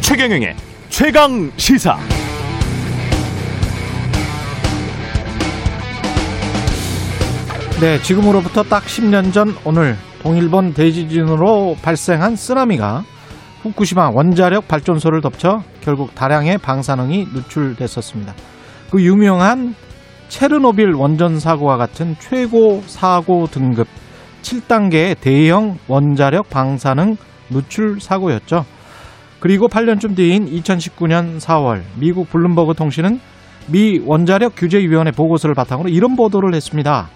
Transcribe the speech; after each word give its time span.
최경영의 0.00 0.56
최강 0.88 1.50
시사. 1.56 1.98
네, 7.80 8.00
지금으로부터 8.00 8.62
딱 8.62 8.84
10년 8.84 9.34
전 9.34 9.54
오늘 9.64 9.96
동일본 10.22 10.72
대지진으로 10.72 11.76
발생한 11.82 12.34
쓰나미가 12.34 13.04
후쿠시마 13.62 14.10
원자력 14.10 14.66
발전소를 14.68 15.20
덮쳐 15.20 15.62
결국 15.82 16.14
다량의 16.14 16.58
방사능이 16.58 17.26
누출됐었습니다. 17.34 18.34
그 18.90 19.02
유명한 19.02 19.74
체르노빌 20.28 20.92
원전 20.94 21.38
사고와 21.38 21.76
같은 21.76 22.16
최고 22.18 22.82
사고 22.86 23.46
등급 23.46 23.86
7단계의 24.42 25.20
대형 25.20 25.78
원자력 25.88 26.50
방사능 26.50 27.16
누출 27.50 28.00
사고였죠. 28.00 28.64
그리고 29.40 29.68
8년쯤 29.68 30.16
뒤인 30.16 30.46
2019년 30.46 31.38
4월 31.38 31.82
미국 31.96 32.28
블룸버그 32.30 32.74
통신은 32.74 33.20
미 33.68 34.00
원자력 34.04 34.54
규제위원회 34.56 35.10
보고서를 35.10 35.54
바탕으로 35.54 35.88
이런 35.88 36.16
보도를 36.16 36.54
했습니다. 36.54 37.08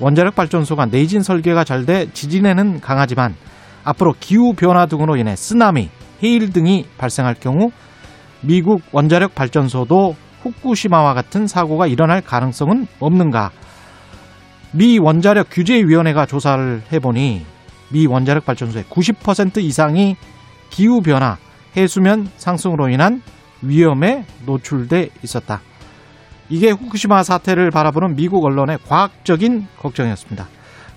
원자력 0.00 0.34
발전소가 0.34 0.86
내진 0.86 1.22
설계가 1.22 1.64
잘 1.64 1.84
돼 1.84 2.06
지진에는 2.12 2.80
강하지만 2.80 3.34
앞으로 3.84 4.14
기후 4.18 4.54
변화 4.54 4.86
등으로 4.86 5.16
인해 5.16 5.36
쓰나미, 5.36 5.90
해일 6.22 6.52
등이 6.52 6.86
발생할 6.98 7.34
경우 7.34 7.70
미국 8.40 8.82
원자력 8.92 9.34
발전소도 9.34 10.16
후쿠시마와 10.42 11.14
같은 11.14 11.46
사고가 11.46 11.86
일어날 11.86 12.20
가능성은 12.20 12.86
없는가? 12.98 13.50
미 14.72 14.98
원자력 14.98 15.48
규제위원회가 15.50 16.26
조사를 16.26 16.82
해보니 16.92 17.44
미 17.90 18.06
원자력 18.06 18.46
발전소의 18.46 18.84
90% 18.84 19.58
이상이 19.58 20.16
기후 20.70 21.02
변화, 21.02 21.36
해수면 21.76 22.28
상승으로 22.36 22.88
인한 22.88 23.22
위험에 23.62 24.24
노출돼 24.46 25.10
있었다. 25.22 25.60
이게 26.48 26.70
후쿠시마 26.70 27.22
사태를 27.22 27.70
바라보는 27.70 28.16
미국 28.16 28.44
언론의 28.44 28.78
과학적인 28.86 29.66
걱정이었습니다. 29.78 30.48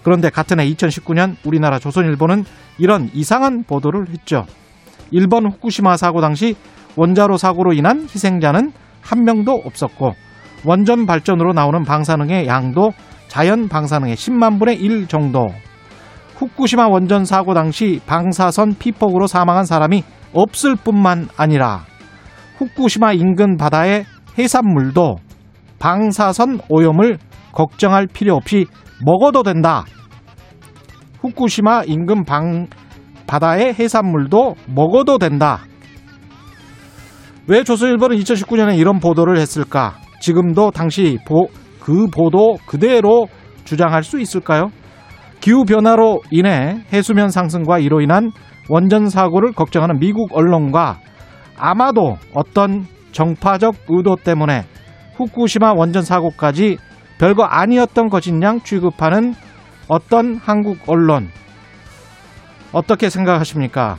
그런데 0.03 0.29
같은 0.29 0.59
해 0.59 0.69
2019년 0.73 1.35
우리나라 1.43 1.79
조선일보는 1.79 2.45
이런 2.77 3.09
이상한 3.13 3.63
보도를 3.63 4.09
했죠. 4.09 4.45
일본 5.11 5.45
후쿠시마 5.45 5.97
사고 5.97 6.21
당시 6.21 6.55
원자로 6.95 7.37
사고로 7.37 7.73
인한 7.73 8.03
희생자는 8.03 8.73
한 9.03 9.23
명도 9.23 9.51
없었고 9.65 10.13
원전 10.65 11.05
발전으로 11.05 11.53
나오는 11.53 11.83
방사능의 11.83 12.47
양도 12.47 12.91
자연 13.27 13.67
방사능의 13.67 14.15
10만 14.15 14.59
분의 14.59 14.77
1 14.77 15.07
정도. 15.07 15.47
후쿠시마 16.35 16.87
원전 16.87 17.25
사고 17.25 17.53
당시 17.53 17.99
방사선 18.05 18.75
피폭으로 18.79 19.27
사망한 19.27 19.65
사람이 19.65 20.03
없을 20.33 20.75
뿐만 20.75 21.27
아니라 21.37 21.85
후쿠시마 22.57 23.13
인근 23.13 23.57
바다의 23.57 24.05
해산물도 24.37 25.15
방사선 25.79 26.59
오염을 26.69 27.17
걱정할 27.51 28.07
필요 28.07 28.35
없이 28.35 28.65
먹어도 29.05 29.43
된다. 29.43 29.83
후쿠시마 31.19 31.83
인근 31.85 32.23
방, 32.23 32.67
바다의 33.27 33.73
해산물도 33.75 34.55
먹어도 34.67 35.17
된다. 35.17 35.61
왜 37.45 37.63
조선일보는 37.63 38.17
2019년에 38.17 38.77
이런 38.77 38.99
보도를 38.99 39.37
했을까? 39.37 39.95
지금도 40.21 40.71
당시 40.71 41.17
보, 41.27 41.47
그 41.81 42.07
보도 42.07 42.57
그대로 42.65 43.27
주장할 43.65 44.03
수 44.03 44.19
있을까요? 44.19 44.71
기후 45.41 45.65
변화로 45.65 46.21
인해 46.31 46.85
해수면 46.93 47.29
상승과 47.29 47.79
이로 47.79 47.99
인한 47.99 48.31
원전 48.69 49.09
사고를 49.09 49.51
걱정하는 49.51 49.99
미국 49.99 50.29
언론과 50.31 50.99
아마도 51.57 52.15
어떤 52.33 52.85
정파적 53.11 53.75
의도 53.89 54.15
때문에 54.15 54.63
후쿠시마 55.17 55.73
원전 55.75 56.01
사고까지 56.01 56.77
별거 57.17 57.43
아니었던 57.43 58.07
것인 58.07 58.41
양 58.41 58.61
취급하는 58.61 59.33
어떤 59.89 60.37
한국 60.37 60.77
언론 60.87 61.27
어떻게 62.71 63.09
생각하십니까? 63.09 63.97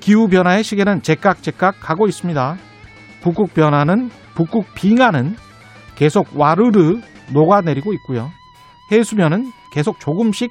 기후 0.00 0.26
변화의 0.26 0.64
시계는 0.64 1.02
제깍제깍 1.02 1.76
가고 1.80 2.08
있습니다. 2.08 2.56
북극 3.22 3.54
변화는 3.54 4.10
북극 4.34 4.74
빙하는 4.74 5.36
계속 5.94 6.26
와르르 6.36 7.00
녹아내리고 7.32 7.92
있고요. 7.94 8.30
해수면은 8.90 9.50
계속 9.72 10.00
조금씩 10.00 10.50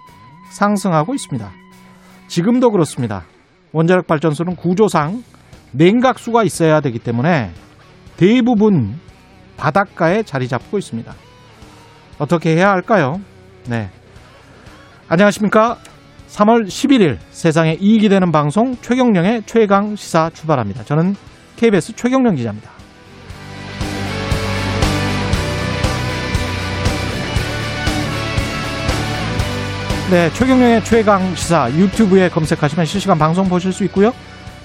상승하고 0.49 1.13
있습니다. 1.13 1.49
지금도 2.27 2.71
그렇습니다. 2.71 3.23
원자력 3.73 4.07
발전소는 4.07 4.55
구조상 4.55 5.23
냉각수가 5.73 6.43
있어야 6.43 6.81
되기 6.81 6.99
때문에 6.99 7.51
대부분 8.17 8.99
바닷가에 9.57 10.23
자리 10.23 10.47
잡고 10.47 10.77
있습니다. 10.77 11.13
어떻게 12.19 12.55
해야 12.55 12.69
할까요? 12.69 13.19
네. 13.69 13.89
안녕하십니까? 15.07 15.77
3월 16.27 16.65
11일 16.65 17.17
세상에 17.31 17.77
이익이 17.79 18.09
되는 18.09 18.31
방송 18.31 18.75
최경령의 18.77 19.43
최강 19.45 19.95
시사 19.95 20.29
출발합니다. 20.29 20.83
저는 20.83 21.15
KBS 21.61 21.95
최경령 21.95 22.33
기자입니다. 22.33 22.71
네, 30.09 30.29
최경령의 30.31 30.83
최강 30.83 31.35
시사 31.35 31.69
유튜브에 31.77 32.29
검색하시면 32.29 32.85
실시간 32.85 33.19
방송 33.19 33.47
보실 33.47 33.71
수 33.71 33.83
있고요. 33.83 34.11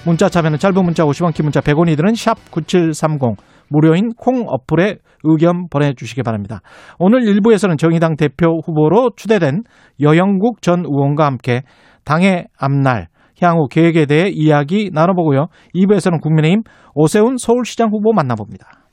문자 0.05 0.27
참여는 0.27 0.57
짧은 0.57 0.83
문자 0.83 1.03
50원, 1.03 1.35
긴 1.35 1.45
문자 1.45 1.61
100원이 1.61 1.95
드는 1.95 2.13
샵9730 2.13 3.35
무료인 3.69 4.09
콩 4.17 4.45
어플에 4.47 4.95
의견 5.23 5.69
보내주시기 5.69 6.23
바랍니다. 6.23 6.61
오늘 6.97 7.19
1부에서는 7.21 7.77
정의당 7.77 8.15
대표 8.15 8.59
후보로 8.65 9.11
추대된 9.15 9.61
여영국 10.01 10.63
전 10.63 10.79
의원과 10.79 11.27
함께 11.27 11.61
당의 12.05 12.47
앞날 12.57 13.09
향후 13.41 13.67
계획에 13.67 14.05
대해 14.05 14.29
이야기 14.29 14.89
나눠보고요. 14.91 15.47
2부에서는 15.75 16.21
국민의힘 16.21 16.63
오세훈 16.93 17.37
서울시장 17.37 17.89
후보 17.91 18.13
만나봅니다. 18.13 18.87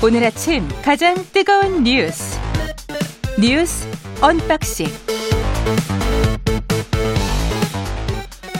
오늘 0.00 0.24
아침 0.24 0.62
가장 0.84 1.14
뜨거운 1.32 1.82
뉴스 1.82 2.38
뉴스 3.40 3.86
언박싱 4.22 4.86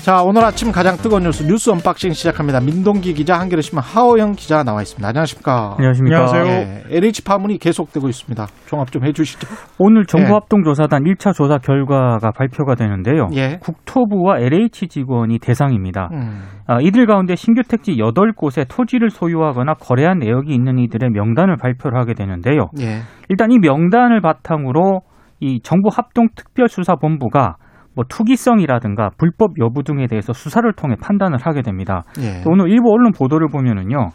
자, 0.08 0.22
오늘 0.22 0.42
아침 0.42 0.72
가장 0.72 0.96
뜨거운 0.96 1.24
뉴스 1.24 1.42
뉴스 1.42 1.68
언박싱 1.68 2.14
시작합니다. 2.14 2.60
민동기 2.60 3.12
기자, 3.12 3.38
한겨레 3.38 3.60
신문 3.60 3.82
하어영 3.84 4.32
기자 4.36 4.62
나와 4.62 4.80
있습니다. 4.80 5.06
안녕하십니까? 5.06 5.74
안녕하십니까? 5.76 6.16
안녕하세요. 6.16 6.44
예, 6.46 6.82
LH 6.96 7.24
파문이 7.24 7.58
계속되고 7.58 8.08
있습니다. 8.08 8.46
종합 8.64 8.90
좀 8.90 9.04
해주시죠. 9.04 9.46
오늘 9.78 10.06
정부합동조사단 10.06 11.04
1차 11.04 11.34
조사 11.34 11.58
결과가 11.58 12.30
발표가 12.30 12.74
되는데요. 12.74 13.28
예. 13.34 13.58
국토부와 13.60 14.38
LH 14.38 14.88
직원이 14.88 15.38
대상입니다. 15.38 16.08
음, 16.14 16.40
아, 16.66 16.78
이들 16.80 17.04
가운데 17.04 17.36
신규 17.36 17.60
택지 17.68 17.96
8곳에 17.96 18.64
토지를 18.66 19.10
소유하거나 19.10 19.74
거래한 19.74 20.20
내역이 20.20 20.54
있는 20.54 20.78
이들의 20.78 21.10
명단을 21.10 21.58
발표를 21.58 22.00
하게 22.00 22.14
되는데요. 22.14 22.70
예. 22.80 23.00
일단 23.28 23.52
이 23.52 23.58
명단을 23.58 24.22
바탕으로 24.22 25.02
이 25.40 25.60
정부합동특별수사본부가 25.62 27.56
뭐 27.98 28.04
투기성이라든가 28.08 29.10
불법 29.18 29.58
여부 29.58 29.82
등에 29.82 30.06
대해서 30.06 30.32
수사를 30.32 30.72
통해 30.72 30.94
판단을 31.02 31.36
하게 31.42 31.62
됩니다. 31.62 32.04
예. 32.20 32.44
오늘 32.46 32.70
일부 32.70 32.92
언론 32.92 33.10
보도를 33.10 33.48
보면은요. 33.48 34.10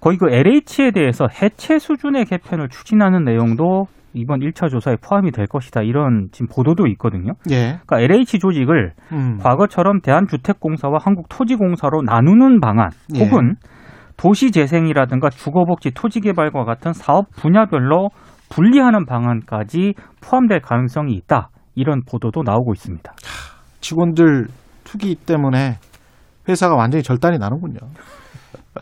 거의 0.00 0.16
그 0.16 0.30
LH에 0.30 0.92
대해서 0.92 1.26
해체 1.42 1.80
수준의 1.80 2.26
개편을 2.26 2.68
추진하는 2.68 3.24
내용도 3.24 3.86
이번 4.14 4.38
1차 4.38 4.70
조사에 4.70 4.94
포함이 5.02 5.32
될 5.32 5.48
것이다. 5.48 5.82
이런 5.82 6.28
지금 6.30 6.46
보도도 6.54 6.86
있거든요. 6.92 7.32
예. 7.50 7.80
그러니까 7.84 7.98
LH 7.98 8.38
조직을 8.38 8.92
음, 9.12 9.38
과거처럼 9.42 10.02
대한주택공사와 10.02 10.98
한국토지공사로 11.00 12.02
나누는 12.02 12.60
방안 12.60 12.90
예. 13.16 13.24
혹은 13.24 13.56
도시재생이라든가 14.18 15.30
주거복지 15.30 15.90
토지개발과 15.90 16.62
같은 16.64 16.92
사업 16.92 17.28
분야별로 17.32 18.10
분리하는 18.50 19.04
방안까지 19.04 19.94
포함될 20.22 20.60
가능성이 20.60 21.14
있다. 21.14 21.49
이런 21.74 22.02
보도도 22.04 22.42
나오고 22.42 22.72
있습니다. 22.72 23.12
직원들 23.80 24.46
투기 24.84 25.14
때문에 25.14 25.76
회사가 26.48 26.74
완전히 26.74 27.02
절단이 27.02 27.38
나는군요. 27.38 27.78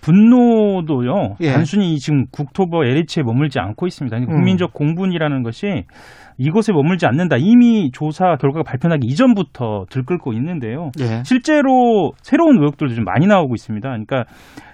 분노도요. 0.03 1.37
예. 1.41 1.53
단순히 1.53 1.99
지금 1.99 2.27
국토부 2.31 2.85
LH에 2.85 3.23
머물지 3.25 3.59
않고 3.59 3.87
있습니다. 3.87 4.15
그러니까 4.15 4.33
음. 4.33 4.37
국민적 4.37 4.73
공분이라는 4.75 5.43
것이 5.43 5.85
이곳에 6.37 6.73
머물지 6.73 7.07
않는다. 7.07 7.37
이미 7.39 7.91
조사 7.91 8.37
결과가 8.37 8.63
발표나기 8.63 9.07
이전부터 9.07 9.87
들끓고 9.91 10.33
있는데요. 10.35 10.91
예. 11.01 11.23
실제로 11.25 12.13
새로운 12.23 12.59
의혹들도 12.59 12.95
좀 12.95 13.05
많이 13.05 13.27
나오고 13.27 13.55
있습니다. 13.55 13.89
그러니까 13.89 14.25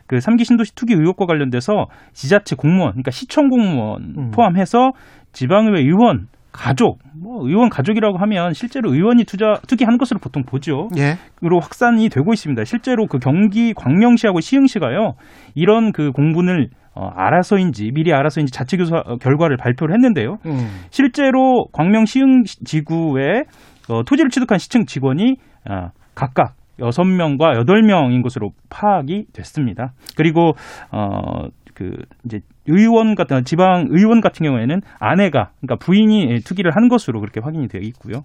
그 0.06 0.16
3기 0.16 0.44
신도시 0.44 0.74
투기 0.74 0.94
의혹과 0.94 1.26
관련돼서 1.26 1.86
지자체 2.12 2.56
공무원, 2.56 2.92
그러니까 2.92 3.10
시청 3.10 3.48
공무원 3.48 4.14
음. 4.18 4.30
포함해서 4.32 4.90
지방의회 5.32 5.80
의원 5.80 6.26
가족, 6.54 7.00
뭐 7.20 7.46
의원 7.46 7.68
가족이라고 7.68 8.16
하면 8.16 8.52
실제로 8.52 8.94
의원이 8.94 9.24
투자 9.24 9.54
투기한 9.66 9.98
것으로 9.98 10.20
보통 10.20 10.44
보죠. 10.44 10.88
예. 10.96 11.16
으로 11.44 11.58
확산이 11.58 12.08
되고 12.08 12.32
있습니다. 12.32 12.64
실제로 12.64 13.06
그 13.06 13.18
경기 13.18 13.74
광명시하고 13.74 14.40
시흥시가요 14.40 15.14
이런 15.56 15.90
그 15.90 16.12
공분을 16.12 16.68
어, 16.94 17.08
알아서인지 17.08 17.90
미리 17.92 18.14
알아서인지 18.14 18.52
자체 18.52 18.76
조사 18.76 18.98
어, 18.98 19.16
결과를 19.16 19.56
발표를 19.56 19.94
했는데요. 19.96 20.36
음. 20.46 20.68
실제로 20.90 21.66
광명 21.72 22.04
시흥 22.04 22.44
지구에 22.44 23.42
어, 23.88 24.04
토지를 24.04 24.30
취득한 24.30 24.58
시청 24.58 24.86
직원이 24.86 25.34
아, 25.68 25.90
각각 26.14 26.54
여섯 26.78 27.02
명과 27.04 27.56
여덟 27.56 27.82
명인 27.82 28.22
것으로 28.22 28.50
파악이 28.70 29.26
됐습니다. 29.32 29.92
그리고 30.16 30.52
어, 30.92 31.48
그 31.74 31.90
이제 32.24 32.40
의원 32.66 33.14
같은 33.14 33.44
지방 33.44 33.86
의원 33.90 34.20
같은 34.20 34.44
경우에는 34.46 34.80
아내가 34.98 35.50
그러니까 35.60 35.76
부인이 35.84 36.40
투기를 36.44 36.74
한 36.74 36.88
것으로 36.88 37.20
그렇게 37.20 37.40
확인이 37.42 37.68
되어 37.68 37.80
있고요. 37.82 38.22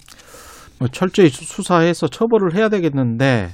뭐 0.80 0.88
철저히 0.88 1.30
수- 1.30 1.44
수사해서 1.46 2.08
처벌을 2.08 2.56
해야 2.56 2.70
되겠는데 2.70 3.50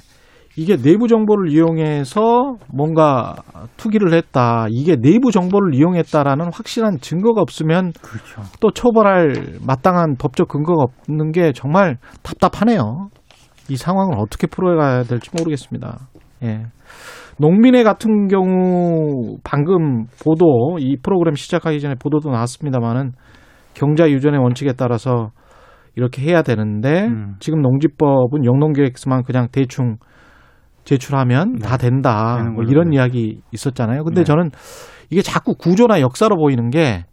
이게 0.58 0.76
내부 0.76 1.06
정보를 1.06 1.50
이용해서 1.52 2.56
뭔가 2.72 3.34
투기를 3.76 4.14
했다. 4.14 4.66
이게 4.70 4.96
내부 4.96 5.30
정보를 5.30 5.74
이용했다라는 5.74 6.50
확실한 6.52 6.98
증거가 7.00 7.42
없으면 7.42 7.92
그렇죠. 8.00 8.42
또 8.60 8.70
처벌할 8.70 9.58
마땅한 9.66 10.16
법적 10.18 10.48
근거가 10.48 10.84
없는 11.08 11.32
게 11.32 11.52
정말 11.52 11.98
답답하네요. 12.22 13.08
이 13.68 13.76
상황을 13.76 14.14
어떻게 14.18 14.46
풀어가야 14.46 15.02
될지 15.02 15.30
모르겠습니다. 15.36 15.98
예. 16.44 16.62
농민회 17.38 17.82
같은 17.82 18.28
경우 18.28 19.36
방금 19.44 20.06
보도 20.22 20.78
이 20.78 20.96
프로그램 21.02 21.34
시작하기 21.34 21.80
전에 21.80 21.94
보도도 21.94 22.30
나왔습니다만은 22.30 23.12
경자 23.74 24.10
유전의 24.10 24.40
원칙에 24.40 24.72
따라서 24.72 25.30
이렇게 25.96 26.22
해야 26.22 26.42
되는데 26.42 27.06
음. 27.06 27.34
지금 27.40 27.60
농지법은 27.62 28.44
영농계획서만 28.44 29.24
그냥 29.24 29.48
대충 29.52 29.96
제출하면 30.84 31.54
네. 31.54 31.66
다 31.66 31.76
된다. 31.76 32.50
뭐 32.54 32.64
이런 32.64 32.90
돼 32.90 32.96
이야기 32.96 33.40
있었잖아요. 33.52 34.04
근데 34.04 34.20
네. 34.20 34.24
저는 34.24 34.50
이게 35.10 35.20
자꾸 35.20 35.54
구조나 35.54 36.00
역사로 36.00 36.36
보이는 36.36 36.70
게 36.70 37.04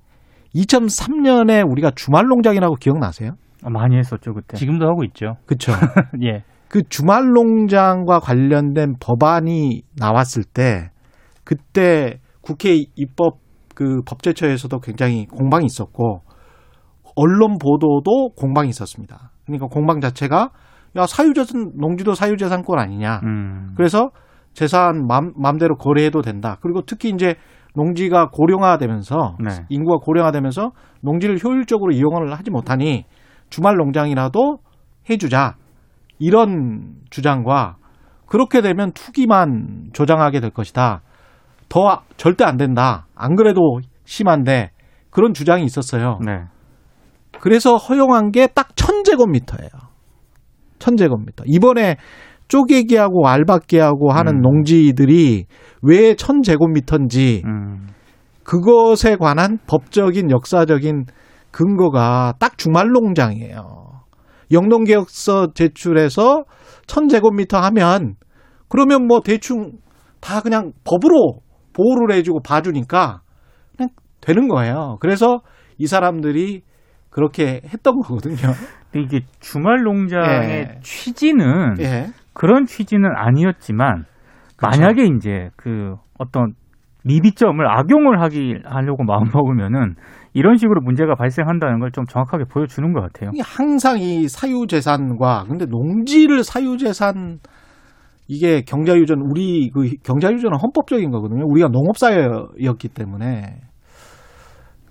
2003년에 0.55 1.69
우리가 1.69 1.91
주말 1.95 2.25
농장이라고 2.27 2.75
기억나세요? 2.75 3.31
아, 3.63 3.69
많이 3.69 3.97
했었죠 3.97 4.33
그때. 4.33 4.57
지금도 4.57 4.85
하고 4.85 5.03
있죠. 5.05 5.37
그렇죠. 5.45 5.71
예. 6.23 6.43
그 6.73 6.81
주말 6.89 7.33
농장과 7.33 8.19
관련된 8.19 8.95
법안이 8.99 9.83
나왔을 9.95 10.43
때 10.43 10.89
그때 11.43 12.19
국회 12.41 12.73
입법 12.95 13.37
그 13.75 14.01
법제처에서도 14.07 14.79
굉장히 14.79 15.27
공방이 15.27 15.65
있었고 15.67 16.21
언론 17.15 17.59
보도도 17.59 18.29
공방이 18.35 18.69
있었습니다. 18.69 19.29
그러니까 19.45 19.67
공방 19.67 20.01
자체가 20.01 20.49
야 20.95 21.05
사유재산 21.05 21.73
농지도 21.75 22.15
사유재산권 22.15 22.79
아니냐. 22.79 23.19
음. 23.23 23.73
그래서 23.77 24.09
재산 24.53 25.05
맘, 25.05 25.31
맘대로 25.35 25.75
거래해도 25.75 26.23
된다. 26.23 26.57
그리고 26.59 26.81
특히 26.81 27.09
이제 27.09 27.35
농지가 27.75 28.29
고령화되면서 28.31 29.37
네. 29.43 29.65
인구가 29.69 29.97
고령화되면서 30.03 30.71
농지를 31.03 31.37
효율적으로 31.43 31.91
이용을 31.91 32.33
하지 32.33 32.49
못하니 32.49 33.05
주말 33.51 33.75
농장이라도 33.75 34.57
해주자 35.07 35.57
이런 36.19 36.95
주장과 37.09 37.77
그렇게 38.25 38.61
되면 38.61 38.91
투기만 38.93 39.89
조장하게 39.93 40.39
될 40.39 40.49
것이다. 40.51 41.01
더 41.69 42.01
절대 42.17 42.43
안 42.43 42.57
된다. 42.57 43.07
안 43.15 43.35
그래도 43.35 43.79
심한데 44.05 44.71
그런 45.09 45.33
주장이 45.33 45.63
있었어요. 45.65 46.19
네. 46.25 46.43
그래서 47.39 47.75
허용한 47.75 48.31
게 48.31 48.47
딱 48.47 48.75
천제곱미터예요. 48.75 49.69
천제곱미터. 50.79 51.43
이번에 51.47 51.97
쪼개기하고 52.47 53.27
알박기하고 53.27 54.11
하는 54.11 54.35
음. 54.37 54.41
농지들이 54.41 55.45
왜 55.81 56.15
천제곱미터인지 56.15 57.41
음. 57.45 57.87
그것에 58.43 59.15
관한 59.15 59.57
법적인 59.67 60.29
역사적인 60.29 61.05
근거가 61.51 62.33
딱 62.39 62.57
주말 62.57 62.89
농장이에요. 62.89 63.92
영농계획서 64.53 65.53
제출해서 65.53 66.45
천제곱미터 66.87 67.57
하면 67.57 68.15
그러면 68.69 69.07
뭐 69.07 69.21
대충 69.21 69.71
다 70.21 70.41
그냥 70.41 70.71
법으로 70.85 71.39
보호를 71.73 72.15
해주고 72.15 72.41
봐주니까 72.41 73.21
그냥 73.75 73.89
되는 74.21 74.47
거예요. 74.47 74.97
그래서 74.99 75.41
이 75.77 75.87
사람들이 75.87 76.61
그렇게 77.09 77.61
했던 77.65 77.99
거거든요. 77.99 78.53
근데 78.91 79.05
이게 79.05 79.25
주말 79.39 79.83
농장의 79.83 80.49
예. 80.49 80.79
취지는 80.81 81.75
예. 81.79 82.07
그런 82.33 82.65
취지는 82.65 83.09
아니었지만 83.15 84.05
그렇죠. 84.55 84.81
만약에 84.81 85.03
이제 85.15 85.49
그 85.55 85.95
어떤 86.17 86.53
미비점을 87.03 87.59
악용을 87.67 88.21
하기 88.21 88.55
하려고 88.65 89.03
마음 89.03 89.25
먹으면은 89.33 89.95
이런 90.33 90.57
식으로 90.57 90.81
문제가 90.81 91.15
발생한다는 91.15 91.79
걸 91.79 91.91
좀 91.91 92.05
정확하게 92.05 92.45
보여주는 92.45 92.91
것 92.93 93.01
같아요. 93.01 93.31
항상 93.43 93.99
이 93.99 94.27
사유재산과 94.27 95.45
근데 95.47 95.65
농지를 95.65 96.43
사유재산 96.43 97.39
이게 98.27 98.61
경자유전 98.61 99.19
우리 99.29 99.69
그 99.69 99.89
경자유전은 100.03 100.57
헌법적인 100.59 101.11
거거든요. 101.11 101.43
우리가 101.45 101.67
농업사회였기 101.67 102.87
때문에 102.89 103.59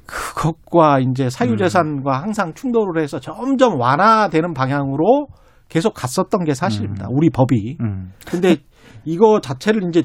그것과 0.07 1.01
이제 1.01 1.31
사유재산과 1.31 2.21
항상 2.23 2.53
충돌을 2.55 3.03
해서 3.03 3.19
점점 3.19 3.81
완화되는 3.81 4.53
방향으로 4.53 5.27
계속 5.69 5.95
갔었던 5.95 6.45
게 6.45 6.53
사실입니다. 6.55 7.07
우리 7.11 7.31
법이. 7.31 7.79
음. 7.81 8.13
근데 8.27 8.57
이거 9.05 9.41
자체를 9.41 9.83
이제 9.89 10.03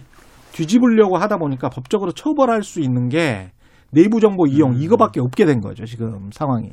뒤집으려고 0.54 1.18
하다 1.18 1.38
보니까 1.38 1.69
법적으로 1.69 2.13
처벌할 2.13 2.63
수 2.63 2.80
있는 2.80 3.10
게 3.10 3.51
내부 3.92 4.19
정보 4.19 4.45
이용 4.48 4.75
이거밖에 4.75 5.19
없게 5.19 5.45
된 5.45 5.62
거죠 5.62 5.86
지금 5.86 6.30
상황이. 6.31 6.72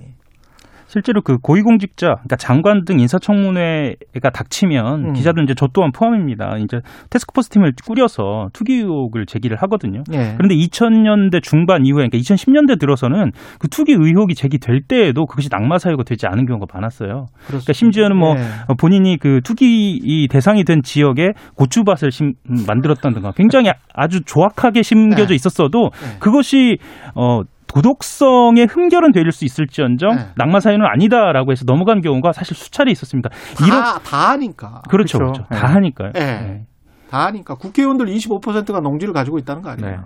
실제로 0.86 1.20
그 1.22 1.38
고위공직자, 1.38 2.06
그러니까 2.06 2.36
장관 2.36 2.84
등 2.84 3.00
인사청문회가 3.00 4.30
닥치면 4.32 5.04
음. 5.04 5.12
기자들 5.12 5.44
이제 5.44 5.54
저 5.56 5.68
또한 5.72 5.90
포함입니다. 5.92 6.58
이제 6.58 6.80
테스크포스 7.10 7.50
팀을 7.50 7.72
꾸려서 7.86 8.48
투기 8.52 8.74
의혹을 8.74 9.26
제기를 9.26 9.56
하거든요. 9.62 10.02
예. 10.12 10.34
그런데 10.36 10.54
2000년대 10.54 11.42
중반 11.42 11.84
이후에, 11.84 12.08
그러니까 12.08 12.18
2010년대 12.18 12.78
들어서는 12.78 13.32
그 13.58 13.68
투기 13.68 13.92
의혹이 13.92 14.34
제기될 14.34 14.82
때에도 14.86 15.26
그것이 15.26 15.48
낙마 15.50 15.78
사유가 15.78 16.04
되지 16.04 16.26
않은 16.26 16.46
경우가 16.46 16.66
많았어요. 16.72 17.26
그러니까 17.46 17.72
심지어는 17.72 18.16
뭐 18.16 18.36
예. 18.36 18.42
어, 18.68 18.74
본인이 18.74 19.16
그 19.18 19.40
투기 19.42 19.98
이 20.02 20.28
대상이 20.28 20.64
된 20.64 20.82
지역에 20.82 21.32
고추밭을 21.56 22.10
심, 22.10 22.34
음, 22.50 22.64
만들었다든가 22.66 23.32
굉장히 23.32 23.70
아주 23.94 24.22
조악하게 24.24 24.82
심겨져 24.82 25.28
네. 25.28 25.34
있었어도 25.34 25.90
네. 25.92 26.18
그것이 26.18 26.78
어 27.14 27.42
도덕성의 27.74 28.66
흠결은 28.70 29.10
될수 29.10 29.44
있을지언정 29.44 30.10
네. 30.10 30.26
낙마 30.36 30.60
사유는 30.60 30.86
아니다라고 30.86 31.50
해서 31.50 31.64
넘어간 31.66 32.00
경우가 32.00 32.32
사실 32.32 32.56
수차례 32.56 32.92
있었습니다. 32.92 33.30
이런 33.66 33.82
다, 33.82 33.98
다 33.98 34.30
하니까. 34.30 34.82
그렇죠, 34.88 35.18
그렇죠. 35.18 35.42
그렇죠. 35.42 35.48
네. 35.50 35.58
다 35.58 35.74
하니까요. 35.74 36.12
예. 36.14 36.20
네. 36.20 36.66
다 37.10 37.26
하니까. 37.26 37.56
국회의원들 37.56 38.06
25%가 38.06 38.78
농지를 38.80 39.12
가지고 39.12 39.38
있다는 39.38 39.62
거 39.62 39.70
아니에요. 39.70 39.90
네. 39.90 39.96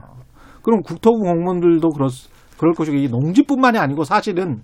그럼 0.62 0.80
국토부 0.82 1.18
공무원들도 1.18 1.88
그럴, 1.90 2.08
그럴 2.58 2.72
것이고, 2.72 2.96
이 2.96 3.08
농지뿐만이 3.08 3.78
아니고 3.78 4.04
사실은 4.04 4.62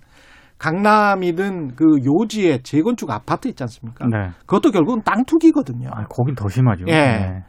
강남이든 0.59 1.75
그 1.77 1.85
요지에 2.05 2.63
재건축 2.63 3.11
아파트 3.11 3.49
있지 3.49 3.63
않습니까? 3.65 4.07
네. 4.07 4.31
그것도 4.47 4.71
결국은 4.71 5.03
땅 5.05 5.25
투기거든요. 5.25 5.91
아, 5.93 6.05
거긴 6.05 6.35
더 6.35 6.49
심하죠. 6.49 6.85
예. 6.89 6.93
네. 6.93 7.43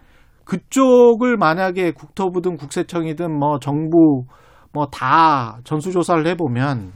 그쪽을 0.44 1.38
만약에 1.38 1.92
국토부든 1.92 2.58
국세청이든 2.58 3.32
뭐 3.32 3.60
정부 3.60 4.26
뭐 4.76 4.86
다 4.92 5.58
전수조사를 5.64 6.28
해보면 6.28 6.92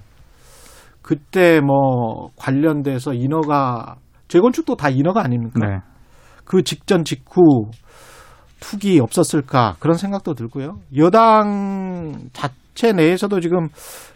그때 1.02 1.62
뭐 1.62 2.30
관련돼서 2.36 3.14
인허가 3.14 3.96
재건축도 4.28 4.76
다 4.76 4.90
인허가 4.90 5.24
아닙니까? 5.24 5.60
네. 5.66 5.80
그 6.46 6.62
직전 6.62 7.04
직후 7.04 7.72
투기 8.60 9.00
없었을까 9.00 9.76
그런 9.80 9.98
생각도 9.98 10.34
들고요. 10.34 10.80
여당 10.98 12.14
자체 12.34 12.92
내에서도 12.92 13.40
지금 13.40 13.70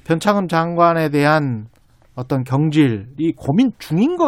변창흠 0.06 0.48
장관에 0.48 1.10
대한 1.10 1.66
어떤 2.16 2.44
경질이 2.44 3.34
고민 3.38 3.72
중인 3.80 4.18
것 4.18 4.28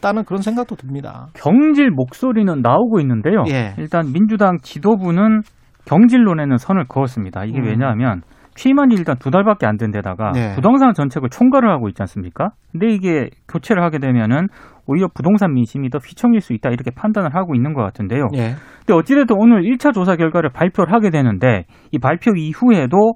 같다는 0.00 0.24
그런 0.24 0.40
생각도 0.40 0.76
듭니다. 0.76 1.28
경질 1.34 1.90
목소리는 1.90 2.62
나오고 2.62 3.00
있는데요. 3.00 3.44
예. 3.48 3.74
일단 3.78 4.12
민주당 4.12 4.58
지도부는 4.62 5.42
경질론에는 5.84 6.56
선을 6.56 6.84
그었습니다. 6.88 7.44
이게 7.44 7.58
음. 7.58 7.64
왜냐하면 7.64 8.22
취임한 8.54 8.90
지 8.90 8.96
일단 8.96 9.16
두 9.18 9.30
달밖에 9.30 9.66
안 9.66 9.76
된 9.76 9.90
데다가 9.90 10.32
네. 10.32 10.54
부동산 10.54 10.92
정책을 10.94 11.28
총괄을 11.30 11.70
하고 11.70 11.88
있지 11.88 12.02
않습니까? 12.02 12.50
근데 12.70 12.88
이게 12.88 13.30
교체를 13.48 13.82
하게 13.82 13.98
되면은 13.98 14.48
오히려 14.86 15.08
부동산 15.12 15.54
민심이 15.54 15.90
더 15.90 15.98
휘청일 15.98 16.40
수 16.40 16.52
있다 16.52 16.70
이렇게 16.70 16.90
판단을 16.90 17.34
하고 17.34 17.54
있는 17.54 17.72
것 17.72 17.82
같은데요. 17.82 18.28
예. 18.34 18.54
근데 18.80 18.94
어찌됐든 18.94 19.36
오늘 19.38 19.62
1차 19.62 19.92
조사 19.92 20.16
결과를 20.16 20.50
발표를 20.50 20.92
하게 20.92 21.10
되는데 21.10 21.64
이 21.92 21.98
발표 21.98 22.32
이후에도 22.36 23.14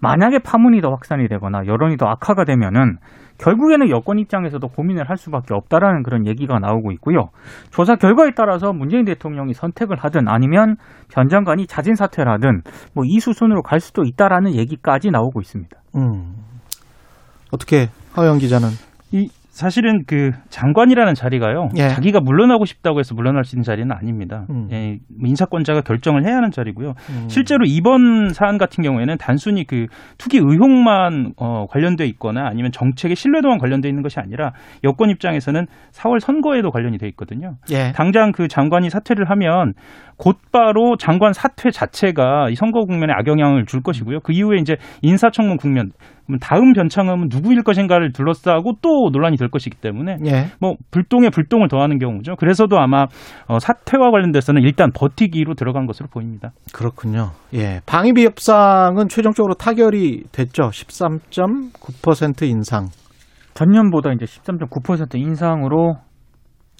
만약에 0.00 0.38
파문이 0.38 0.80
더 0.80 0.90
확산이 0.90 1.28
되거나 1.28 1.66
여론이 1.66 1.96
더 1.96 2.06
악화가 2.06 2.44
되면은 2.44 2.98
결국에는 3.38 3.88
여권 3.90 4.18
입장에서도 4.18 4.66
고민을 4.68 5.08
할 5.08 5.16
수밖에 5.16 5.54
없다라는 5.54 6.02
그런 6.02 6.26
얘기가 6.26 6.58
나오고 6.58 6.92
있고요. 6.92 7.30
조사 7.70 7.94
결과에 7.96 8.30
따라서 8.36 8.72
문재인 8.72 9.04
대통령이 9.04 9.54
선택을 9.54 9.96
하든 9.98 10.28
아니면 10.28 10.76
전 11.08 11.28
장관이 11.28 11.66
자진 11.66 11.94
사퇴를 11.94 12.30
하든 12.32 12.62
뭐 12.94 13.04
이 13.06 13.20
수순으로 13.20 13.62
갈 13.62 13.80
수도 13.80 14.02
있다라는 14.04 14.54
얘기까지 14.54 15.10
나오고 15.10 15.40
있습니다. 15.40 15.76
음. 15.96 16.34
어떻게 17.52 17.88
하영 18.12 18.38
기자는 18.38 18.68
이 19.12 19.30
사실은 19.58 20.04
그 20.06 20.30
장관이라는 20.50 21.14
자리가요. 21.14 21.70
예. 21.78 21.88
자기가 21.88 22.20
물러나고 22.20 22.64
싶다고 22.64 23.00
해서 23.00 23.16
물러날 23.16 23.42
수 23.44 23.56
있는 23.56 23.64
자리는 23.64 23.90
아닙니다. 23.90 24.46
음. 24.50 24.68
예, 24.70 24.98
인사권자가 25.20 25.80
결정을 25.80 26.24
해야 26.24 26.36
하는 26.36 26.52
자리고요. 26.52 26.94
음. 27.10 27.28
실제로 27.28 27.64
이번 27.66 28.32
사안 28.32 28.56
같은 28.56 28.84
경우에는 28.84 29.18
단순히 29.18 29.66
그 29.66 29.86
투기 30.16 30.38
의혹만 30.38 31.32
어, 31.38 31.66
관련돼 31.68 32.06
있거나 32.06 32.46
아니면 32.46 32.70
정책의 32.70 33.16
신뢰도만 33.16 33.58
관련돼 33.58 33.88
있는 33.88 34.04
것이 34.04 34.20
아니라 34.20 34.52
여권 34.84 35.10
입장에서는 35.10 35.66
4월 35.90 36.20
선거에도 36.20 36.70
관련이 36.70 36.96
돼 36.98 37.08
있거든요. 37.08 37.56
예. 37.72 37.90
당장 37.96 38.30
그 38.30 38.46
장관이 38.46 38.90
사퇴를 38.90 39.28
하면 39.28 39.74
곧바로 40.18 40.96
장관 40.96 41.32
사퇴 41.32 41.70
자체가 41.70 42.48
이 42.50 42.54
선거 42.56 42.80
국면에 42.80 43.12
악영향을 43.16 43.66
줄 43.66 43.82
것이고요. 43.82 44.20
그 44.20 44.32
이후에 44.32 44.58
이제 44.58 44.76
인사청문 45.02 45.56
국면, 45.56 45.92
다음 46.40 46.74
변창은 46.74 47.28
누구일 47.30 47.62
것인가를 47.62 48.12
둘러싸고 48.12 48.74
또 48.82 49.08
논란이 49.10 49.38
될 49.38 49.48
것이기 49.48 49.78
때문에 49.78 50.18
예. 50.26 50.46
뭐 50.60 50.74
불똥에 50.90 51.30
불똥을 51.30 51.68
더하는 51.68 51.98
경우죠. 51.98 52.36
그래서도 52.36 52.78
아마 52.78 53.06
어, 53.46 53.58
사퇴와 53.58 54.10
관련돼서는 54.10 54.60
일단 54.62 54.90
버티기로 54.94 55.54
들어간 55.54 55.86
것으로 55.86 56.08
보입니다. 56.12 56.50
그렇군요. 56.74 57.30
예. 57.54 57.80
방위비 57.86 58.26
협상은 58.26 59.08
최종적으로 59.08 59.54
타결이 59.54 60.24
됐죠. 60.30 60.64
13.9% 60.68 62.42
인상. 62.42 62.88
전년보다 63.54 64.12
이제 64.12 64.26
13.9% 64.26 65.14
인상으로 65.16 65.96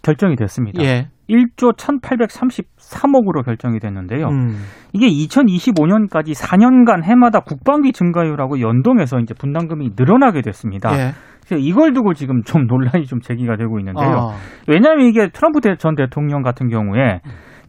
결정이 0.02 0.36
됐습니다. 0.36 0.84
예. 0.84 1.08
1조 1.28 1.76
1,833억으로 1.76 3.44
결정이 3.44 3.78
됐는데요. 3.80 4.28
음. 4.28 4.56
이게 4.92 5.06
2025년까지 5.08 6.34
4년간 6.34 7.04
해마다 7.04 7.40
국방비 7.40 7.92
증가율하고 7.92 8.60
연동해서 8.60 9.18
이제 9.20 9.34
분담금이 9.34 9.90
늘어나게 9.98 10.42
됐습니다. 10.42 10.90
예. 10.98 11.12
이걸 11.58 11.92
두고 11.94 12.12
지금 12.14 12.42
좀 12.42 12.66
논란이 12.66 13.06
좀 13.06 13.20
제기가 13.20 13.56
되고 13.56 13.78
있는데요. 13.78 14.10
아. 14.10 14.34
왜냐하면 14.66 15.06
이게 15.06 15.28
트럼프 15.28 15.60
대- 15.60 15.76
전 15.76 15.94
대통령 15.94 16.42
같은 16.42 16.68
경우에 16.68 17.20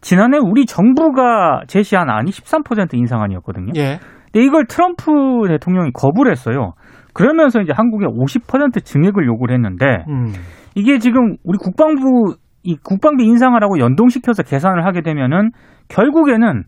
지난해 0.01 0.38
우리 0.42 0.66
정부가 0.66 1.62
제시한 1.68 2.10
안이 2.10 2.32
13% 2.32 2.94
인상안이었거든요. 2.94 3.72
예. 3.78 4.00
근데 4.32 4.46
이걸 4.46 4.66
트럼프 4.66 5.12
대통령이 5.48 5.92
거부를 5.94 6.32
했어요. 6.32 6.74
그러면서 7.13 7.62
이제 7.62 7.72
한국에 7.75 8.06
50% 8.06 8.84
증액을 8.84 9.25
요구를 9.25 9.56
했는데 9.56 10.04
음. 10.10 10.32
이게 10.75 11.00
지금 11.00 11.36
우리 11.44 11.58
국방부 11.58 12.36
이 12.63 12.75
국방비 12.75 13.24
인상하라고 13.25 13.80
연동시켜서 13.80 14.44
계산을 14.44 14.86
하게 14.86 15.01
되면은 15.01 15.51
결국에는 15.88 16.63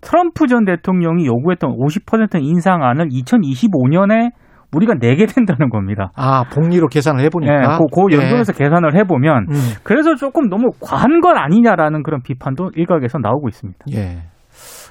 트럼프 0.00 0.46
전 0.46 0.64
대통령이 0.64 1.26
요구했던 1.26 1.70
50% 1.70 2.42
인상안을 2.42 3.08
2025년에 3.08 4.30
우리가 4.74 4.94
내게 4.94 5.26
된다는 5.26 5.70
겁니다. 5.70 6.10
아, 6.16 6.44
복리로 6.52 6.88
계산을 6.88 7.20
해 7.20 7.24
예, 7.24 7.28
보니까. 7.28 7.78
그, 7.78 7.84
그 7.94 8.12
연동해서 8.14 8.52
계산을 8.52 8.96
해보면 8.96 9.46
음. 9.48 9.54
그래서 9.82 10.14
조금 10.16 10.48
너무 10.48 10.70
과한 10.80 11.20
것 11.20 11.36
아니냐라는 11.36 12.02
그런 12.02 12.22
비판도 12.22 12.70
일각에서 12.74 13.18
나오고 13.18 13.48
있습니다. 13.48 13.78
예. 13.92 14.22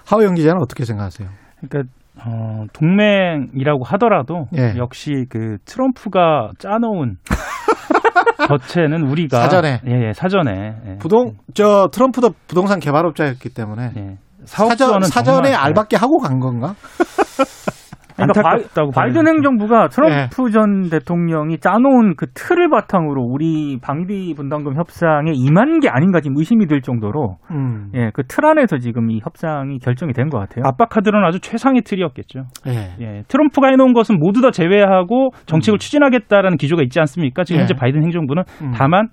하우영 0.08 0.36
기자는 0.36 0.62
어떻게 0.62 0.86
생각하세요? 0.86 1.28
그러니까 1.60 1.92
어, 2.24 2.66
동맹이라고 2.74 3.84
하더라도 3.84 4.46
예. 4.58 4.76
역시 4.78 5.26
그 5.30 5.58
트럼프가 5.66 6.52
짜놓은 6.58 7.18
덫에는 8.48 9.08
우리가 9.08 9.42
사전에. 9.42 9.82
예, 9.88 10.08
예, 10.08 10.14
사전에 10.14 10.76
예. 10.88 10.98
부동 10.98 11.34
저 11.54 11.88
트럼프도 11.92 12.32
부동산 12.48 12.80
개발업자였기 12.80 13.50
때문에 13.50 13.92
예. 13.98 14.18
사전 14.46 15.02
사전에 15.02 15.52
정말, 15.52 15.66
알밖에 15.68 15.98
하고 15.98 16.18
간 16.20 16.40
건가? 16.40 16.76
그러니까 18.16 18.42
바, 18.42 18.50
안타깝다고 18.52 18.92
바이든 18.92 19.24
봐야죠. 19.24 19.30
행정부가 19.36 19.88
트럼프 19.90 20.50
전 20.52 20.90
대통령이 20.90 21.58
짜놓은 21.60 22.16
그 22.16 22.28
틀을 22.34 22.70
바탕으로 22.70 23.22
우리 23.22 23.78
방위비 23.82 24.34
분담금 24.36 24.76
협상에 24.76 25.32
임한 25.34 25.80
게 25.80 25.90
아닌가 25.90 26.22
지금 26.22 26.38
의심이 26.38 26.66
들 26.68 26.82
정도로 26.82 27.38
음. 27.52 27.90
예, 27.94 28.12
그 28.14 28.24
틀 28.24 28.46
안에서 28.46 28.78
지금 28.78 29.12
이 29.12 29.20
협상이 29.24 29.80
결정이 29.80 30.14
된 30.14 30.30
것 30.30 30.40
같아요. 30.40 30.64
압박카드는 30.66 31.24
아주 31.24 31.40
최상의 31.40 31.82
틀이었겠죠. 31.84 32.44
예. 32.68 32.96
예, 33.00 33.24
트럼프가 33.28 33.68
해놓은 33.70 33.94
것은 33.94 34.18
모두 34.20 34.42
다 34.42 34.50
제외하고 34.52 35.30
정책을 35.46 35.78
추진하겠다라는 35.78 36.58
기조가 36.58 36.82
있지 36.84 37.00
않습니까? 37.00 37.44
지금 37.44 37.58
예. 37.58 37.62
현재 37.62 37.74
바이든 37.76 38.02
행정부는 38.04 38.44
음. 38.64 38.72
다만 38.76 39.10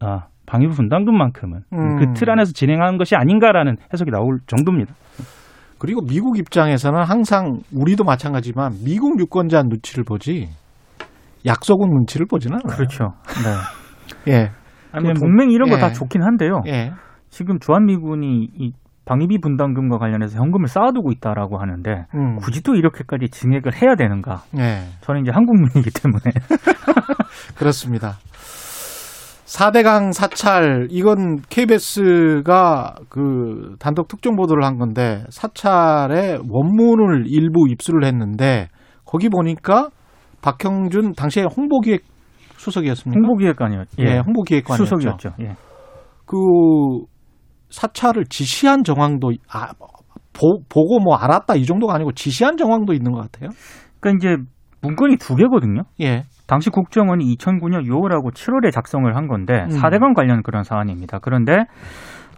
아, 0.00 0.26
방위부 0.46 0.74
분담금만큼은 0.76 1.60
음. 1.72 1.96
그틀 1.98 2.30
안에서 2.30 2.52
진행하는 2.52 2.98
것이 2.98 3.16
아닌가라는 3.16 3.76
해석이 3.92 4.10
나올 4.10 4.38
정도입니다. 4.46 4.94
그리고 5.78 6.00
미국 6.00 6.38
입장에서는 6.38 7.02
항상 7.04 7.60
우리도 7.72 8.04
마찬가지지만 8.04 8.72
미국 8.84 9.18
유권자 9.20 9.62
눈치를 9.62 10.04
보지 10.04 10.48
약소국 11.44 11.88
눈치를 11.88 12.26
보지는 12.26 12.58
않아요. 12.64 12.76
그렇죠. 12.76 13.12
네. 14.24 14.32
예. 14.32 14.50
아니 14.92 15.04
뭐 15.04 15.14
동맹 15.14 15.50
이런 15.50 15.68
거다 15.70 15.90
예. 15.90 15.92
좋긴 15.92 16.22
한데요. 16.22 16.62
예. 16.66 16.92
지금 17.28 17.58
주한미군이 17.58 18.48
이 18.54 18.72
방위비 19.04 19.38
분담금과 19.38 19.98
관련해서 19.98 20.38
현금을 20.38 20.66
쌓아두고 20.66 21.12
있다라고 21.12 21.58
하는데 21.58 22.06
음. 22.14 22.36
굳이 22.36 22.62
또 22.62 22.74
이렇게까지 22.74 23.28
증액을 23.28 23.80
해야 23.80 23.94
되는가? 23.94 24.42
예. 24.58 24.82
저는 25.02 25.22
이제 25.22 25.30
한국민이기 25.32 25.90
때문에 25.90 26.22
그렇습니다. 27.56 28.14
4대강 29.56 30.12
사찰 30.12 30.86
이건 30.90 31.40
KBS가 31.48 32.96
그 33.08 33.76
단독 33.78 34.06
특종 34.06 34.36
보도를 34.36 34.64
한 34.64 34.76
건데 34.76 35.24
사찰의 35.30 36.40
원문을 36.46 37.24
일부 37.26 37.66
입수를 37.70 38.04
했는데 38.04 38.68
거기 39.06 39.30
보니까 39.30 39.88
박형준 40.42 41.14
당시에 41.14 41.44
홍보기획? 41.44 42.04
홍보기획관이었 43.14 43.88
예, 44.00 44.18
홍보기획관이었죠. 44.18 44.84
수석이었죠. 44.84 45.30
예. 45.40 45.54
그 46.26 46.36
사찰을 47.70 48.26
지시한 48.26 48.84
정황도 48.84 49.32
아, 49.50 49.72
보, 50.34 50.60
보고 50.68 50.98
뭐 51.00 51.16
알았다 51.16 51.54
이 51.54 51.64
정도가 51.64 51.94
아니고 51.94 52.12
지시한 52.12 52.58
정황도 52.58 52.92
있는 52.92 53.12
것 53.12 53.22
같아요. 53.22 53.48
그러니까 54.00 54.26
이제 54.26 54.42
문건이 54.82 55.16
두 55.16 55.34
개거든요. 55.34 55.84
예. 56.02 56.24
당시 56.46 56.70
국정원이 56.70 57.24
2009년 57.36 57.86
6월하고 57.86 58.32
7월에 58.32 58.70
작성을 58.70 59.14
한 59.16 59.26
건데 59.26 59.64
음. 59.64 59.68
4대강 59.68 60.14
관련 60.14 60.42
그런 60.42 60.62
사안입니다. 60.62 61.18
그런데 61.20 61.64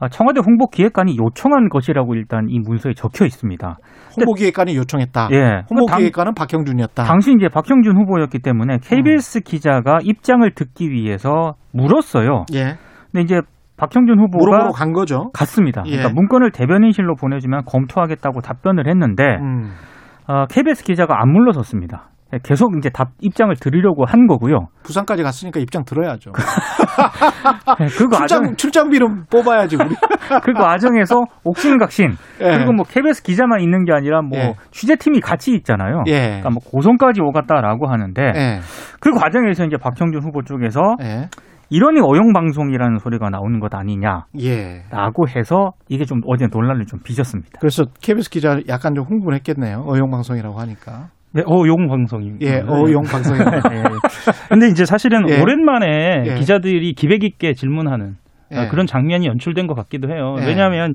아, 0.00 0.08
청와대 0.08 0.40
홍보기획관이 0.44 1.16
요청한 1.18 1.68
것이라고 1.68 2.14
일단 2.14 2.46
이 2.48 2.60
문서에 2.60 2.94
적혀 2.94 3.24
있습니다. 3.24 3.78
홍보기획관이 4.16 4.76
요청했다. 4.76 5.28
예. 5.32 5.62
홍보기획관은 5.68 6.34
박형준이었다. 6.34 7.02
당시 7.02 7.32
이제 7.32 7.48
박형준 7.48 7.96
후보였기 7.96 8.38
때문에 8.38 8.78
KBS 8.80 9.40
기자가 9.40 9.98
입장을 10.02 10.48
듣기 10.54 10.90
위해서 10.90 11.54
물었어요. 11.72 12.44
예. 12.54 12.76
근데 13.10 13.22
이제 13.24 13.40
박형준 13.76 14.20
후보가 14.20 14.70
간 14.70 14.92
거죠. 14.92 15.30
갔습니다. 15.34 15.82
예. 15.86 15.96
그러니까 15.96 16.14
문건을 16.14 16.52
대변인실로 16.52 17.16
보내주면 17.16 17.64
검토하겠다고 17.64 18.40
답변을 18.40 18.88
했는데 18.88 19.36
음. 19.40 19.72
어, 20.28 20.46
KBS 20.46 20.84
기자가 20.84 21.20
안 21.20 21.32
물러섰습니다. 21.32 22.10
예, 22.32 22.38
계속 22.42 22.76
이제 22.76 22.90
답 22.90 23.08
입장을 23.20 23.54
드리려고 23.56 24.04
한 24.04 24.26
거고요. 24.26 24.68
부산까지 24.82 25.22
갔으니까 25.22 25.60
입장 25.60 25.84
들어야죠. 25.84 26.32
예, 27.80 27.86
그 27.86 28.08
과정 28.08 28.54
출장 28.56 28.56
출장비로 28.56 29.08
뽑아야지 29.30 29.76
우리. 29.76 29.88
그 30.44 30.52
과정에서 30.52 31.22
옥신각신 31.44 32.10
예. 32.40 32.44
그리고 32.44 32.72
뭐 32.72 32.84
KBS 32.84 33.22
기자만 33.22 33.60
있는 33.60 33.84
게 33.84 33.92
아니라 33.92 34.22
뭐 34.22 34.38
예. 34.38 34.54
취재팀이 34.70 35.20
같이 35.20 35.54
있잖아요. 35.54 36.02
예. 36.06 36.26
그러니까 36.26 36.50
뭐 36.50 36.58
고성까지 36.64 37.20
오갔다라고 37.22 37.88
하는데 37.88 38.22
예. 38.22 38.60
그 39.00 39.12
과정에서 39.12 39.64
이제 39.64 39.76
박형준 39.76 40.22
후보 40.22 40.42
쪽에서 40.42 40.80
예. 41.02 41.28
이러니 41.70 42.00
어용 42.00 42.32
방송이라는 42.32 42.98
소리가 42.98 43.28
나오는 43.28 43.60
것 43.60 43.74
아니냐라고 43.74 44.26
예. 44.40 44.82
해서 45.36 45.72
이게 45.88 46.04
좀 46.04 46.20
어제 46.26 46.46
논란을 46.50 46.86
좀 46.86 47.00
빚었습니다. 47.02 47.58
그래서 47.60 47.84
KBS 48.00 48.30
기자 48.30 48.58
약간 48.68 48.94
좀 48.94 49.04
흥분했겠네요. 49.04 49.84
어용 49.86 50.10
방송이라고 50.10 50.58
하니까. 50.60 51.08
네, 51.32 51.42
어용 51.46 51.88
방송입니다. 51.88 52.46
예, 52.46 52.60
어용 52.66 53.02
방송이. 53.02 53.38
예. 53.38 53.82
근데 54.48 54.68
이제 54.68 54.84
사실은 54.84 55.28
예. 55.28 55.40
오랜만에 55.40 56.24
예. 56.26 56.34
기자들이 56.34 56.94
기백 56.94 57.22
있게 57.24 57.52
질문하는 57.52 58.14
예. 58.52 58.56
아, 58.56 58.68
그런 58.68 58.86
장면이 58.86 59.26
연출된 59.26 59.66
것 59.66 59.74
같기도 59.74 60.08
해요. 60.10 60.36
예. 60.40 60.46
왜냐하면 60.46 60.94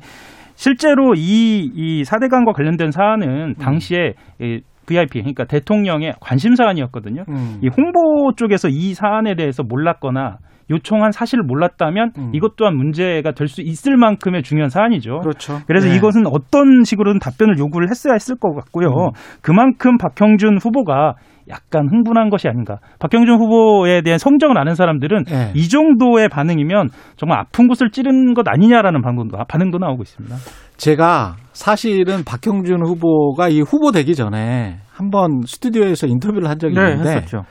실제로 0.55 1.13
이, 1.15 1.69
이 1.73 2.03
사대강과 2.03 2.53
관련된 2.53 2.91
사안은 2.91 3.55
당시에 3.55 4.13
이 4.39 4.61
VIP, 4.85 5.19
그러니까 5.21 5.45
대통령의 5.45 6.13
관심 6.19 6.55
사안이었거든요. 6.55 7.23
음. 7.29 7.59
이 7.61 7.69
홍보 7.69 8.33
쪽에서 8.35 8.67
이 8.69 8.93
사안에 8.93 9.35
대해서 9.35 9.63
몰랐거나 9.63 10.37
요청한 10.69 11.11
사실을 11.11 11.43
몰랐다면 11.43 12.11
음. 12.17 12.31
이것 12.33 12.55
또한 12.55 12.75
문제가 12.75 13.31
될 13.31 13.47
수 13.47 13.61
있을 13.61 13.97
만큼의 13.97 14.41
중요한 14.41 14.69
사안이죠. 14.69 15.19
그렇죠. 15.19 15.59
그래서 15.67 15.87
네. 15.87 15.95
이것은 15.95 16.25
어떤 16.27 16.83
식으로든 16.83 17.19
답변을 17.19 17.59
요구를 17.59 17.89
했어야 17.89 18.13
했을 18.13 18.35
것 18.35 18.53
같고요. 18.55 18.87
음. 18.87 19.11
그만큼 19.41 19.97
박형준 19.97 20.57
후보가 20.61 21.13
약간 21.49 21.87
흥분한 21.89 22.29
것이 22.29 22.47
아닌가. 22.47 22.77
박형준 22.99 23.35
후보에 23.35 24.01
대한 24.01 24.17
성적을 24.17 24.57
아는 24.57 24.75
사람들은 24.75 25.25
네. 25.25 25.51
이 25.55 25.67
정도의 25.67 26.29
반응이면 26.29 26.89
정말 27.17 27.39
아픈 27.39 27.67
곳을 27.67 27.89
찌른 27.91 28.33
것 28.33 28.47
아니냐라는 28.47 29.01
반응도, 29.01 29.37
반응도 29.47 29.77
나오고 29.77 30.03
있습니다. 30.03 30.35
제가 30.77 31.35
사실은 31.51 32.23
박형준 32.23 32.85
후보가 32.85 33.49
이 33.49 33.59
후보 33.61 33.91
되기 33.91 34.15
전에 34.15 34.77
한번 34.91 35.41
스튜디오에서 35.45 36.07
인터뷰를 36.07 36.49
한 36.49 36.57
적이 36.59 36.75
네, 36.75 36.91
있는데 36.91 37.09
했었죠. 37.09 37.43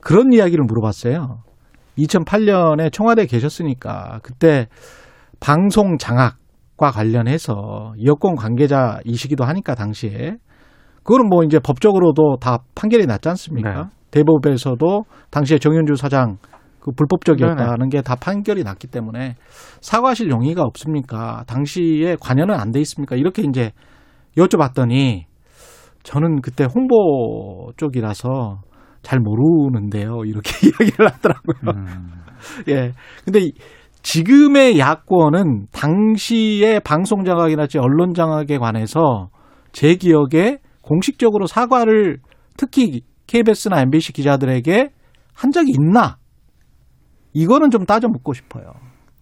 그런 0.00 0.32
이야기를 0.32 0.64
물어봤어요. 0.66 1.38
2008년에 1.98 2.92
청와대에 2.92 3.26
계셨으니까 3.26 4.20
그때 4.22 4.66
방송 5.40 5.98
장악과 5.98 6.90
관련해서 6.92 7.92
여권 8.04 8.34
관계자이시기도 8.36 9.44
하니까 9.44 9.74
당시에 9.74 10.36
그거는 11.02 11.28
뭐 11.28 11.44
이제 11.44 11.58
법적으로도 11.58 12.36
다 12.40 12.58
판결이 12.74 13.06
났지 13.06 13.28
않습니까? 13.28 13.70
네. 13.74 13.82
대법에서도 14.10 15.04
당시에 15.30 15.58
정윤주 15.58 15.94
사장 15.96 16.38
그 16.80 16.92
불법적이었다는 16.92 17.88
게 17.88 18.00
다 18.00 18.14
판결이 18.14 18.62
났기 18.62 18.86
때문에 18.86 19.34
사과하실 19.80 20.30
용의가 20.30 20.62
없습니까? 20.62 21.44
당시에 21.46 22.16
관여는 22.20 22.54
안 22.54 22.70
돼 22.72 22.80
있습니까? 22.80 23.16
이렇게 23.16 23.42
이제 23.42 23.72
여쭤봤더니 24.36 25.24
저는 26.04 26.40
그때 26.40 26.64
홍보 26.72 27.72
쪽이라서 27.76 28.60
잘 29.02 29.20
모르는데요. 29.20 30.22
이렇게 30.24 30.50
이야기를 30.66 31.06
하더라고요. 31.12 31.72
음. 31.74 32.10
예. 32.68 32.92
근데 33.24 33.40
이- 33.40 33.52
지금의 34.02 34.78
야권은 34.78 35.66
당시의 35.72 36.80
방송 36.80 37.24
장악이나 37.24 37.66
언론 37.80 38.14
장악에 38.14 38.58
관해서 38.58 39.30
제 39.72 39.96
기억에 39.96 40.58
공식적으로 40.80 41.46
사과를 41.46 42.18
특히 42.56 43.00
KBS나 43.26 43.80
MBC 43.82 44.12
기자들에게 44.12 44.90
한 45.34 45.50
적이 45.50 45.72
있나? 45.72 46.16
이거는 47.32 47.70
좀 47.70 47.84
따져 47.84 48.08
묻고 48.08 48.32
싶어요. 48.32 48.64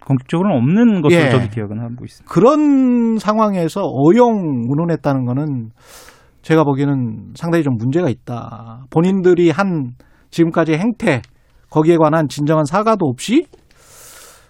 공식적으로는 0.05 0.55
없는 0.57 1.01
것으로 1.01 1.19
예. 1.19 1.29
저도 1.31 1.47
기억은 1.49 1.79
하고 1.79 2.05
있습니다. 2.05 2.31
그런 2.31 3.17
상황에서 3.17 3.81
어용 3.83 4.65
운운했다는 4.69 5.25
거는 5.25 5.71
제가 6.45 6.63
보기에는 6.63 7.33
상당히 7.33 7.63
좀 7.63 7.75
문제가 7.75 8.07
있다. 8.07 8.85
본인들이 8.91 9.49
한 9.49 9.93
지금까지 10.29 10.73
행태 10.73 11.23
거기에 11.71 11.97
관한 11.97 12.27
진정한 12.27 12.65
사과도 12.65 13.07
없이 13.07 13.47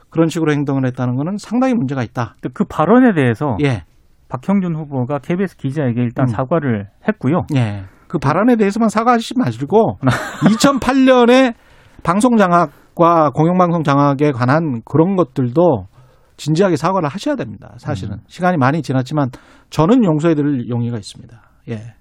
그런 0.10 0.28
식으로 0.28 0.52
행동을 0.52 0.86
했다는 0.88 1.16
거는 1.16 1.38
상당히 1.38 1.74
문제가 1.74 2.04
있다. 2.04 2.36
그 2.54 2.66
발언에 2.66 3.14
대해서 3.14 3.56
예, 3.64 3.84
박형준 4.28 4.76
후보가 4.76 5.20
KBS 5.20 5.56
기자에게 5.56 6.02
일단 6.02 6.26
음. 6.26 6.28
사과를 6.28 6.90
했고요. 7.08 7.44
예. 7.56 7.84
그 8.10 8.20
발언에 8.20 8.58
대해서만 8.58 8.90
사과하시지 8.90 9.36
마시고 9.38 9.98
2008년에 10.52 11.54
방송 12.04 12.36
장악과 12.36 13.30
공영방송 13.30 13.84
장악에 13.84 14.34
관한 14.34 14.82
그런 14.84 15.16
것들도 15.16 15.86
진지하게 16.36 16.76
사과를 16.76 17.08
하셔야 17.08 17.38
됩니다. 17.38 17.74
사실은 17.78 18.18
시간이 18.28 18.58
많이 18.58 18.82
지났지만 18.82 19.30
저는 19.70 20.04
용서해드릴 20.04 20.68
용의가 20.68 20.98
있습니다. 20.98 21.55
예. 21.70 21.96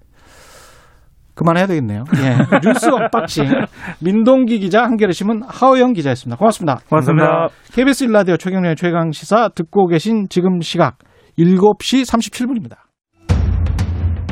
그만해야 1.35 1.67
되겠네요. 1.67 2.05
예. 2.17 2.37
뉴스 2.65 2.89
언박싱 2.89 3.45
민동기 3.99 4.59
기자 4.59 4.83
한겨레 4.83 5.11
신문 5.11 5.41
하어영 5.47 5.93
기자였습니다. 5.93 6.37
고맙습니다. 6.37 6.79
고맙습니다. 6.89 7.49
KBS 7.73 8.05
일라디오 8.05 8.37
최경영의 8.37 8.75
최강 8.77 9.11
시사 9.11 9.49
듣고 9.49 9.87
계신 9.87 10.27
지금 10.29 10.61
시각 10.61 10.97
7시 11.37 12.09
37분입니다. 12.09 12.77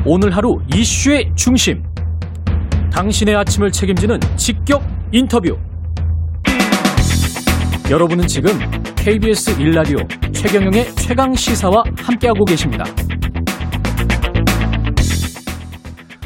오늘 0.05 0.35
하루 0.35 0.55
이슈의 0.73 1.31
중심. 1.35 1.83
당신의 2.91 3.35
아침을 3.35 3.71
책임지는 3.71 4.19
직격 4.35 4.81
인터뷰. 5.11 5.57
여러분은 7.89 8.27
지금 8.27 8.51
KBS 8.95 9.59
일라디오 9.61 9.97
최경영의 10.31 10.85
최강 10.95 11.33
시사와 11.33 11.83
함께하고 11.97 12.45
계십니다. 12.45 12.85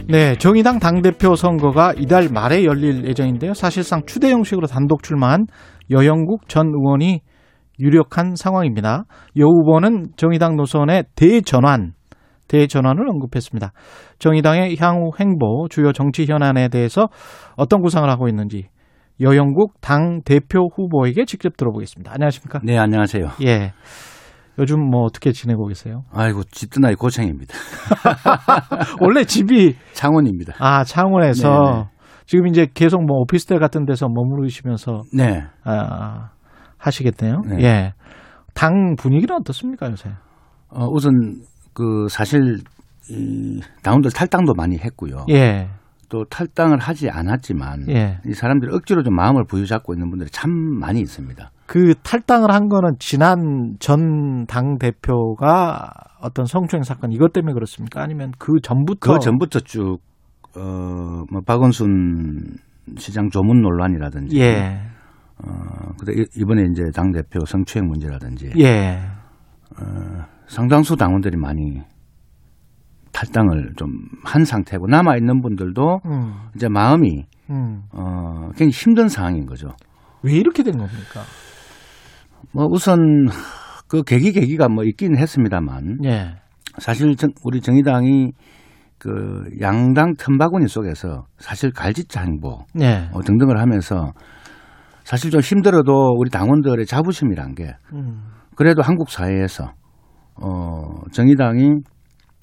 네, 0.10 0.38
정의당 0.38 0.80
당대표 0.80 1.36
선거가 1.36 1.92
이달 1.98 2.30
말에 2.32 2.64
열릴 2.64 3.06
예정인데요. 3.06 3.54
사실상 3.54 4.04
추대 4.06 4.32
형식으로 4.32 4.66
단독 4.66 5.04
출마한 5.04 5.48
여영국 5.92 6.48
전 6.48 6.68
의원이 6.68 7.20
유력한 7.78 8.36
상황입니다. 8.36 9.04
여 9.38 9.44
후보는 9.44 10.14
정의당 10.16 10.56
노선의 10.56 11.04
대전환, 11.16 11.92
대전환을 12.48 13.10
언급했습니다. 13.10 13.74
정의당의 14.18 14.78
향후 14.80 15.12
행보, 15.20 15.68
주요 15.70 15.92
정치 15.92 16.26
현안에 16.26 16.70
대해서 16.70 17.10
어떤 17.58 17.82
구상을 17.82 18.10
하고 18.10 18.30
있는지 18.30 18.70
여영국 19.20 19.82
당 19.82 20.22
대표 20.24 20.70
후보에게 20.74 21.26
직접 21.26 21.58
들어보겠습니다. 21.58 22.14
안녕하십니까? 22.14 22.62
네, 22.64 22.78
안녕하세요. 22.78 23.32
예. 23.46 23.74
요즘 24.60 24.80
뭐 24.90 25.02
어떻게 25.04 25.32
지내고 25.32 25.68
계세요? 25.68 26.04
아이고, 26.12 26.44
집드나이 26.46 26.96
고생입니다. 26.96 27.54
원래 29.02 29.24
집이 29.24 29.76
창원입니다. 29.94 30.54
아 30.60 30.84
창원에서 30.84 31.50
네네. 31.50 31.86
지금 32.26 32.48
이제 32.48 32.68
계속 32.74 33.06
뭐 33.06 33.20
오피스텔 33.20 33.60
같은 33.60 33.86
데서 33.86 34.08
머무르시면서 34.10 35.04
네. 35.14 35.44
아, 35.64 36.30
하시겠네요. 36.78 37.42
네. 37.48 37.64
예. 37.64 37.94
당 38.54 38.96
분위기는 38.98 39.34
어떻습니까 39.36 39.90
요새? 39.90 40.10
어, 40.70 40.86
우선, 40.92 41.42
그, 41.74 42.08
사실, 42.10 42.58
이, 43.10 43.62
당원들 43.84 44.12
탈당도 44.12 44.54
많이 44.56 44.78
했고요. 44.78 45.26
예, 45.30 45.70
또 46.10 46.24
탈당을 46.26 46.80
하지 46.80 47.10
않았지만, 47.10 47.90
예. 47.90 48.20
이 48.26 48.34
사람들이 48.34 48.74
억지로 48.74 49.04
좀 49.04 49.16
마음을 49.16 49.44
부여잡고 49.46 49.94
있는 49.94 50.10
분들이 50.10 50.30
참 50.32 50.50
많이 50.52 51.00
있습니다. 51.02 51.52
그 51.66 51.94
탈당을 52.02 52.50
한 52.52 52.70
거는 52.70 52.94
지난 53.00 53.76
전 53.80 54.46
당 54.48 54.78
대표가 54.78 55.92
어떤 56.22 56.46
성추행 56.46 56.84
사건 56.84 57.12
이것 57.12 57.34
때문에 57.34 57.54
그렇습니까? 57.54 58.02
아니면 58.02 58.32
그 58.38 58.54
전부터? 58.64 59.14
그 59.14 59.20
전부터 59.20 59.60
쭉, 59.62 59.98
어, 60.56 61.24
뭐, 61.32 61.42
박원순 61.46 62.58
시장 62.98 63.30
조문 63.30 63.62
논란이라든지, 63.62 64.40
예, 64.40 64.80
어, 65.44 65.50
그다 66.00 66.14
이번에 66.38 66.64
이제 66.72 66.84
당 66.96 67.12
대표 67.12 67.44
성추행 67.46 67.88
문제라든지, 67.88 68.52
예, 68.60 69.00
상당수 70.48 70.96
당원들이 70.96 71.36
많이 71.38 71.82
탈당을 73.18 73.74
좀 73.78 73.90
한 74.24 74.44
상태고, 74.44 74.88
남아 74.88 75.16
있는 75.18 75.42
분들도 75.42 76.02
음, 76.06 76.34
이제 76.56 76.68
마음이 76.68 77.24
음. 77.50 77.82
어, 77.94 78.50
굉장히 78.58 78.72
힘든 78.72 79.08
상황인 79.08 79.46
거죠. 79.46 79.70
왜 80.22 80.34
이렇게 80.34 80.64
된 80.64 80.74
겁니까? 80.78 81.22
뭐 82.54 82.66
우선 82.70 83.00
그 83.88 84.04
계기 84.04 84.32
계기가 84.34 84.68
뭐 84.68 84.84
있긴 84.84 85.18
했습니다만 85.18 86.00
예, 86.06 86.36
사실 86.78 87.16
정- 87.16 87.30
우리 87.44 87.62
정의당이 87.62 88.32
그 89.00 89.44
양당 89.62 90.16
틈바구니 90.18 90.68
속에서 90.68 91.26
사실 91.38 91.72
갈짓자 91.72 92.22
행보 92.22 92.66
예, 92.82 93.10
어, 93.14 93.22
등등을 93.22 93.60
하면서 93.60 94.12
사실 95.06 95.32
좀 95.32 95.40
힘들어도 95.40 96.16
우리 96.18 96.30
당원들의 96.30 96.86
자부심이란 96.86 97.56
게 97.56 97.74
음, 97.94 98.24
그래도 98.56 98.82
한국 98.82 99.10
사회에서 99.10 99.72
어, 100.42 100.82
정의당이 101.12 101.70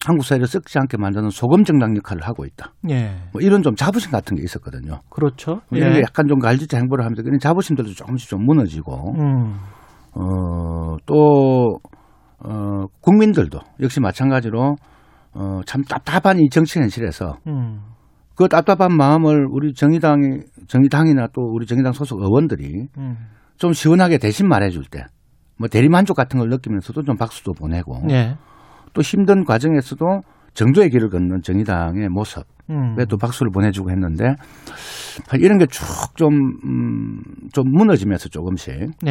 한국 0.07 0.25
사회를 0.25 0.47
썩지 0.47 0.79
않게 0.79 0.97
만드는 0.97 1.31
소금 1.31 1.65
정당 1.65 1.97
역할을 1.97 2.23
하고 2.23 2.45
있다. 2.45 2.73
예, 2.91 3.17
뭐 3.33 3.41
이런 3.41 3.63
좀 3.63 3.75
자부심 3.75 4.11
같은 4.11 4.37
게 4.37 4.43
있었거든요. 4.43 5.01
그렇죠. 5.11 5.61
이런 5.73 5.97
예, 5.97 6.01
약간 6.01 6.27
좀 6.27 6.39
갈짓자 6.39 6.79
행보를 6.79 7.05
하면서 7.05 7.23
그런 7.23 7.39
자부심들도 7.39 7.93
조금씩 7.93 8.29
좀 8.29 8.45
무너지고 8.45 9.15
음, 9.19 9.57
어, 10.15 10.97
또, 11.07 11.79
어, 12.39 12.87
국민들도 13.01 13.59
역시 13.81 14.01
마찬가지로 14.01 14.77
어, 15.35 15.61
참 15.67 15.83
답답한 15.83 16.39
이 16.39 16.49
정치 16.49 16.79
현실에서 16.79 17.39
음, 17.49 17.81
그 18.37 18.49
답답한 18.49 18.97
마음을 18.97 19.47
우리 19.51 19.75
정의당이, 19.75 20.41
정의당이나 20.69 21.29
또 21.33 21.43
우리 21.43 21.67
정의당 21.67 21.93
소속 21.93 22.21
의원들이 22.21 22.89
음, 22.99 23.17
좀 23.57 23.73
시원하게 23.73 24.19
대신 24.19 24.49
말해줄 24.49 24.85
때, 24.91 25.05
뭐 25.59 25.69
대리만족 25.69 26.17
같은 26.17 26.39
걸 26.39 26.49
느끼면서도 26.49 27.03
좀 27.03 27.17
박수도 27.17 27.53
보내고 27.53 28.03
예, 28.11 28.37
또 28.95 29.03
힘든 29.03 29.45
과정에서도 29.45 30.23
정도의 30.55 30.89
길을 30.91 31.11
걷는 31.11 31.43
정의당의 31.43 32.09
모습, 32.09 32.45
음, 32.71 32.97
에또 32.99 33.17
박수를 33.19 33.51
보내주고 33.53 33.91
했는데 33.91 34.37
이런 35.39 35.59
게 35.59 35.67
쭉 35.67 35.85
좀, 36.17 36.33
음, 36.65 37.21
좀 37.53 37.71
무너지면서 37.71 38.29
조금씩 38.29 38.73
예. 39.07 39.11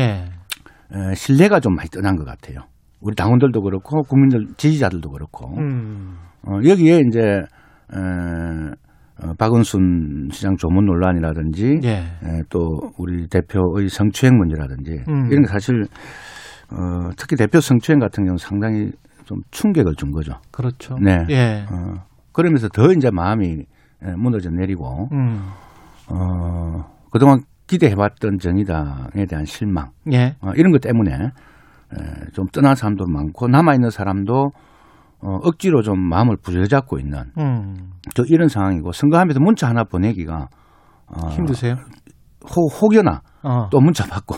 에, 0.95 1.13
신뢰가 1.15 1.59
좀 1.59 1.75
많이 1.75 1.89
떠난 1.89 2.15
것 2.15 2.25
같아요. 2.25 2.59
우리 3.01 3.15
당원들도 3.15 3.61
그렇고 3.61 4.01
국민들 4.03 4.47
지지자들도 4.57 5.09
그렇고 5.11 5.57
음. 5.57 6.15
어, 6.47 6.59
여기에 6.65 7.01
이제 7.07 7.19
에, 7.21 7.97
어, 9.21 9.33
박은순 9.37 10.29
시장 10.31 10.55
조문 10.55 10.85
논란이라든지 10.85 11.79
예. 11.83 11.89
에, 11.89 12.41
또 12.49 12.79
우리 12.97 13.27
대표의 13.27 13.89
성추행 13.89 14.37
문제라든지 14.37 14.91
음. 15.09 15.27
이런 15.29 15.43
게 15.43 15.47
사실 15.49 15.83
어, 16.71 17.09
특히 17.17 17.35
대표 17.35 17.59
성추행 17.59 17.99
같은 17.99 18.23
경우는 18.23 18.37
상당히 18.37 18.91
좀 19.25 19.39
충격을 19.51 19.95
준 19.95 20.11
거죠. 20.11 20.33
그렇죠. 20.51 20.95
네. 21.01 21.25
예. 21.29 21.65
어, 21.71 22.03
그러면서 22.31 22.67
더 22.69 22.91
이제 22.91 23.09
마음이 23.11 23.65
에, 24.03 24.11
무너져 24.17 24.49
내리고 24.49 25.07
음. 25.11 25.49
어, 26.09 26.83
그동안 27.11 27.41
기대해왔던 27.67 28.39
정의당에 28.39 29.25
대한 29.27 29.45
실망 29.45 29.91
예. 30.11 30.35
어, 30.41 30.51
이런 30.55 30.71
것 30.71 30.81
때문에 30.81 31.11
에, 31.13 32.25
좀 32.33 32.45
떠난 32.47 32.75
사람도 32.75 33.05
많고 33.07 33.47
남아 33.47 33.73
있는 33.75 33.89
사람도 33.89 34.51
어, 35.21 35.35
억지로 35.43 35.81
좀 35.81 35.99
마음을 35.99 36.35
부여잡고 36.41 36.99
있는 36.99 37.31
음. 37.37 37.91
또 38.15 38.23
이런 38.27 38.49
상황이고 38.49 38.91
선거하면서 38.91 39.39
문자 39.39 39.69
하나 39.69 39.83
보내기가 39.83 40.47
어, 41.07 41.29
힘드세요? 41.29 41.75
혹, 42.43 42.81
혹여나 42.81 43.21
어. 43.43 43.69
또 43.69 43.79
문자 43.79 44.05
받고 44.05 44.35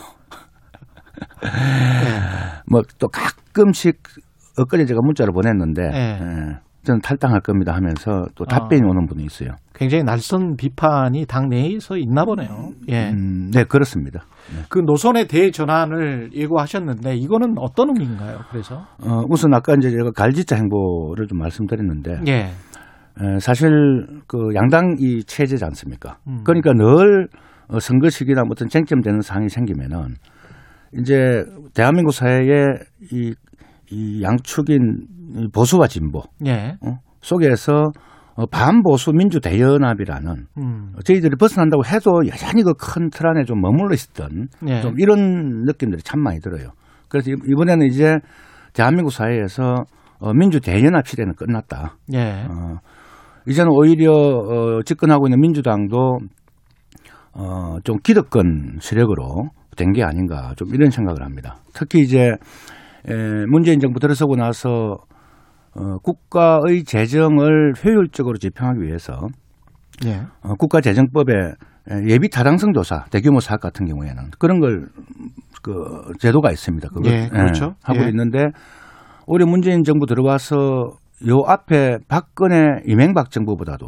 예. 1.44 2.60
뭐또 2.70 3.08
가끔씩 3.08 4.00
엊그제 4.58 4.86
제가 4.86 5.00
문자를 5.02 5.32
보냈는데 5.32 5.88
네. 5.90 6.18
에, 6.20 6.66
저는 6.84 7.00
탈당할 7.00 7.40
겁니다 7.40 7.74
하면서 7.74 8.26
또 8.36 8.44
답변이 8.44 8.82
아. 8.82 8.86
오는 8.88 9.06
분이 9.06 9.24
있어요. 9.24 9.50
굉장히 9.74 10.04
날선 10.04 10.56
비판이 10.56 11.26
당내에서 11.26 11.96
있나 11.96 12.24
보네요. 12.24 12.70
예. 12.88 13.10
음, 13.10 13.50
네 13.52 13.64
그렇습니다. 13.64 14.24
그 14.68 14.78
노선의 14.78 15.26
대전환을 15.26 16.30
예고하셨는데 16.32 17.16
이거는 17.16 17.56
어떤 17.58 17.88
의미인가요? 17.88 18.38
그래서 18.50 18.86
어, 19.02 19.22
우선 19.28 19.52
아까 19.52 19.74
이제 19.74 19.90
제가 19.90 20.12
갈지자 20.12 20.56
행보를 20.56 21.26
좀 21.26 21.38
말씀드렸는데 21.38 22.20
예. 22.28 22.32
에, 22.32 23.38
사실 23.40 24.06
그 24.28 24.38
양당 24.54 24.96
이 25.00 25.24
체제지 25.24 25.64
않습니까? 25.64 26.18
음. 26.28 26.42
그러니까 26.44 26.72
늘 26.72 27.26
어, 27.68 27.80
선거 27.80 28.08
시기나 28.08 28.42
뭐 28.42 28.50
어떤 28.52 28.68
쟁점되는 28.68 29.22
사항이 29.22 29.48
생기면은 29.48 30.14
이제 30.98 31.44
대한민국 31.74 32.12
사회의 32.12 32.78
이, 33.12 33.34
이 33.90 34.22
양축인 34.22 35.06
이 35.36 35.48
보수와 35.52 35.86
진보 35.88 36.22
예. 36.46 36.76
어, 36.80 36.98
속에서 37.20 37.90
어, 38.34 38.46
반보수 38.46 39.12
민주 39.12 39.40
대연합이라는 39.40 40.46
음. 40.58 40.92
저희들이 41.04 41.36
벗어난다고 41.38 41.84
해도 41.86 42.26
여전히 42.26 42.62
그 42.62 42.72
큰 42.74 43.08
틀 43.10 43.26
안에 43.28 43.44
좀 43.44 43.60
머물러 43.60 43.94
있었던 43.94 44.48
예. 44.68 44.80
좀 44.82 44.94
이런 44.98 45.64
느낌들이 45.64 46.02
참 46.02 46.20
많이 46.20 46.40
들어요. 46.40 46.70
그래서 47.08 47.30
이- 47.30 47.34
이번에는 47.50 47.86
이제 47.86 48.16
대한민국 48.74 49.10
사회에서 49.10 49.84
어, 50.18 50.32
민주 50.34 50.60
대연합 50.60 51.06
시대는 51.08 51.34
끝났다. 51.34 51.96
예. 52.14 52.46
어, 52.48 52.78
이제는 53.46 53.70
오히려 53.72 54.12
어, 54.12 54.82
집권하고 54.84 55.26
있는 55.28 55.40
민주당도 55.40 56.18
어, 57.32 57.76
좀 57.84 57.96
기득권 58.02 58.78
세력으로 58.80 59.50
된 59.76 59.92
게 59.92 60.02
아닌가 60.02 60.54
좀 60.56 60.74
이런 60.74 60.90
생각을 60.90 61.22
합니다. 61.22 61.58
특히 61.74 62.00
이제 62.00 62.32
에, 63.08 63.46
문재인 63.48 63.78
정부 63.80 64.00
들어서고 64.00 64.36
나서 64.36 64.98
어, 65.74 65.98
국가의 66.02 66.84
재정을 66.84 67.74
효율적으로 67.84 68.38
집행하기 68.38 68.80
위해서 68.82 69.28
예. 70.06 70.22
어, 70.42 70.54
국가재정법에 70.58 71.32
에, 71.90 72.08
예비 72.08 72.28
타당성 72.28 72.72
조사 72.72 73.04
대규모 73.10 73.40
사업 73.40 73.60
같은 73.60 73.86
경우에는 73.86 74.30
그런 74.38 74.60
걸 74.60 74.86
그 75.66 76.12
제도가 76.20 76.52
있습니다. 76.52 76.88
그걸 76.90 77.12
예, 77.12 77.28
그렇죠. 77.28 77.74
하고 77.82 78.04
예. 78.04 78.08
있는데 78.08 78.38
올해 79.26 79.44
문재인 79.44 79.82
정부 79.82 80.06
들어와서 80.06 80.92
요 81.26 81.42
앞에 81.44 81.98
박근혜 82.06 82.82
이명박 82.86 83.32
정부보다도 83.32 83.86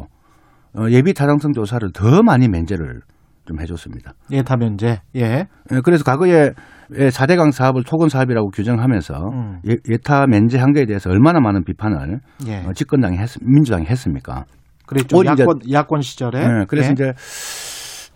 어, 0.75 0.85
예비 0.89 1.13
타당성 1.13 1.53
조사를 1.53 1.89
더 1.93 2.21
많이 2.21 2.49
면제를 2.49 2.99
좀 3.45 3.61
해줬습니다. 3.61 4.11
예타 4.29 4.57
면제. 4.57 4.99
예. 5.15 5.47
예, 5.71 5.81
그래서 5.85 6.03
과거에 6.03 6.51
4대강 6.91 7.51
사업을 7.51 7.83
토건 7.83 8.09
사업이라고 8.09 8.49
규정하면서 8.49 9.13
음. 9.31 9.59
예, 9.69 9.75
예타 9.89 10.25
면제한 10.27 10.73
거에 10.73 10.85
대해서 10.85 11.09
얼마나 11.09 11.39
많은 11.39 11.63
비판을 11.63 12.19
예. 12.47 12.63
어, 12.65 12.73
집권당이 12.73 13.17
했, 13.17 13.29
민주당이 13.41 13.85
했습니까? 13.85 14.45
그랬죠. 14.87 15.17
오히려 15.17 15.33
이제- 15.33 15.43
야권 15.43 15.59
야권 15.71 16.01
시절에. 16.01 16.39
네, 16.47 16.65
그래서 16.67 16.89
예. 16.89 16.93
이제 16.93 17.13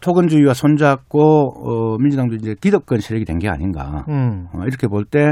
토건주의와 0.01 0.53
손잡고 0.53 1.21
어, 1.21 1.97
민주당도 1.99 2.36
이제 2.36 2.55
기득권 2.59 2.99
세력이 2.99 3.25
된 3.25 3.38
게 3.39 3.47
아닌가 3.49 4.03
음. 4.09 4.47
어, 4.53 4.63
이렇게 4.65 4.88
볼 4.88 5.05
때 5.05 5.31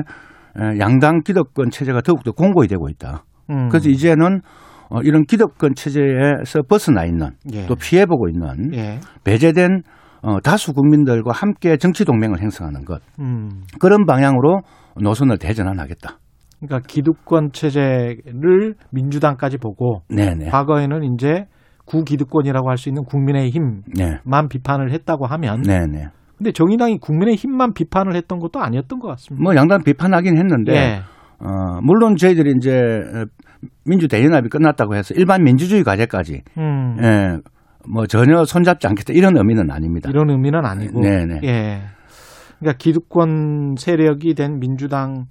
양당 0.80 1.22
기득권 1.24 1.70
체제가 1.72 2.02
더욱더 2.02 2.32
공고히 2.32 2.68
되고 2.68 2.88
있다. 2.90 3.24
음. 3.50 3.70
그래서 3.70 3.90
이제는 3.90 4.42
어, 4.90 5.02
이런 5.04 5.24
기득권 5.24 5.76
체제에서 5.76 6.62
벗어나 6.68 7.06
있는 7.06 7.30
예. 7.54 7.66
또 7.68 7.76
피해보고 7.76 8.28
있는 8.30 8.74
예. 8.74 9.00
배제된 9.24 9.82
어, 10.22 10.40
다수 10.42 10.74
국민들과 10.74 11.32
함께 11.34 11.78
정치 11.78 12.06
동맹을 12.06 12.42
형성하는 12.42 12.86
것 12.86 13.02
음. 13.20 13.64
그런 13.80 14.06
방향으로 14.06 14.62
노선을 15.02 15.38
대전환하겠다. 15.38 16.18
그러니까 16.60 16.88
기득권 16.88 17.52
체제를 17.54 18.76
민주당까지 18.92 19.58
보고 19.58 20.04
네네. 20.10 20.50
과거에는 20.50 21.14
이제 21.14 21.46
구기득권이라고 21.86 22.70
할 22.70 22.78
수 22.78 22.90
있는 22.90 23.04
국민의힘만 23.04 23.84
네. 23.98 24.20
비판을 24.50 24.92
했다고 24.92 25.26
하면 25.26 25.62
네네. 25.64 26.10
근데 26.38 26.52
정의당이 26.52 27.00
국민의힘만 27.00 27.74
비판을 27.74 28.16
했던 28.16 28.40
것도 28.40 28.60
아니었던 28.60 29.00
것 29.00 29.08
같습니다. 29.10 29.44
뭐 29.44 29.56
양당 29.56 29.84
비판하긴 29.84 30.38
했는데 30.38 30.74
예. 30.74 31.00
어, 31.40 31.80
물론 31.82 32.16
저희들이 32.16 32.54
이제 32.58 32.72
어, 32.80 33.26
민주 33.86 34.08
대연합이 34.08 34.50
끝났다고 34.50 34.96
해서 34.96 35.14
일반 35.16 35.44
민주주의 35.44 35.84
과제까지 35.84 36.42
음. 36.58 36.98
예, 37.04 37.38
뭐 37.90 38.06
전혀 38.06 38.44
손잡지 38.46 38.88
않겠다 38.88 39.14
이런 39.14 39.38
의미는 39.38 39.72
아닙니다. 39.72 40.10
이런 40.10 40.30
의미는 40.30 40.66
아니고. 40.66 41.02
네네. 41.02 41.42
예. 41.44 41.82
그러니까 42.60 42.78
기득권 42.78 43.76
세력이 43.78 44.36
된 44.36 44.60
민주당을 44.60 45.26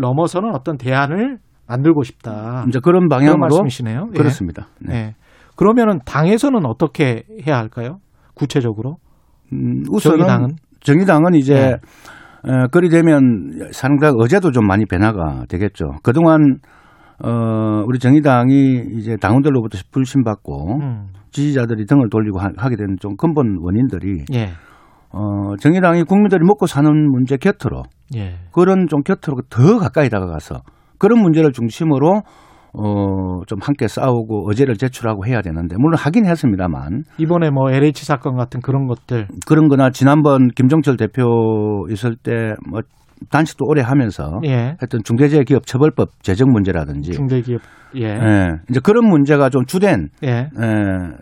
넘어서는 0.00 0.54
어떤 0.54 0.76
대안을 0.76 1.38
만들고 1.66 2.02
싶다. 2.02 2.64
이제 2.68 2.78
그런 2.82 3.08
그런 3.08 3.08
방향으로 3.08 3.38
말씀이시네요. 3.38 4.08
예. 4.12 4.18
그렇습니다. 4.18 4.68
네. 4.80 4.94
예. 4.94 5.14
그러면은 5.56 6.00
당에서는 6.04 6.64
어떻게 6.66 7.24
해야 7.46 7.56
할까요? 7.58 7.98
구체적으로 8.34 8.96
음, 9.52 9.82
우선은 9.90 10.18
정의당은 10.18 10.48
정의당은 10.80 11.34
이제 11.34 11.54
네. 11.54 12.50
어, 12.50 12.66
그리 12.68 12.88
되면 12.88 13.70
상당 13.70 14.14
어제도 14.18 14.50
좀 14.50 14.66
많이 14.66 14.84
변화가 14.84 15.44
되겠죠. 15.48 15.98
그동안 16.02 16.58
어, 17.24 17.84
우리 17.86 17.98
정의당이 17.98 18.84
이제 18.98 19.16
당원들로부터 19.16 19.78
불신받고 19.92 20.80
음. 20.80 21.06
지지자들이 21.32 21.86
등을 21.86 22.08
돌리고 22.10 22.38
하, 22.38 22.50
하게 22.56 22.76
되는 22.76 22.96
좀 23.00 23.16
근본 23.16 23.58
원인들이 23.60 24.24
예. 24.34 24.50
어, 25.10 25.56
정의당이 25.58 26.04
국민들이 26.04 26.44
먹고 26.44 26.66
사는 26.66 26.90
문제 27.10 27.36
곁으로 27.36 27.82
예. 28.16 28.34
그런 28.52 28.86
좀 28.88 29.02
곁으로 29.02 29.38
더 29.50 29.78
가까이 29.78 30.08
다가가서 30.08 30.62
그런 30.98 31.20
문제를 31.20 31.52
중심으로 31.52 32.22
어, 32.74 33.44
좀 33.46 33.58
함께 33.60 33.86
싸우고 33.86 34.48
의제를 34.48 34.76
제출하고 34.76 35.26
해야 35.26 35.42
되는데 35.42 35.76
물론 35.78 35.98
하긴 35.98 36.24
했습니다만 36.24 37.02
이번에 37.18 37.50
뭐 37.50 37.70
LH 37.70 38.06
사건 38.06 38.36
같은 38.36 38.60
그런 38.60 38.86
것들 38.86 39.28
그런 39.46 39.68
거나 39.68 39.90
지난번 39.90 40.48
김종철 40.48 40.96
대표 40.96 41.86
있을 41.90 42.16
때 42.16 42.54
뭐 42.70 42.80
단식도 43.30 43.64
오래 43.66 43.82
하면서 43.82 44.40
예. 44.44 44.76
했던 44.82 45.02
중대재해기업 45.04 45.66
처벌법 45.66 46.22
제정 46.22 46.50
문제라든지 46.50 47.12
중대기업 47.12 47.60
예. 47.96 48.06
예, 48.06 48.48
이제 48.70 48.80
그런 48.82 49.08
문제가 49.08 49.50
좀 49.50 49.64
주된 49.66 50.08
예. 50.24 50.30
에, 50.30 50.48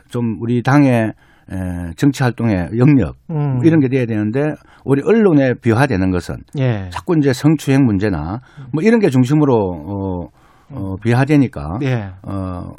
좀 0.08 0.36
우리 0.40 0.62
당의 0.62 1.12
에, 1.52 1.92
정치 1.96 2.22
활동의 2.22 2.70
영역 2.78 3.16
음. 3.30 3.60
이런 3.64 3.80
게 3.80 3.88
돼야 3.88 4.06
되는데 4.06 4.54
우리 4.84 5.02
언론에 5.04 5.54
비화되는 5.54 6.10
것은 6.10 6.36
예. 6.58 6.88
자꾸 6.90 7.16
이제 7.18 7.32
성추행 7.32 7.84
문제나 7.84 8.40
뭐 8.72 8.82
이런 8.82 9.00
게 9.00 9.10
중심으로 9.10 9.54
어, 9.54 10.28
어, 10.72 10.96
비화되니까 11.02 11.78
예. 11.82 12.10
어, 12.22 12.72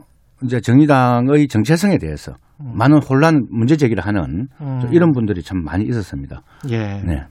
이제 0.44 0.60
정의당의 0.60 1.48
정체성에 1.48 1.98
대해서 1.98 2.34
많은 2.58 3.00
혼란 3.04 3.46
문제 3.50 3.76
제기를 3.76 4.06
하는 4.06 4.48
음. 4.62 4.80
좀 4.80 4.94
이런 4.94 5.12
분들이 5.12 5.42
참 5.42 5.64
많이 5.64 5.84
있었습니다. 5.86 6.42
예. 6.70 6.78
네. 6.78 7.24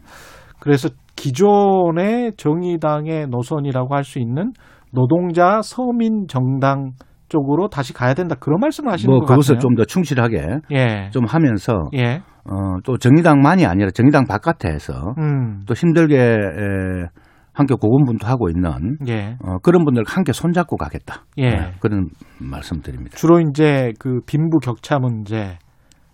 그래서 0.59 0.89
기존의 1.21 2.33
정의당의 2.37 3.27
노선이라고 3.29 3.95
할 3.95 4.05
수 4.05 4.19
있는 4.19 4.53
노동자 4.93 5.61
서민 5.63 6.27
정당 6.29 6.93
쪽으로 7.29 7.69
다시 7.69 7.93
가야 7.93 8.15
된다 8.15 8.35
그런 8.41 8.59
말씀을 8.61 8.93
하시는 8.93 9.09
뭐 9.11 9.21
것 9.21 9.27
그것을. 9.27 9.59
좀 9.61 9.75
더 9.77 9.85
충실하게 9.85 10.61
예. 10.73 11.11
좀 11.13 11.27
하면서 11.27 11.89
예. 11.95 12.23
어, 12.45 12.79
또 12.85 12.97
정의당만이 12.97 13.67
아니라 13.67 13.91
정의당 13.91 14.25
바깥에서 14.27 15.15
음. 15.19 15.61
또 15.67 15.75
힘들게 15.75 16.17
에, 16.19 17.07
함께 17.53 17.75
고군분투하고 17.75 18.49
있는 18.49 18.97
예. 19.07 19.37
어, 19.45 19.59
그런 19.63 19.85
분들 19.85 20.03
함께 20.07 20.33
손잡고 20.33 20.77
가겠다. 20.77 21.25
예. 21.39 21.51
네, 21.51 21.73
그런 21.81 22.09
말씀드립니다. 22.41 23.17
주로 23.17 23.39
이제 23.41 23.93
그 24.01 24.21
빈부 24.27 24.59
격차 24.59 24.99
문제, 24.99 25.59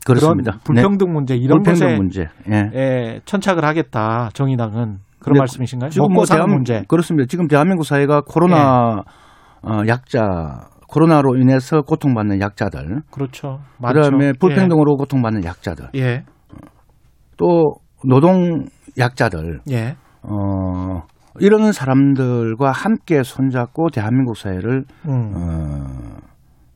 그렇습니다. 0.07 0.59
불평등 0.65 1.13
문제 1.13 1.35
네. 1.35 1.41
이런 1.41 1.63
불평등 1.63 1.97
문제. 1.97 2.27
예. 2.51 2.71
예, 2.75 3.21
천착을 3.25 3.65
하겠다. 3.65 4.31
정의당은 4.33 4.99
그런 5.19 5.35
네, 5.35 5.39
말씀이신가요? 5.41 5.91
지금 5.91 6.05
먹고 6.05 6.15
뭐 6.15 6.25
사는 6.25 6.45
대한- 6.45 6.51
문제. 6.55 6.85
그렇습니다. 6.89 7.27
지금 7.29 7.47
대한민국 7.49 7.85
사회가 7.85 8.21
코로나 8.27 9.03
예. 9.67 9.69
어, 9.69 9.83
약자, 9.89 10.69
코로나로 10.89 11.37
인해서 11.37 11.83
고통받는 11.83 12.41
약자들, 12.41 13.01
그렇죠. 13.11 13.59
많죠. 13.81 14.01
그다음에 14.01 14.33
불평등으로 14.39 14.97
고통받는 14.97 15.45
약자들, 15.45 15.89
예. 15.97 16.25
또 17.37 17.75
노동 18.05 18.67
약자들, 18.97 19.61
예. 19.71 19.97
어, 20.23 21.03
이런 21.41 21.73
사람들과 21.73 22.71
함께 22.71 23.23
손잡고 23.23 23.89
대한민국 23.91 24.37
사회를 24.37 24.85
음. 25.09 25.33
어, 25.35 26.19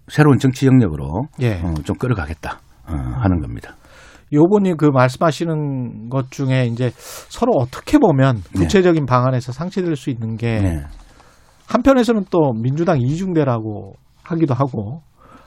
새로운 0.08 0.38
정치 0.38 0.66
영역으로 0.66 1.22
예. 1.40 1.60
어, 1.62 1.72
좀 1.84 1.96
끌어가겠다 1.96 2.54
어, 2.54 2.69
하는 2.96 3.40
겁니다. 3.40 3.76
요번이 4.33 4.74
그 4.76 4.87
말씀하시는 4.87 6.09
것 6.09 6.31
중에 6.31 6.66
이제 6.66 6.90
서로 6.94 7.53
어떻게 7.59 7.98
보면 7.98 8.37
네. 8.37 8.61
구체적인 8.61 9.07
방안에서 9.07 9.53
상쇄될 9.53 9.96
수 9.96 10.11
있는 10.11 10.37
게 10.37 10.61
네. 10.61 10.83
한편에서는 11.66 12.24
또 12.31 12.53
민주당 12.53 13.00
이중대라고 13.00 13.94
하기도 14.22 14.55
하고 14.55 15.03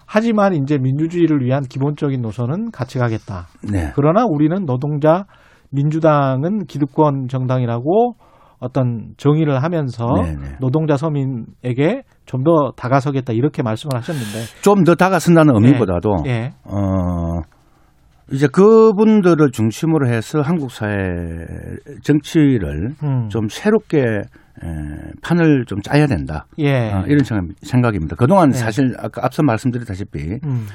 하지만 0.05 0.53
이제 0.53 0.77
민주주의를 0.77 1.43
위한 1.43 1.63
기본적인 1.63 2.21
노선은 2.21 2.71
같이 2.71 2.99
가겠다. 2.99 3.47
네. 3.71 3.91
그러나 3.95 4.25
우리는 4.29 4.65
노동자 4.65 5.25
민주당은 5.71 6.65
기득권 6.65 7.27
정당이라고 7.29 8.15
어떤 8.59 9.13
정의를 9.17 9.63
하면서 9.63 10.05
네, 10.21 10.35
네. 10.35 10.55
노동자 10.59 10.97
서민에게 10.97 12.03
좀 12.25 12.43
더 12.43 12.71
다가서겠다 12.75 13.33
이렇게 13.33 13.61
말씀을 13.63 13.95
하셨는데 13.97 14.61
좀 14.61 14.83
더 14.83 14.95
다가선다는 14.95 15.55
의미보다도 15.55 16.23
예. 16.27 16.53
어, 16.63 17.41
이제 18.31 18.47
그분들을 18.47 19.51
중심으로 19.51 20.07
해서 20.09 20.41
한국 20.41 20.71
사회 20.71 20.95
정치를 22.03 22.93
음. 23.03 23.29
좀 23.29 23.47
새롭게 23.49 23.99
에, 23.99 24.67
판을 25.21 25.65
좀 25.65 25.81
짜야 25.81 26.07
된다. 26.07 26.45
예. 26.59 26.91
어, 26.91 27.03
이런 27.07 27.23
생각, 27.23 27.45
생각입니다. 27.61 28.15
그동안 28.15 28.49
네. 28.49 28.57
사실 28.57 28.93
아까 28.99 29.25
앞서 29.25 29.43
말씀드렸다시피 29.43 30.39
음. 30.45 30.67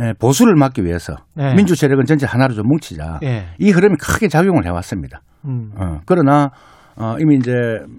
에, 0.00 0.12
보수를 0.18 0.54
막기 0.56 0.84
위해서 0.84 1.14
네. 1.34 1.54
민주 1.54 1.74
세력은 1.74 2.04
전체 2.06 2.26
하나로 2.26 2.54
좀 2.54 2.66
뭉치자. 2.66 3.20
예. 3.22 3.44
이 3.58 3.70
흐름이 3.70 3.96
크게 3.96 4.28
작용을 4.28 4.64
해왔습니다. 4.66 5.20
음. 5.44 5.70
어, 5.76 6.00
그러나 6.06 6.50
어, 6.96 7.16
이미 7.20 7.36
이제 7.36 7.52
음, 7.52 7.98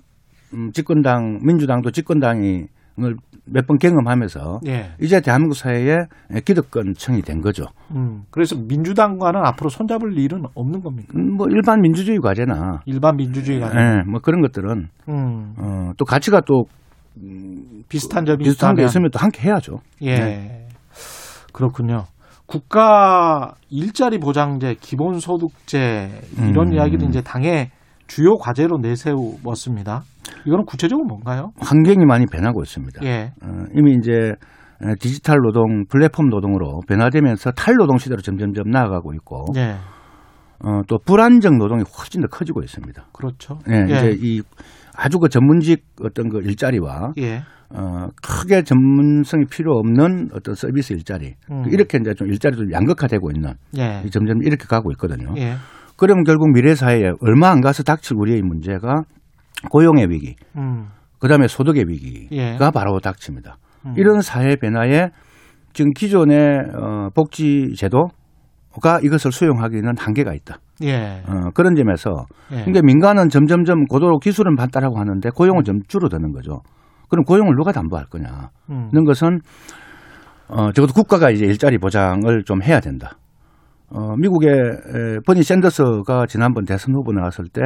집권당 0.73 1.39
민주당도 1.43 1.91
집권당이 1.91 2.65
몇번 3.45 3.77
경험하면서 3.77 4.61
예. 4.67 4.91
이제 5.01 5.21
대한민국 5.21 5.55
사회에 5.55 6.05
기득권층이 6.45 7.21
된 7.21 7.41
거죠. 7.41 7.65
음. 7.91 8.23
그래서 8.31 8.55
민주당과는 8.55 9.41
앞으로 9.45 9.69
손잡을 9.69 10.17
일은 10.17 10.43
없는 10.55 10.81
겁니까? 10.81 11.13
음, 11.15 11.35
뭐 11.35 11.47
일반 11.49 11.81
민주주의 11.81 12.17
과제나 12.19 12.81
일반 12.85 13.17
민주주의가 13.17 13.67
예, 13.67 14.03
뭐 14.09 14.19
그런 14.21 14.41
것들은 14.41 14.87
음. 15.09 15.53
어, 15.57 15.91
또 15.97 16.05
가치가 16.05 16.41
또 16.41 16.65
비슷한 17.87 18.25
점이 18.25 18.43
비슷한 18.43 18.75
게 18.75 18.83
있으면 18.83 19.09
또 19.11 19.19
함께 19.19 19.43
해야죠. 19.43 19.79
예. 20.01 20.15
네. 20.17 20.67
그렇군요. 21.53 22.05
국가 22.45 23.55
일자리 23.69 24.19
보장제, 24.19 24.75
기본소득제 24.79 26.09
이런 26.49 26.67
음. 26.67 26.73
이야기를 26.73 27.07
이제 27.07 27.21
당의 27.21 27.71
주요 28.07 28.35
과제로 28.37 28.77
내세웠습니다. 28.77 30.03
이거는 30.45 30.65
구체적으로 30.65 31.05
뭔가요? 31.05 31.51
환경이 31.59 32.05
많이 32.05 32.25
변하고 32.25 32.61
있습니다. 32.63 33.05
예. 33.05 33.31
어, 33.43 33.65
이미 33.75 33.93
이제 33.93 34.33
디지털 34.99 35.37
노동, 35.43 35.85
플랫폼 35.89 36.29
노동으로 36.29 36.81
변화되면서 36.87 37.51
탈노동 37.51 37.97
시대로 37.97 38.21
점점점 38.21 38.69
나아가고 38.69 39.13
있고 39.13 39.45
예. 39.55 39.75
어, 40.63 40.81
또 40.87 40.97
불안정 41.05 41.57
노동이 41.57 41.83
훨씬 41.97 42.21
더 42.21 42.27
커지고 42.27 42.61
있습니다. 42.61 43.07
그렇죠. 43.13 43.59
예, 43.69 43.85
이제 43.85 44.17
이 44.21 44.41
아주 44.95 45.19
그 45.19 45.29
전문직 45.29 45.83
어떤 46.01 46.29
그 46.29 46.39
일자리와 46.39 47.13
예. 47.19 47.43
어, 47.69 48.07
크게 48.21 48.63
전문성이 48.63 49.45
필요 49.45 49.77
없는 49.77 50.29
어떤 50.33 50.55
서비스 50.55 50.93
일자리 50.93 51.33
음. 51.51 51.63
이렇게 51.69 51.97
이제 51.97 52.13
좀 52.13 52.27
일자리도 52.29 52.71
양극화되고 52.71 53.31
있는 53.31 53.53
예. 53.77 54.03
점점 54.11 54.43
이렇게 54.43 54.65
가고 54.65 54.91
있거든요. 54.91 55.33
예. 55.37 55.55
그러면 55.97 56.23
결국 56.25 56.51
미래 56.53 56.75
사회에 56.75 57.11
얼마 57.21 57.49
안 57.49 57.61
가서 57.61 57.83
닥칠 57.83 58.17
우리의 58.17 58.41
문제가 58.41 59.03
고용의 59.69 60.09
위기, 60.09 60.35
음. 60.57 60.87
그다음에 61.19 61.47
소득의 61.47 61.85
위기가 61.87 62.35
예. 62.35 62.57
바로 62.73 62.99
닥칩니다. 62.99 63.57
음. 63.85 63.93
이런 63.97 64.21
사회 64.21 64.55
변화에 64.55 65.09
지금 65.73 65.91
기존의 65.91 66.59
어, 66.73 67.09
복지 67.13 67.73
제도가 67.75 68.99
이것을 69.03 69.31
수용하기는 69.31 69.93
한계가 69.97 70.33
있다. 70.33 70.57
예. 70.83 71.21
어, 71.27 71.51
그런 71.53 71.75
점에서 71.75 72.25
예. 72.51 72.57
그러니까 72.57 72.81
민간은 72.83 73.29
점점점 73.29 73.85
고도로 73.85 74.19
기술은 74.19 74.55
발달하고 74.55 74.97
하는데 74.97 75.29
고용은 75.29 75.63
좀 75.63 75.79
줄어드는 75.87 76.31
거죠. 76.31 76.61
그럼 77.09 77.23
고용을 77.23 77.55
누가 77.55 77.71
담보할 77.71 78.05
거냐? 78.05 78.49
음. 78.69 78.89
는 78.93 79.03
것은 79.03 79.39
어, 80.47 80.71
적어도 80.71 80.93
국가가 80.93 81.29
이제 81.31 81.45
일자리 81.45 81.77
보장을 81.77 82.43
좀 82.45 82.61
해야 82.61 82.79
된다. 82.79 83.17
어, 83.89 84.15
미국의 84.17 84.51
에, 84.51 85.19
버니 85.25 85.43
샌더스가 85.43 86.25
지난번 86.27 86.65
대선 86.65 86.93
후보 86.95 87.11
나왔을 87.11 87.45
때 87.51 87.61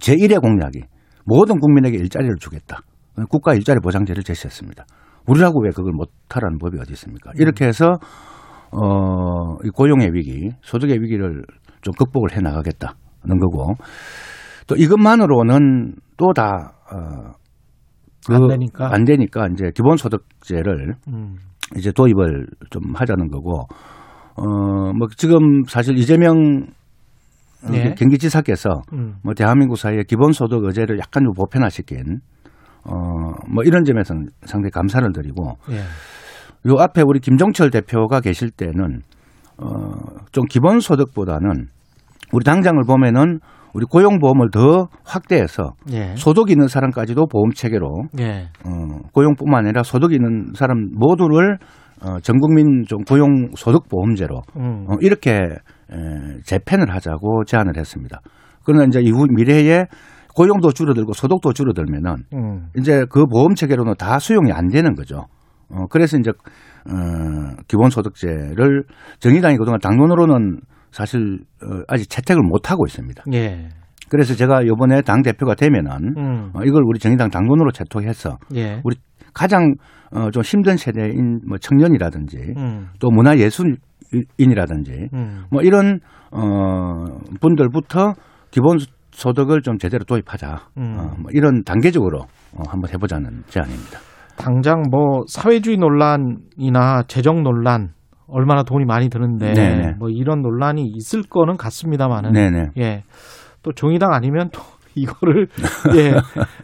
제1의 0.00 0.40
공약이 0.40 0.82
모든 1.26 1.58
국민에게 1.60 1.98
일자리를 1.98 2.36
주겠다. 2.40 2.80
국가 3.28 3.54
일자리 3.54 3.80
보장제를 3.80 4.22
제시했습니다. 4.22 4.84
우리라고 5.26 5.60
왜 5.62 5.70
그걸 5.70 5.92
못하라는 5.92 6.58
법이 6.58 6.78
어디 6.80 6.92
있습니까? 6.92 7.32
이렇게 7.36 7.66
해서 7.66 7.94
어, 8.72 9.56
이 9.64 9.70
고용의 9.70 10.10
위기, 10.12 10.50
소득의 10.62 11.00
위기를 11.00 11.42
좀 11.82 11.92
극복을 11.98 12.32
해 12.36 12.40
나가겠다는 12.40 13.38
거고 13.40 13.74
또 14.66 14.76
이것만으로는 14.76 15.94
또다 16.16 16.72
어, 16.92 17.32
그 18.26 18.34
안 18.34 18.48
되니까. 18.48 18.92
안 18.92 19.04
되니까 19.04 19.46
이제 19.52 19.70
기본소득제를 19.74 20.94
음. 21.08 21.36
이제 21.76 21.92
도입을 21.92 22.46
좀 22.70 22.82
하자는 22.94 23.28
거고 23.30 23.66
어뭐 24.36 25.08
지금 25.16 25.62
사실 25.68 25.96
이재명 25.96 26.66
어, 27.68 27.74
예. 27.74 27.94
경기지사께서 27.94 28.82
음. 28.92 29.16
뭐 29.22 29.34
대한민국 29.34 29.76
사회의 29.76 30.04
기본소득 30.04 30.64
의제를 30.64 30.98
약간 30.98 31.24
좀 31.24 31.32
보편화시킨 31.32 32.20
어뭐 32.84 33.64
이런 33.64 33.84
점에서는 33.84 34.26
상당히 34.42 34.70
감사를 34.70 35.12
드리고 35.12 35.56
예. 35.70 35.78
요 36.70 36.76
앞에 36.78 37.02
우리 37.04 37.20
김종철 37.20 37.70
대표가 37.70 38.20
계실 38.20 38.50
때는 38.50 39.00
어좀 39.58 40.46
기본소득보다는 40.48 41.68
우리 42.32 42.44
당장을 42.44 42.82
보면은 42.86 43.40
우리 43.76 43.84
고용보험을 43.84 44.50
더 44.50 44.88
확대해서 45.04 45.74
예. 45.92 46.14
소득 46.16 46.50
있는 46.50 46.66
사람까지도 46.66 47.26
보험 47.26 47.50
체계로 47.50 48.04
예. 48.18 48.48
어, 48.64 48.98
고용뿐만 49.12 49.66
아니라 49.66 49.82
소득 49.82 50.14
있는 50.14 50.52
사람 50.54 50.88
모두를 50.94 51.58
어, 52.02 52.18
전 52.20 52.38
국민 52.38 52.84
좀 52.86 53.04
고용 53.04 53.50
소득 53.54 53.88
보험제로 53.88 54.40
음. 54.56 54.86
어, 54.88 54.94
이렇게 55.00 55.32
에, 55.32 55.40
재편을 56.44 56.92
하자고 56.94 57.44
제안을 57.44 57.76
했습니다. 57.76 58.20
그러나 58.64 58.84
이제 58.84 59.00
이후 59.00 59.26
미래에 59.30 59.86
고용도 60.34 60.72
줄어들고 60.72 61.14
소득도 61.14 61.52
줄어들면은 61.52 62.16
음. 62.34 62.68
이제 62.76 63.06
그 63.10 63.24
보험 63.26 63.54
체계로는 63.54 63.94
다 63.96 64.18
수용이 64.18 64.52
안 64.52 64.68
되는 64.68 64.94
거죠. 64.94 65.26
어, 65.70 65.86
그래서 65.88 66.18
이제 66.18 66.30
어, 66.30 67.56
기본소득제를 67.68 68.84
정의당이 69.18 69.56
그동안 69.56 69.80
당론으로는 69.80 70.60
사실 70.90 71.40
어, 71.62 71.82
아직 71.88 72.08
채택을 72.10 72.42
못 72.42 72.70
하고 72.70 72.84
있습니다. 72.86 73.24
예. 73.32 73.68
그래서 74.08 74.34
제가 74.34 74.62
이번에 74.62 75.02
당 75.02 75.22
대표가 75.22 75.54
되면은 75.54 76.14
음. 76.16 76.50
어, 76.54 76.60
이걸 76.64 76.82
우리 76.84 76.98
정의당 76.98 77.30
당론으로 77.30 77.72
채택해서 77.72 78.38
예. 78.54 78.80
우리 78.84 78.96
가장 79.32 79.74
어, 80.12 80.30
좀 80.30 80.42
힘든 80.42 80.76
세대인 80.76 81.40
뭐 81.48 81.58
청년이라든지 81.58 82.54
음. 82.56 82.88
또 83.00 83.10
문화예술 83.10 83.76
인이라든지 84.38 85.08
음. 85.12 85.44
뭐 85.50 85.62
이런 85.62 86.00
어, 86.30 87.04
분들부터 87.40 88.14
기본 88.50 88.78
소득을 89.10 89.62
좀 89.62 89.78
제대로 89.78 90.04
도입하자. 90.04 90.68
음. 90.78 90.96
어, 90.98 91.02
뭐 91.18 91.30
이런 91.32 91.62
단계적으로 91.64 92.20
어, 92.52 92.62
한번 92.68 92.90
해보자는 92.92 93.44
제안입니다. 93.48 93.98
당장 94.36 94.82
뭐 94.90 95.22
사회주의 95.28 95.78
논란이나 95.78 97.04
재정 97.08 97.42
논란 97.42 97.94
얼마나 98.28 98.62
돈이 98.62 98.84
많이 98.84 99.08
드는데 99.08 99.52
네네. 99.52 99.94
뭐 99.98 100.10
이런 100.10 100.42
논란이 100.42 100.82
있을 100.96 101.22
거는 101.22 101.56
같습니다만은 101.56 102.32
네네. 102.32 102.70
예. 102.78 103.04
또 103.62 103.72
정의당 103.72 104.12
아니면 104.12 104.50
또 104.52 104.60
이거를 105.00 105.46
예. 105.94 106.14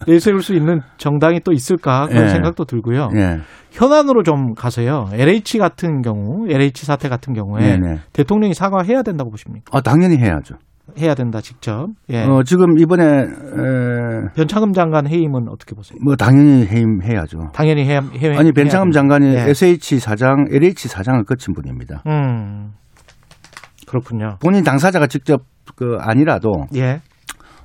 내세울 0.07 0.43
수 0.43 0.55
있는 0.55 0.81
정당이 0.97 1.41
또 1.41 1.53
있을까 1.53 2.07
그런 2.09 2.25
예. 2.25 2.29
생각도 2.29 2.65
들고요. 2.65 3.11
예. 3.15 3.41
현안으로 3.71 4.23
좀 4.23 4.55
가세요. 4.55 5.07
LH 5.13 5.59
같은 5.59 6.03
경우, 6.03 6.47
LH 6.51 6.85
사태 6.85 7.09
같은 7.09 7.33
경우에 7.33 7.79
네네. 7.79 8.01
대통령이 8.13 8.55
사과해야 8.55 9.03
된다고 9.03 9.31
보십니까? 9.31 9.77
아, 9.77 9.81
당연히 9.81 10.17
해야죠. 10.19 10.57
해야 10.99 11.15
된다 11.15 11.41
직접. 11.41 11.89
예. 12.11 12.25
어, 12.25 12.43
지금 12.43 12.79
이번에 12.79 13.05
에, 13.05 13.25
변창흠 14.35 14.73
장관 14.73 15.07
해임은 15.07 15.49
어떻게 15.49 15.75
보세요? 15.75 15.97
뭐 16.05 16.17
당연히 16.17 16.67
해임해야죠. 16.67 17.51
당연히 17.55 17.85
해야 17.85 18.01
해야 18.17 18.39
아니 18.39 18.53
변창흠 18.53 18.91
장관이 18.91 19.35
예. 19.35 19.51
SH 19.51 20.01
사장, 20.01 20.47
LH 20.51 20.89
사장을 20.89 21.25
거친 21.25 21.55
분입니다. 21.55 22.03
음. 22.07 22.73
그렇군요. 23.87 24.37
본인 24.41 24.65
당사자가 24.65 25.07
직접 25.07 25.43
그 25.77 25.97
아니라도 26.01 26.51
예. 26.75 27.01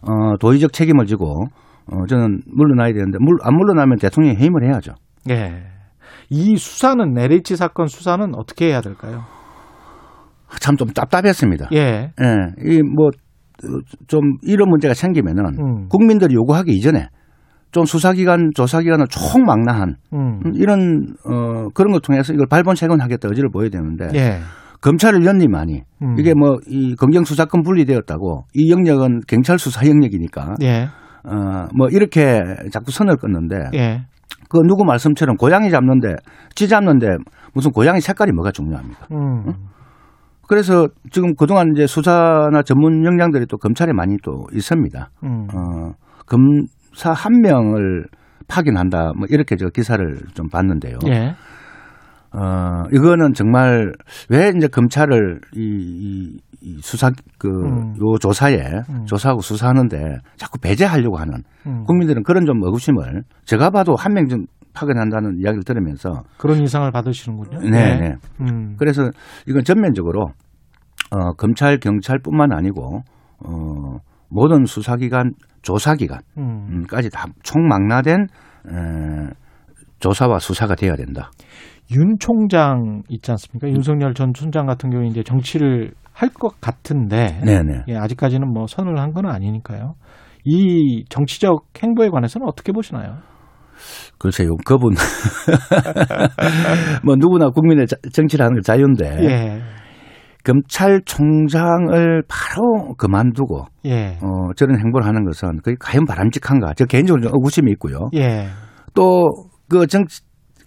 어, 0.08 0.38
도의적 0.40 0.74
책임을 0.74 1.06
지고 1.06 1.46
어, 1.92 2.06
저는 2.08 2.42
물러나야 2.48 2.94
되는데 2.94 3.18
물, 3.20 3.38
안 3.44 3.56
물러나면 3.56 3.98
대통령이 3.98 4.38
해임을 4.38 4.66
해야죠. 4.66 4.94
예. 5.30 5.64
이 6.30 6.58
수사는 6.58 7.18
LH 7.18 7.56
사건 7.56 7.88
수사는 7.88 8.34
어떻게 8.36 8.68
해야 8.68 8.82
될까요? 8.82 9.22
참 10.62 10.76
좀 10.78 10.88
답답했습니다. 10.90 11.70
예. 11.74 12.12
예, 12.22 12.36
이뭐 12.64 13.10
좀 14.08 14.38
이런 14.44 14.70
문제가 14.70 14.94
생기면은 14.94 15.44
음. 15.60 15.88
국민들이 15.90 16.36
요구하기 16.36 16.72
이전에 16.72 17.08
좀 17.72 17.86
수사기관, 17.86 18.52
조사기관을 18.56 19.08
총망라한 19.10 19.96
음. 20.14 20.40
이런 20.56 21.16
어 21.26 21.68
그런 21.74 21.92
걸 21.92 22.02
통해서 22.02 22.34
이걸 22.34 22.48
발본색원하겠다 22.50 23.28
의지를 23.28 23.50
보여야 23.52 23.70
되는데 23.70 24.08
예. 24.16 24.40
검찰을 24.82 25.26
연임하니 25.26 25.82
음. 26.04 26.16
이게 26.20 26.34
뭐 26.34 26.58
이 26.68 26.96
검경 26.96 27.24
수사권 27.24 27.64
분리되었다고 27.64 28.46
이 28.54 28.72
영역은 28.72 29.22
경찰 29.28 29.58
수사 29.58 29.86
영역이니까 29.88 30.56
예. 30.64 30.88
어뭐 31.24 31.90
이렇게 31.92 32.42
자꾸 32.72 32.92
선을 32.92 33.18
끊는데 33.18 33.56
예. 33.74 34.06
그 34.50 34.60
누구 34.68 34.86
말씀처럼 34.86 35.36
고양이 35.36 35.70
잡는데 35.70 36.16
쥐 36.56 36.68
잡는데 36.68 37.18
무슨 37.54 37.72
고양이 37.72 38.00
색깔이 38.00 38.32
뭐가 38.32 38.52
중요합니까? 38.52 39.08
음. 39.12 39.54
그래서 40.48 40.88
지금 41.12 41.36
그동안 41.36 41.74
이제 41.76 41.86
수사나 41.86 42.62
전문 42.64 43.06
역량들이 43.06 43.48
또 43.48 43.58
검찰에 43.58 43.92
많이 43.94 44.16
또 44.24 44.46
있습니다. 44.54 45.10
음. 45.24 45.48
어, 45.54 45.92
검사 46.26 47.12
한 47.12 47.42
명을 47.42 48.06
파견한다. 48.48 49.12
뭐 49.18 49.28
이렇게 49.30 49.58
저 49.58 49.68
기사를 49.68 50.16
좀 50.34 50.48
봤는데요. 50.48 51.00
예. 51.08 51.36
어, 52.34 52.84
이거는 52.92 53.34
정말 53.34 53.94
왜 54.30 54.52
이제 54.56 54.68
검찰을 54.68 55.40
이, 55.56 55.60
이, 55.60 56.38
이 56.62 56.78
수사 56.82 57.12
그 57.38 57.48
음. 57.48 57.96
요 57.96 58.18
조사에 58.20 58.58
음. 58.90 59.06
조사하고 59.06 59.42
수사하는데 59.42 60.18
자꾸 60.36 60.60
배제하려고 60.60 61.18
하는 61.18 61.44
음. 61.66 61.84
국민들은 61.86 62.24
그런 62.24 62.46
좀 62.46 62.62
의구심을 62.64 63.24
제가 63.46 63.70
봐도 63.70 63.96
한 63.96 64.14
명 64.14 64.28
좀 64.28 64.46
파견한다는 64.74 65.40
이야기를 65.40 65.64
들으면서 65.64 66.22
그런 66.38 66.60
인상을 66.60 66.92
받으시는군요. 66.92 67.62
네, 67.68 67.78
예. 67.80 68.00
네. 68.00 68.16
음. 68.42 68.76
그래서 68.78 69.10
이건 69.48 69.64
전면적으로 69.64 70.28
어, 71.10 71.34
검찰 71.34 71.80
경찰뿐만 71.80 72.52
아니고 72.52 73.02
어, 73.44 73.98
모든 74.30 74.66
수사기관 74.66 75.32
조사기관까지 75.64 77.08
음. 77.08 77.10
다 77.12 77.26
총망라된 77.42 78.28
에, 78.70 79.30
조사와 80.00 80.38
수사가 80.38 80.76
돼야 80.76 80.96
된다. 80.96 81.32
윤 81.96 82.18
총장 82.20 83.04
있지 83.10 83.32
않습니까? 83.32 83.70
윤석열 83.70 84.14
전 84.14 84.34
총장 84.34 84.66
같은 84.66 84.90
경우에 84.90 85.08
이제 85.08 85.24
정치를 85.24 85.92
할 86.14 86.30
것 86.34 86.60
같은데 86.60 87.40
네네. 87.46 87.84
예, 87.88 87.96
아직까지는 87.96 88.52
뭐 88.52 88.66
선을 88.68 89.00
한 89.00 89.14
건 89.14 89.28
아니니까요. 89.28 89.94
이 90.44 91.06
정치적 91.10 91.68
행보에 91.84 92.10
관해서는 92.10 92.48
어떻게 92.48 92.72
보시나요? 92.72 93.18
글쎄요, 94.18 94.56
그분 94.66 94.96
뭐 97.06 97.16
누구나 97.16 97.50
국민의 97.50 97.88
자- 97.88 97.98
정치를 98.12 98.44
하는 98.46 98.56
건 98.56 98.62
자유인데 98.64 99.30
예. 99.30 99.62
검찰총장을 100.44 102.24
바로 102.28 102.94
그만두고 102.98 103.66
예. 103.86 104.18
어, 104.24 104.54
저런 104.56 104.80
행보를 104.80 105.06
하는 105.06 105.26
것은 105.26 105.58
그게 105.64 105.76
과연 105.80 106.06
바람직한가? 106.06 106.74
저 106.76 106.86
개인적으로 106.86 107.22
좀 107.22 107.32
의구심이 107.36 107.72
있고요. 107.74 108.10
예. 108.16 108.48
또그 108.94 109.88
정, 109.88 110.06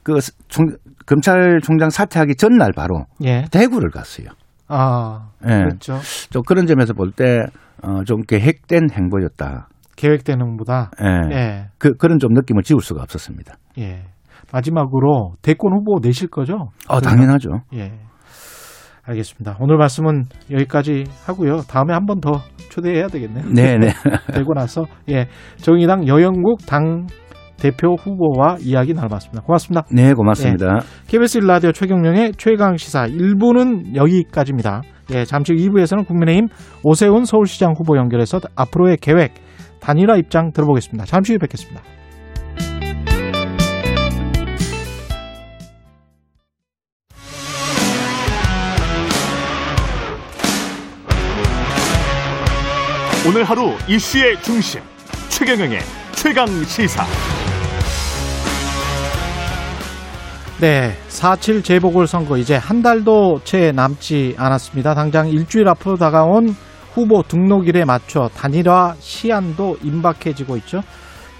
그 0.02 0.18
총, 0.48 0.66
검찰총장 1.06 1.90
사퇴하기 1.90 2.36
전날 2.36 2.72
바로 2.74 3.04
예. 3.24 3.44
대구를 3.50 3.90
갔어요. 3.90 4.28
아, 4.68 5.30
예. 5.44 5.48
그렇죠. 5.64 5.98
좀 6.30 6.42
그런 6.46 6.66
점에서 6.66 6.92
볼 6.92 7.10
때, 7.10 7.46
어, 7.82 8.04
좀 8.04 8.22
계획된 8.22 8.90
행보였다. 8.92 9.68
계획되는 9.96 10.50
것보다 10.56 10.90
예. 11.02 11.34
예. 11.36 11.66
그, 11.78 11.94
그런 11.94 12.18
좀 12.18 12.32
느낌을 12.34 12.62
지울 12.62 12.80
수가 12.80 13.02
없었습니다. 13.02 13.54
예. 13.78 14.04
마지막으로 14.52 15.34
대권 15.42 15.72
후보 15.72 15.98
내실 16.00 16.28
거죠? 16.28 16.70
아, 16.88 17.00
당연하죠. 17.00 17.50
예. 17.74 17.92
알겠습니다. 19.04 19.56
오늘 19.60 19.76
말씀은 19.78 20.24
여기까지 20.50 21.04
하고요. 21.26 21.62
다음에 21.62 21.92
한 21.94 22.06
번 22.06 22.20
더 22.20 22.40
초대해야 22.70 23.08
되겠네요. 23.08 23.44
네네. 23.52 23.88
되고 24.34 24.54
나서 24.54 24.84
예 25.08 25.26
정의당 25.56 26.06
여영국 26.06 26.64
당 26.66 27.06
대표 27.60 27.94
후보와 27.94 28.56
이야기 28.60 28.94
나눠봤습니다. 28.94 29.42
고맙습니다. 29.42 29.86
네, 29.92 30.12
고맙습니다. 30.14 30.80
KBS 31.06 31.38
라디오 31.38 31.72
최경령의 31.72 32.32
최강 32.36 32.76
시사 32.76 33.06
1부는 33.06 33.94
여기까지입니다. 33.94 34.82
예, 35.12 35.24
잠시 35.24 35.52
후 35.52 35.58
2부에서는 35.58 36.06
국민의힘 36.06 36.48
오세훈 36.82 37.24
서울시장 37.24 37.74
후보 37.76 37.96
연결해서 37.96 38.40
앞으로의 38.56 38.96
계획 39.00 39.34
단일화 39.80 40.16
입장 40.16 40.52
들어보겠습니다. 40.52 41.04
잠시 41.04 41.32
후에 41.32 41.38
뵙겠습니다. 41.38 41.82
오늘 53.28 53.44
하루 53.44 53.74
이슈의 53.86 54.40
중심 54.42 54.80
최경영의 55.28 55.80
최강 56.12 56.46
시사. 56.64 57.04
네, 60.60 60.90
4.7 61.08 61.64
재보궐선거 61.64 62.36
이제 62.36 62.54
한 62.54 62.82
달도 62.82 63.40
채 63.44 63.72
남지 63.72 64.34
않았습니다. 64.36 64.92
당장 64.92 65.26
일주일 65.30 65.66
앞으로 65.68 65.96
다가온 65.96 66.50
후보 66.92 67.22
등록일에 67.22 67.86
맞춰 67.86 68.28
단일화 68.28 68.92
시한도 68.98 69.78
임박해지고 69.82 70.58
있죠. 70.58 70.82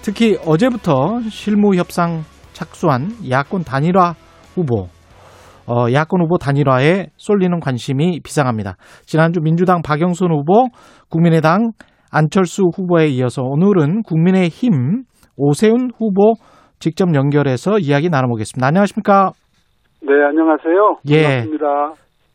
특히 0.01 0.39
어제부터 0.43 1.21
실무 1.29 1.75
협상 1.75 2.23
착수한 2.53 3.11
야권 3.29 3.63
단일화 3.63 4.15
후보, 4.55 4.87
어, 5.67 5.85
야권 5.93 6.23
후보 6.23 6.39
단일화에 6.39 7.09
쏠리는 7.17 7.59
관심이 7.59 8.21
비상합니다. 8.23 8.75
지난주 9.05 9.39
민주당 9.39 9.83
박영순 9.83 10.31
후보, 10.31 10.69
국민의당 11.09 11.73
안철수 12.09 12.63
후보에 12.75 13.09
이어서 13.09 13.43
오늘은 13.43 14.01
국민의힘 14.01 15.03
오세훈 15.37 15.91
후보 15.95 16.33
직접 16.81 17.13
연결해서 17.13 17.77
이야기 17.79 18.09
나눠보겠습니다. 18.09 18.67
안녕하십니까? 18.67 19.31
네, 20.01 20.13
안녕하세요. 20.27 20.97
예. 21.09 21.23
반갑습니다. 21.23 21.65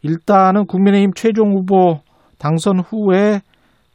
일단은 0.02 0.66
국민의힘 0.66 1.10
최종 1.14 1.52
후보 1.52 1.98
당선 2.38 2.78
후에 2.78 3.40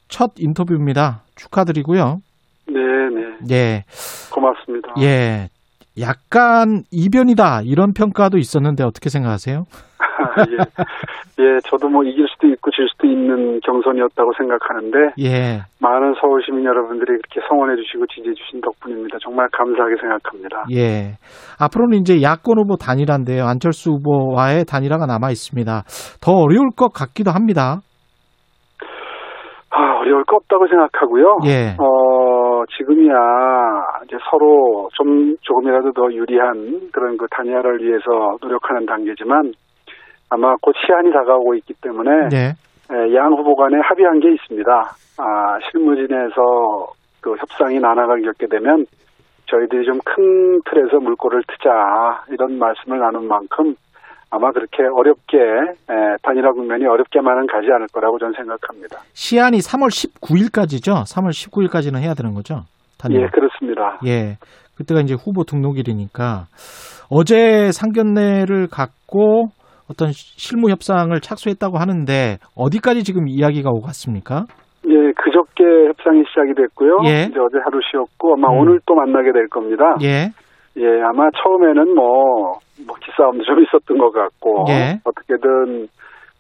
첫 0.10 0.32
인터뷰입니다. 0.38 1.24
축하드리고요. 1.36 2.18
네, 2.68 2.74
네. 3.48 3.56
예, 3.56 3.84
고맙습니다. 4.34 4.90
예. 5.02 5.48
약간 6.00 6.84
이변이다 6.92 7.62
이런 7.64 7.94
평가도 7.94 8.38
있었는데 8.38 8.84
어떻게 8.84 9.10
생각하세요? 9.10 9.64
예. 10.52 10.58
예, 11.40 11.60
저도 11.66 11.90
뭐 11.90 12.04
이길 12.04 12.28
수도 12.28 12.48
있고 12.48 12.72
질 12.72 12.88
수도 12.90 13.08
있는 13.08 13.60
경선이었다고 13.62 14.32
생각하는데 14.38 14.98
예, 15.20 15.62
많은 15.80 16.14
서울 16.20 16.44
시민 16.46 16.66
여러분들이 16.66 17.12
이렇게 17.14 17.42
성원해 17.48 17.76
주시고 17.76 18.06
지지해 18.08 18.34
주신 18.34 18.62
덕분입니다. 18.62 19.18
정말 19.24 19.48
감사하게 19.52 19.96
생각합니다. 20.00 20.66
예. 20.72 21.18
앞으로는 21.60 22.00
이제 22.00 22.22
야권 22.22 22.60
후보 22.60 22.76
단일화인데요. 22.76 23.46
안철수 23.46 23.92
후보와의 23.92 24.66
단일화가 24.66 25.06
남아 25.06 25.30
있습니다. 25.30 25.84
더 26.22 26.32
어려울 26.32 26.70
것 26.76 26.94
같기도 26.94 27.32
합니다. 27.32 27.82
아, 29.72 30.00
어려울 30.02 30.26
거 30.26 30.36
없다고 30.36 30.68
생각하고요. 30.68 31.38
예, 31.46 31.78
어, 31.80 32.64
지금이야 32.78 33.14
이제 34.06 34.18
서로 34.30 34.90
좀 34.94 35.36
조금이라도 35.42 35.94
더 35.94 36.12
유리한 36.12 36.90
그런 36.92 37.18
그 37.18 37.26
단일화를 37.32 37.82
위해서 37.82 38.38
노력하는 38.42 38.86
단계지만 38.86 39.54
아마 40.32 40.56
곧 40.62 40.74
시한이 40.86 41.12
다가오고 41.12 41.56
있기 41.56 41.74
때문에 41.82 42.30
네, 42.30 42.54
예, 42.94 43.16
양 43.16 43.34
후보 43.34 43.56
간에 43.56 43.78
합의한 43.84 44.20
게 44.22 44.32
있습니다. 44.32 44.72
아, 45.18 45.58
실무진에서 45.70 46.88
그 47.22 47.36
협상이 47.36 47.80
난항을 47.80 48.22
겪게 48.24 48.48
되면 48.48 48.86
저희들이 49.48 49.86
좀 49.86 50.00
큰 50.06 50.62
틀에서 50.70 50.98
물꼬를 51.02 51.44
트자 51.48 52.24
이런 52.30 52.58
말씀을 52.58 53.00
나눈 53.00 53.28
만큼 53.28 53.76
아마 54.30 54.52
그렇게 54.52 54.84
어렵게 54.84 55.38
예, 55.38 56.16
단일화 56.24 56.54
국면이 56.54 56.86
어렵게만은 56.86 57.48
가지 57.48 57.68
않을 57.76 57.88
거라고 57.92 58.18
저는 58.18 58.34
생각합니다. 58.38 59.00
시한이 59.14 59.58
3월 59.58 59.90
19일까지죠. 59.90 61.04
3월 61.04 61.32
19일까지는 61.32 62.00
해야 62.00 62.14
되는 62.14 62.34
거죠. 62.34 62.62
단일화. 62.98 63.24
예, 63.24 63.28
그렇습니다. 63.28 64.00
예. 64.08 64.38
그때가 64.78 65.02
이제 65.02 65.14
후보 65.14 65.44
등록일이니까 65.44 66.46
어제 67.10 67.72
상견례를 67.74 68.68
갖고 68.72 69.50
어떤 69.92 70.12
실무 70.12 70.70
협상을 70.70 71.12
착수했다고 71.20 71.78
하는데 71.78 72.38
어디까지 72.56 73.04
지금 73.04 73.28
이야기가 73.28 73.70
오갔습니까? 73.70 74.46
예, 74.88 75.12
그저께 75.16 75.88
협상이 75.88 76.24
시작이 76.28 76.54
됐고요. 76.56 77.00
예. 77.06 77.28
이제 77.30 77.40
어제 77.40 77.58
하루 77.64 77.80
쉬었고 77.92 78.34
아마 78.34 78.50
음. 78.50 78.60
오늘 78.60 78.80
또 78.86 78.96
만나게 78.96 79.32
될 79.32 79.48
겁니다. 79.48 79.96
예. 80.02 80.32
예, 80.78 81.02
아마 81.04 81.28
처음에는 81.44 81.94
뭐, 81.96 82.58
뭐 82.88 82.96
기싸움도 83.04 83.44
좀 83.44 83.62
있었던 83.62 83.98
것 83.98 84.12
같고 84.12 84.66
예. 84.70 85.00
어떻게든 85.04 85.88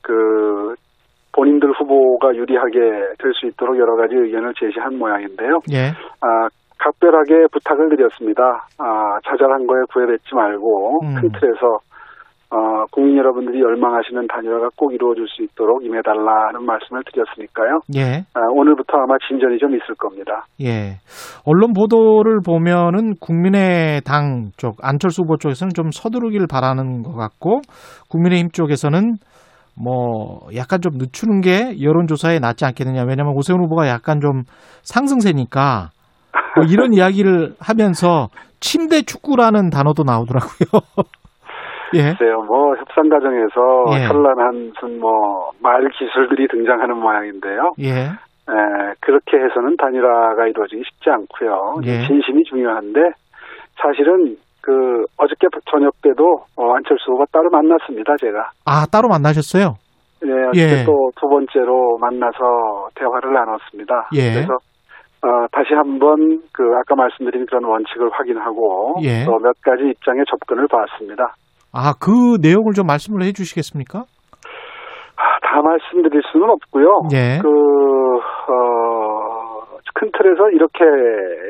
그 0.02 0.74
본인들 1.34 1.72
후보가 1.72 2.36
유리하게 2.36 2.80
될 3.20 3.34
수 3.34 3.48
있도록 3.48 3.78
여러 3.78 3.96
가지 3.96 4.16
의견을 4.16 4.54
제시한 4.60 4.98
모양인데요. 4.98 5.60
예. 5.72 5.92
아, 6.22 6.48
각별하게 6.80 7.46
부탁을 7.52 7.90
드렸습니다. 7.96 8.42
아, 8.80 9.20
자잘한 9.26 9.68
거에 9.68 9.82
구애받지 9.94 10.34
말고 10.34 11.00
음. 11.04 11.16
큰 11.22 11.32
틀에서 11.32 11.80
어, 12.54 12.86
국민 12.92 13.18
여러분들이 13.18 13.62
열망하시는 13.62 14.28
단일화가 14.28 14.72
꼭 14.76 14.94
이루어질 14.94 15.26
수 15.30 15.42
있도록 15.42 15.86
임해달라는 15.86 16.66
말씀을 16.66 17.02
드렸으니까요. 17.06 17.80
예. 17.96 18.26
아, 18.34 18.42
오늘부터 18.52 18.98
아마 18.98 19.16
진전이 19.26 19.58
좀 19.58 19.74
있을 19.74 19.96
겁니다. 19.96 20.46
예. 20.60 20.98
언론 21.46 21.72
보도를 21.72 22.40
보면은 22.46 23.14
국민의당 23.22 24.52
쪽, 24.58 24.76
안철수 24.82 25.22
후보 25.22 25.38
쪽에서는 25.38 25.72
좀 25.74 25.92
서두르길 25.92 26.46
바라는 26.52 27.04
것 27.04 27.16
같고, 27.16 27.62
국민의힘 28.10 28.50
쪽에서는 28.50 29.14
뭐, 29.82 30.42
약간 30.54 30.82
좀 30.82 30.98
늦추는 30.98 31.40
게 31.40 31.82
여론조사에 31.82 32.40
낫지 32.40 32.66
않겠느냐. 32.66 33.06
왜냐면 33.08 33.34
오세훈 33.34 33.64
후보가 33.64 33.88
약간 33.88 34.20
좀 34.20 34.44
상승세니까, 34.84 35.92
뭐 36.58 36.66
이런 36.70 36.92
이야기를 36.94 37.54
하면서 37.62 38.28
침대 38.60 39.04
축구라는 39.04 39.70
단어도 39.70 40.04
나오더라고요. 40.04 40.82
예. 41.94 42.14
글쎄요, 42.14 42.44
뭐 42.44 42.76
협상 42.76 43.10
과정에서 43.10 43.86
예. 43.96 44.08
현란한 44.08 44.72
무슨 44.74 45.00
뭐말 45.00 45.90
기술들이 45.98 46.48
등장하는 46.48 46.98
모양인데요. 46.98 47.74
예. 47.80 47.92
에, 47.92 48.94
그렇게 49.00 49.38
해서는 49.38 49.78
단일화가 49.78 50.48
이루어지기 50.48 50.84
쉽지 50.84 51.10
않고요. 51.10 51.82
예. 51.86 52.06
진심이 52.08 52.44
중요한데 52.44 53.00
사실은 53.82 54.38
그 54.62 55.06
어저께 55.18 55.48
저녁 55.70 55.94
때도 56.02 56.44
어, 56.56 56.74
안철수 56.76 57.12
후보가 57.12 57.26
따로 57.32 57.50
만났습니다. 57.50 58.16
제가. 58.18 58.52
아, 58.66 58.86
따로 58.92 59.08
만나셨어요? 59.10 59.76
예, 60.24 60.32
어저께 60.32 60.82
예. 60.82 60.86
또두 60.86 61.28
번째로 61.28 61.98
만나서 62.00 62.90
대화를 62.96 63.34
나눴습니다. 63.34 64.10
예. 64.14 64.34
그래서 64.34 64.54
어, 65.24 65.46
다시 65.52 65.74
한번 65.74 66.42
그 66.52 66.64
아까 66.80 66.96
말씀드린 66.96 67.46
그런 67.46 67.64
원칙을 67.64 68.10
확인하고 68.12 68.96
예. 69.04 69.26
또몇 69.26 69.62
가지 69.62 69.84
입장에 69.90 70.22
접근을 70.30 70.68
봤습니다. 70.68 71.36
아, 71.74 71.94
그 72.00 72.38
내용을 72.42 72.74
좀 72.74 72.86
말씀을 72.88 73.24
해 73.24 73.32
주시겠습니까? 73.32 74.00
아, 74.00 74.04
다 75.42 75.62
말씀드릴 75.62 76.22
수는 76.32 76.50
없고요. 76.50 77.08
예. 77.14 77.40
그, 77.42 77.48
어, 77.48 77.52
큰 79.94 80.10
틀에서 80.18 80.50
이렇게 80.52 80.84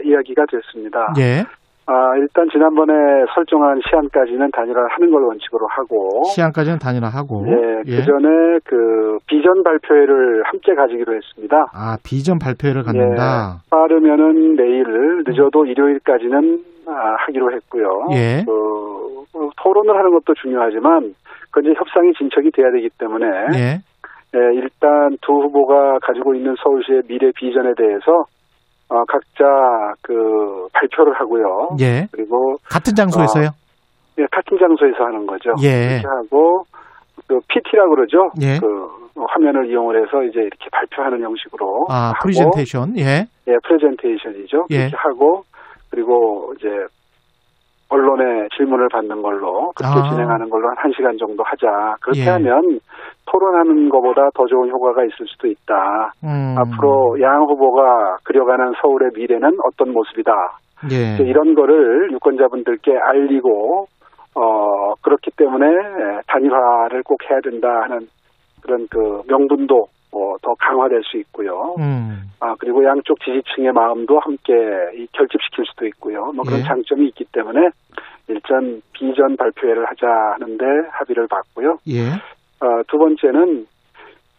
이야기가 0.05 0.43
됐습니다. 0.51 1.13
예. 1.19 1.43
아, 1.87 2.15
일단 2.17 2.47
지난번에 2.51 2.93
설정한 3.33 3.81
시한까지는 3.89 4.51
단일화를 4.51 4.87
하는 4.91 5.09
걸 5.11 5.23
원칙으로 5.23 5.67
하고. 5.67 6.23
시한까지는 6.35 6.77
단일화하고. 6.79 7.45
예, 7.47 7.81
그 7.83 8.05
전에 8.05 8.59
그 8.63 9.17
비전 9.27 9.63
발표회를 9.63 10.43
함께 10.45 10.75
가지기로 10.75 11.15
했습니다. 11.15 11.65
아, 11.73 11.97
비전 12.03 12.37
발표회를 12.39 12.83
갖는다. 12.83 13.57
예, 13.57 13.69
빠르면은 13.69 14.55
내일, 14.55 14.85
늦어도 15.25 15.65
일요일까지는 15.65 16.37
아, 16.37 16.70
하기로 16.85 17.53
했고요. 17.55 18.07
예. 18.13 18.43
그, 18.45 19.25
어, 19.33 19.49
토론을 19.61 19.95
하는 19.95 20.11
것도 20.11 20.33
중요하지만, 20.41 21.13
그 21.51 21.61
이제 21.61 21.73
협상이 21.77 22.13
진척이 22.17 22.51
돼야 22.51 22.71
되기 22.71 22.89
때문에, 22.97 23.25
예. 23.55 23.81
예, 24.33 24.39
일단 24.55 25.17
두 25.21 25.33
후보가 25.33 25.99
가지고 26.01 26.33
있는 26.35 26.55
서울시의 26.63 27.01
미래 27.07 27.31
비전에 27.35 27.73
대해서 27.75 28.23
어, 28.87 29.03
각자 29.05 29.93
그 30.01 30.67
발표를 30.73 31.13
하고요. 31.13 31.77
예. 31.79 32.07
그리고 32.11 32.55
같은 32.69 32.93
장소에서요? 32.93 33.49
예, 34.19 34.25
같은 34.31 34.57
장소에서 34.57 35.03
하는 35.05 35.25
거죠. 35.25 35.51
예. 35.63 35.95
이렇게 35.95 36.07
하고 36.07 36.63
그 37.27 37.39
PT라고 37.47 37.95
그러죠. 37.95 38.31
예. 38.41 38.59
그 38.59 38.87
화면을 39.15 39.69
이용을 39.69 40.01
해서 40.01 40.23
이제 40.23 40.39
이렇게 40.39 40.69
발표하는 40.71 41.21
형식으로 41.21 41.87
아, 41.89 42.07
하고 42.09 42.19
프레젠테이션. 42.23 42.97
예. 42.97 43.27
예, 43.47 43.53
프레젠테이션이죠. 43.63 44.67
예. 44.71 44.75
이렇게 44.75 44.95
하고 44.97 45.43
그리고 45.91 46.53
이제 46.57 46.67
언론에 47.89 48.47
질문을 48.55 48.87
받는 48.89 49.21
걸로 49.21 49.73
그렇게 49.75 49.99
아. 49.99 50.09
진행하는 50.09 50.49
걸로 50.49 50.69
한 50.69 50.75
1시간 50.91 51.19
정도 51.19 51.43
하자. 51.43 51.95
그렇게 52.01 52.21
예. 52.21 52.29
하면 52.29 52.79
토론하는 53.25 53.89
것보다 53.89 54.29
더 54.33 54.45
좋은 54.47 54.69
효과가 54.69 55.03
있을 55.03 55.27
수도 55.27 55.47
있다. 55.47 56.13
음. 56.23 56.55
앞으로 56.57 57.19
양 57.21 57.41
후보가 57.41 58.17
그려가는 58.23 58.73
서울의 58.81 59.11
미래는 59.15 59.57
어떤 59.65 59.91
모습이다. 59.91 60.31
예. 60.89 61.23
이런 61.23 61.53
거를 61.53 62.11
유권자분들께 62.13 62.97
알리고 62.97 63.87
어 64.35 64.93
그렇기 65.03 65.31
때문에 65.35 65.67
단일화를 66.27 67.03
꼭 67.03 67.19
해야 67.29 67.41
된다 67.41 67.67
하는 67.83 68.07
그런 68.61 68.87
그 68.89 69.21
명분도 69.27 69.87
어, 70.13 70.35
더 70.41 70.53
강화될 70.55 71.01
수 71.03 71.17
있고요. 71.17 71.75
음. 71.79 72.31
아 72.39 72.55
그리고 72.59 72.83
양쪽 72.83 73.19
지지층의 73.21 73.71
마음도 73.71 74.19
함께 74.19 74.53
이 74.95 75.07
결집시킬 75.13 75.65
수도 75.65 75.85
있고요. 75.87 76.31
뭐 76.33 76.43
그런 76.43 76.59
예. 76.59 76.63
장점이 76.63 77.07
있기 77.09 77.25
때문에 77.31 77.69
일단 78.27 78.81
비전 78.93 79.37
발표회를 79.37 79.85
하자 79.89 80.07
하는데 80.33 80.65
합의를 80.91 81.27
봤고요. 81.27 81.77
예. 81.87 82.11
어, 82.61 82.83
두 82.87 82.97
번째는 82.97 83.65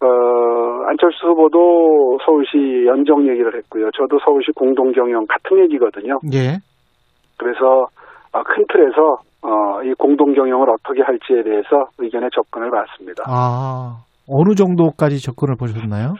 어, 0.02 0.84
안철수 0.88 1.26
후보도 1.28 2.18
서울시 2.24 2.86
연정 2.86 3.28
얘기를 3.28 3.54
했고요. 3.56 3.90
저도 3.92 4.18
서울시 4.24 4.50
공동 4.52 4.92
경영 4.92 5.26
같은 5.26 5.58
얘기거든요. 5.64 6.18
예. 6.34 6.58
그래서 7.38 7.86
어, 8.32 8.42
큰 8.42 8.64
틀에서 8.72 9.22
어, 9.42 9.82
이 9.82 9.94
공동 9.94 10.34
경영을 10.34 10.68
어떻게 10.70 11.02
할지에 11.02 11.42
대해서 11.42 11.86
의견에 11.98 12.28
접근을 12.32 12.70
받습니다. 12.70 13.24
아, 13.26 13.96
어느 14.28 14.54
정도까지 14.54 15.20
접근을 15.22 15.56
보셨나요? 15.56 16.14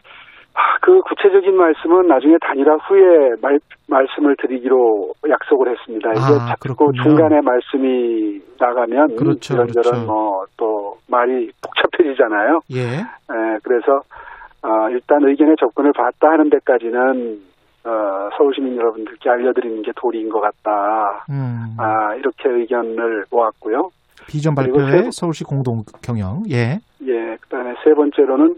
아, 0.54 0.60
그 0.82 1.00
구체적인 1.00 1.56
말씀은 1.56 2.06
나중에 2.08 2.36
단일화 2.40 2.74
후에 2.76 3.36
말, 3.40 3.58
말씀을 3.88 4.36
드리기로 4.36 5.12
약속을 5.28 5.70
했습니다. 5.70 6.10
이게 6.10 6.20
아, 6.20 6.46
자꾸 6.48 6.74
그렇군요. 6.74 7.02
중간에 7.02 7.40
말씀이 7.40 8.40
나가면 8.58 9.16
그렇죠, 9.16 9.54
이런저런 9.54 10.06
그렇죠. 10.06 10.12
뭐또 10.12 10.96
말이 11.08 11.50
복잡해지잖아요. 11.62 12.60
예. 12.74 12.80
예, 13.00 13.58
그래서 13.62 14.02
어, 14.62 14.88
일단 14.90 15.22
의견에 15.24 15.54
접근을 15.58 15.92
받다 15.92 16.28
하는 16.32 16.50
데까지는 16.50 17.38
어, 17.84 18.28
서울시민 18.36 18.76
여러분들께 18.76 19.28
알려드리는 19.28 19.82
게 19.82 19.90
도리인 19.96 20.28
것 20.28 20.40
같다. 20.40 21.24
음. 21.30 21.74
아, 21.78 22.14
이렇게 22.14 22.48
의견을 22.48 23.24
모았고요. 23.30 23.88
비전 24.26 24.54
발표회 24.54 25.02
세- 25.04 25.10
서울시 25.12 25.44
공동 25.44 25.82
경영. 26.02 26.42
예. 26.50 26.78
예, 27.06 27.36
그다음에 27.40 27.74
세 27.84 27.92
번째로는 27.94 28.54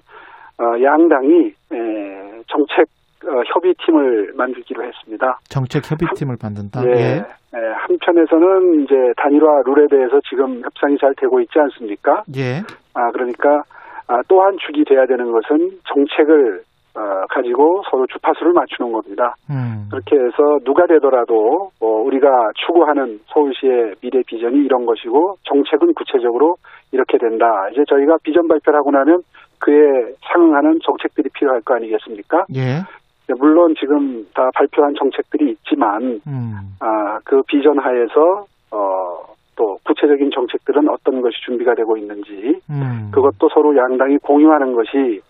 어, 0.58 0.82
양당이 0.82 1.46
에, 1.72 2.42
정책 2.46 2.86
어, 3.26 3.42
협의팀을 3.54 4.34
만들기로 4.36 4.84
했습니다. 4.84 5.38
정책 5.48 5.90
협의팀을 5.90 6.36
만든다. 6.42 6.84
예, 6.86 6.90
예. 6.90 7.24
에, 7.56 7.58
한편에서는 7.86 8.84
이제 8.84 8.94
단일화 9.16 9.62
룰에 9.64 9.86
대해서 9.90 10.20
지금 10.28 10.60
협상이 10.62 10.96
잘 10.98 11.14
되고 11.16 11.40
있지 11.40 11.58
않습니까? 11.58 12.22
예. 12.36 12.62
아, 12.92 13.10
그러니까 13.12 13.62
아, 14.06 14.20
또한 14.28 14.56
축이 14.60 14.84
돼야 14.84 15.06
되는 15.06 15.30
것은 15.32 15.70
정책을 15.88 16.58
어, 16.58 16.62
가지고 17.28 17.82
서로 17.90 18.06
주파수를 18.06 18.52
맞추는 18.52 18.92
겁니다. 18.92 19.34
음. 19.50 19.88
그렇게 19.90 20.16
해서 20.16 20.58
누가 20.64 20.86
되더라도 20.86 21.70
어, 21.80 21.86
우리가 21.86 22.28
추구하는 22.54 23.20
서울시의 23.26 23.94
미래 24.00 24.22
비전이 24.26 24.64
이런 24.64 24.86
것이고 24.86 25.36
정책은 25.42 25.94
구체적으로 25.94 26.56
이렇게 26.92 27.18
된다. 27.18 27.68
이제 27.72 27.82
저희가 27.88 28.18
비전 28.22 28.46
발표를 28.46 28.78
하고 28.78 28.90
나면 28.92 29.22
그에 29.58 30.14
상응하는 30.32 30.78
정책들이 30.84 31.30
필요할 31.34 31.62
거 31.62 31.74
아니겠습니까? 31.74 32.46
예. 32.54 32.82
물론 33.38 33.74
지금 33.78 34.26
다 34.34 34.50
발표한 34.54 34.94
정책들이 34.98 35.50
있지만 35.52 36.20
음. 36.26 36.54
아, 36.80 37.18
그 37.24 37.42
비전 37.48 37.78
하에서 37.78 38.46
어, 38.70 39.34
또 39.56 39.78
구체적인 39.84 40.30
정책들은 40.30 40.88
어떤 40.88 41.22
것이 41.22 41.36
준비가 41.44 41.74
되고 41.74 41.96
있는지 41.96 42.60
음. 42.70 43.10
그것도 43.12 43.48
서로 43.54 43.76
양당이 43.76 44.18
공유하는 44.18 44.74
것이 44.74 45.20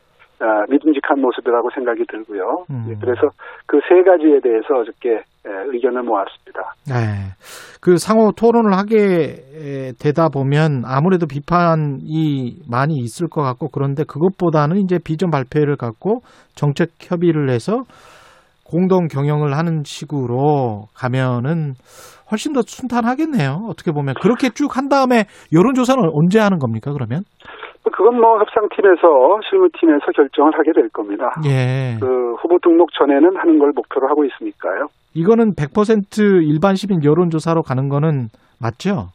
아, 0.45 0.65
믿음직한 0.69 1.21
모습이라고 1.21 1.71
생각이 1.75 2.05
들고요. 2.07 2.65
음. 2.71 2.85
예, 2.91 2.95
그래서 3.01 3.31
그 3.67 3.79
세 3.89 4.03
가지에 4.03 4.41
대해서 4.43 4.75
어저께 4.81 5.09
예, 5.47 5.51
의견을 5.73 6.03
모았습니다. 6.03 6.75
네. 6.89 7.33
그 7.81 7.97
상호 7.99 8.33
토론을 8.33 8.73
하게 8.77 9.95
되다 10.01 10.29
보면 10.29 10.85
아무래도 10.87 11.27
비판이 11.27 12.63
많이 12.71 12.95
있을 12.97 13.29
것 13.29 13.43
같고 13.43 13.69
그런데 13.69 14.05
그것보다는 14.05 14.79
이제 14.79 14.99
비전 15.03 15.31
발표회를 15.31 15.77
갖고 15.77 16.21
정책 16.55 16.91
협의를 17.01 17.51
해서 17.51 17.83
공동 18.65 19.07
경영을 19.09 19.57
하는 19.57 19.83
식으로 19.85 20.87
가면은 20.95 21.75
훨씬 22.31 22.55
더 22.55 22.63
순탄하겠네요. 22.63 23.67
어떻게 23.69 23.93
보면 23.93 24.15
그렇게 24.23 24.49
쭉 24.49 24.77
한 24.79 24.89
다음에 24.89 25.27
여론조사는 25.53 26.03
언제 26.15 26.39
하는 26.41 26.59
겁니까? 26.59 26.93
그러면? 26.93 27.23
그건 27.93 28.21
뭐 28.21 28.39
협상팀에서 28.39 29.41
실무팀에서 29.49 30.07
결정을 30.15 30.59
하게 30.59 30.73
될 30.73 30.89
겁니다. 30.89 31.31
예. 31.47 31.97
그 32.01 32.35
후보 32.41 32.59
등록 32.59 32.91
전에는 32.93 33.37
하는 33.37 33.59
걸 33.59 33.73
목표로 33.75 34.09
하고 34.09 34.25
있으니까요. 34.25 34.89
이거는 35.15 35.53
100% 35.53 36.43
일반 36.49 36.75
시민 36.75 37.05
여론조사로 37.05 37.63
가는 37.63 37.89
거는 37.89 38.29
맞죠? 38.61 39.09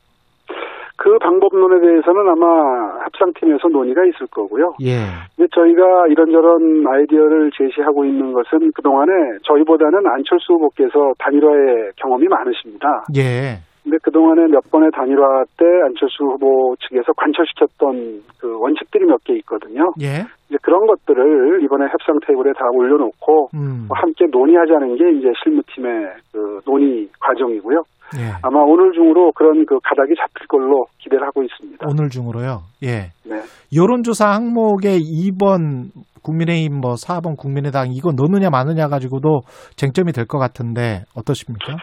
그 1.02 1.18
방법론에 1.20 1.80
대해서는 1.80 2.28
아마 2.28 3.00
협상팀에서 3.06 3.70
논의가 3.70 4.04
있을 4.04 4.28
거고요. 4.32 4.74
예. 4.82 5.08
근데 5.36 5.48
저희가 5.56 6.08
이런저런 6.10 6.86
아이디어를 6.86 7.52
제시하고 7.58 8.04
있는 8.04 8.34
것은 8.34 8.72
그동안에 8.76 9.12
저희보다는 9.44 10.06
안철수 10.06 10.54
후보께서 10.54 11.14
단일화의 11.20 11.92
경험이 11.96 12.28
많으십니다. 12.28 13.06
예. 13.16 13.60
근데 13.90 13.98
그동안에 14.04 14.46
몇 14.52 14.70
번의 14.70 14.92
단일화 14.94 15.44
때 15.58 15.66
안철수 15.88 16.24
후보 16.24 16.76
측에서 16.80 17.12
관철시켰던 17.18 18.22
그 18.40 18.60
원칙들이 18.60 19.06
몇 19.06 19.18
개 19.26 19.34
있거든요. 19.38 19.92
예. 20.02 20.24
이제 20.48 20.58
그런 20.62 20.86
것들을 20.86 21.64
이번에 21.64 21.86
협상 21.92 22.20
테이블에 22.26 22.54
다 22.54 22.66
올려놓고 22.72 23.50
음. 23.56 23.86
뭐 23.88 23.98
함께 23.98 24.26
논의하자는 24.32 24.96
게 24.96 25.12
이제 25.18 25.28
실무팀의 25.44 25.92
그 26.32 26.60
논의 26.66 27.10
과정이고요. 27.20 27.82
예. 28.22 28.30
아마 28.44 28.60
오늘 28.62 28.92
중으로 28.94 29.32
그런 29.34 29.66
그 29.66 29.80
가닥이 29.84 30.14
잡힐 30.16 30.48
걸로 30.48 30.86
기대를 31.00 31.26
하고 31.26 31.42
있습니다. 31.44 31.88
오늘 31.90 32.10
중으로요. 32.10 32.60
예. 32.84 33.10
네. 33.28 33.42
여론조사 33.76 34.30
항목에 34.30 34.98
2번 35.00 35.90
국민의힘 36.24 36.80
뭐 36.80 36.94
4번 36.94 37.36
국민의당 37.38 37.88
이거 37.92 38.12
넣느냐 38.16 38.50
마느냐 38.52 38.88
가지고도 38.88 39.42
쟁점이 39.78 40.12
될 40.12 40.26
것 40.28 40.38
같은데 40.38 41.02
어떠십니까? 41.16 41.76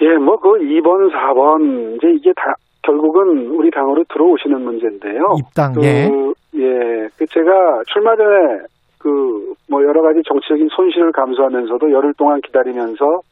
예, 0.00 0.16
뭐 0.16 0.36
그 0.36 0.48
2번, 0.58 1.12
4번 1.12 1.96
이제 1.96 2.08
이게 2.10 2.32
다 2.34 2.54
결국은 2.82 3.48
우리 3.50 3.70
당으로 3.70 4.04
들어오시는 4.08 4.60
문제인데요. 4.62 5.36
입당 5.38 5.72
그, 5.74 5.84
예. 5.84 6.10
예, 6.54 7.08
그 7.16 7.26
제가 7.26 7.82
출마 7.86 8.16
전에 8.16 8.62
그 8.98 9.52
뭐 9.72 9.82
여러 9.82 10.02
가지 10.02 10.20
정치적인 10.26 10.68
손실을 10.70 11.12
감수하면서도 11.12 11.90
열흘 11.92 12.12
동안 12.12 12.42
기다리면서 12.42 13.22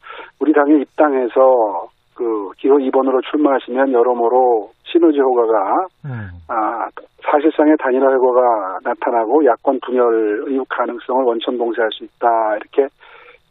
우리 0.40 0.54
당에 0.54 0.80
입당해서 0.80 1.86
그 2.14 2.50
기호 2.56 2.76
2번으로 2.78 3.22
출마하시면 3.30 3.92
여러모로 3.92 4.70
시너지 4.84 5.20
효과가 5.20 5.86
음. 6.06 6.28
아, 6.48 6.88
사실상의 7.30 7.76
단일화 7.78 8.10
효과가 8.10 8.78
나타나고 8.84 9.44
야권 9.44 9.80
분열의 9.84 10.64
가능성을 10.68 11.24
원천 11.24 11.58
봉쇄할 11.58 11.90
수 11.92 12.04
있다 12.04 12.56
이렇게 12.56 12.88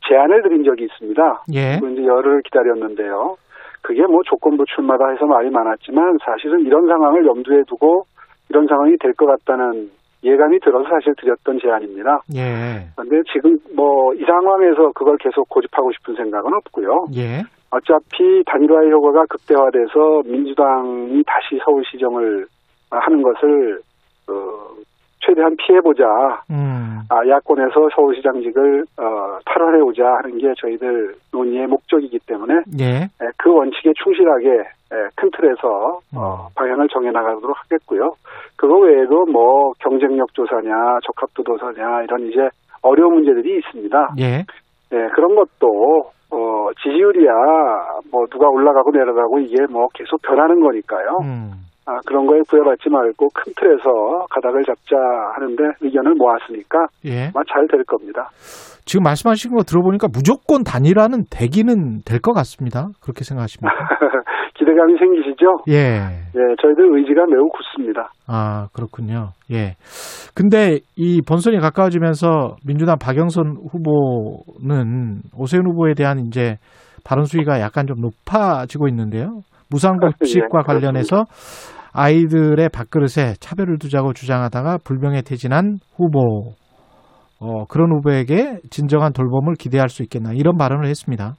제안을 0.10 0.42
드린 0.42 0.64
적이 0.64 0.86
있습니다. 0.86 1.44
예. 1.54 1.78
이제 1.78 2.06
열흘 2.06 2.42
기다렸는데요. 2.42 3.36
그게 3.82 4.02
뭐 4.08 4.22
조건부 4.26 4.66
출마다 4.66 5.10
해서 5.10 5.26
말이 5.26 5.50
많았지만 5.50 6.18
사실은 6.26 6.62
이런 6.66 6.86
상황을 6.88 7.26
염두에 7.26 7.64
두고 7.68 8.04
이런 8.50 8.68
상황이 8.68 8.98
될 9.00 9.14
것 9.14 9.26
같다는 9.26 9.90
예감이 10.24 10.60
들어서 10.60 10.90
사실 10.90 11.14
드렸던 11.16 11.60
제안입니다. 11.62 12.20
예. 12.36 12.90
그런데 12.98 13.22
지금 13.32 13.58
뭐 13.76 14.12
이 14.16 14.26
상황에서 14.26 14.92
그걸 14.96 15.16
계속 15.18 15.48
고집하고 15.50 15.92
싶은 15.94 16.16
생각은 16.16 16.52
없고요. 16.54 17.06
예. 17.16 17.42
어차피 17.72 18.44
단일화의 18.48 18.92
효과가 18.92 19.26
극대화돼서 19.30 20.24
민주당이 20.26 21.24
다시 21.26 21.60
서울시정을 21.64 22.46
하는 22.90 23.22
것을 23.22 23.80
어, 24.28 24.34
최대한 25.20 25.56
피해보자. 25.58 26.04
음. 26.52 27.02
아, 27.10 27.28
야권에서 27.28 27.90
서울시장직을 27.96 28.84
어, 29.00 29.40
탈환해오자 29.46 30.04
하는 30.24 30.38
게 30.38 30.54
저희들 30.58 31.16
논의의 31.34 31.68
목적이기 31.68 32.20
때문에 32.28 32.54
예. 32.80 32.86
에, 32.86 33.30
그 33.38 33.52
원칙에 33.52 33.92
충실하게 34.04 34.50
에, 34.52 35.08
큰 35.16 35.30
틀에서 35.32 36.00
어. 36.16 36.48
방향을 36.56 36.88
정해나가도록 36.90 37.56
하겠고요. 37.64 38.12
그거 38.56 38.78
외에도 38.80 39.26
뭐 39.26 39.72
경쟁력 39.80 40.34
조사냐, 40.34 41.00
적합도 41.04 41.44
조사냐 41.44 42.04
이런 42.04 42.28
이제 42.28 42.48
어려운 42.82 43.16
문제들이 43.16 43.58
있습니다. 43.58 44.16
예. 44.20 44.46
예, 44.92 45.08
그런 45.16 45.36
것도 45.36 46.12
어, 46.32 46.70
지지율이야 46.84 47.32
뭐 48.12 48.26
누가 48.28 48.48
올라가고 48.50 48.92
내려가고 48.92 49.40
이게 49.40 49.66
뭐 49.70 49.88
계속 49.94 50.22
변하는 50.22 50.60
거니까요. 50.60 51.18
음. 51.24 51.52
아, 51.90 52.00
그런 52.06 52.28
거에 52.28 52.40
부여받지 52.48 52.90
말고 52.90 53.30
큰 53.34 53.52
틀에서 53.58 54.28
가닥을 54.30 54.64
잡자 54.64 54.96
하는데 55.36 55.64
의견을 55.82 56.14
모았으니까 56.14 56.86
예. 57.06 57.32
아마 57.34 57.42
잘될 57.52 57.84
겁니다. 57.86 58.30
지금 58.86 59.02
말씀하신 59.04 59.56
거 59.56 59.64
들어보니까 59.64 60.08
무조건 60.14 60.64
단일화는 60.64 61.24
되기는 61.32 62.02
될 62.06 62.20
것 62.22 62.34
같습니다. 62.34 62.90
그렇게 63.02 63.24
생각하십니까? 63.24 63.74
기대감이 64.60 64.98
생기시죠? 65.00 65.64
예. 65.70 65.74
예, 66.36 66.56
저희들 66.62 66.98
의지가 66.98 67.26
매우 67.28 67.48
굳습니다. 67.50 68.12
아, 68.28 68.68
그렇군요. 68.74 69.30
예. 69.52 69.76
근데 70.36 70.80
이 70.96 71.22
본선이 71.28 71.60
가까워지면서 71.60 72.58
민주당 72.68 72.98
박영선 73.00 73.58
후보는 73.72 75.22
오세훈 75.36 75.66
후보에 75.66 75.94
대한 75.96 76.20
이제 76.20 76.58
발언 77.06 77.24
수위가 77.26 77.62
약간 77.62 77.88
좀 77.88 77.98
높아지고 78.02 78.88
있는데요. 78.90 79.40
무상급식과 79.72 80.60
예, 80.60 80.64
관련해서 80.66 81.24
아이들의 81.94 82.70
밥그릇에 82.70 83.34
차별을 83.40 83.78
두자고 83.80 84.14
주장하다가 84.14 84.78
불명예 84.86 85.22
퇴진한 85.22 85.80
후보, 85.96 86.54
어, 87.42 87.66
그런 87.70 87.92
후보에게 87.92 88.60
진정한 88.70 89.12
돌봄을 89.14 89.56
기대할 89.60 89.90
수 89.90 90.04
있겠나 90.04 90.32
이런 90.34 90.58
발언을 90.58 90.86
했습니다. 90.88 91.34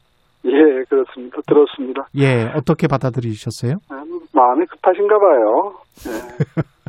예, 0.44 0.84
그렇습니다. 0.88 1.38
들었습니다. 1.46 2.06
예, 2.16 2.50
어떻게 2.56 2.86
받아들이셨어요? 2.88 3.74
아, 3.90 4.02
마음이 4.34 4.66
급하신가 4.66 5.18
봐요. 5.18 5.72
예. 6.08 6.10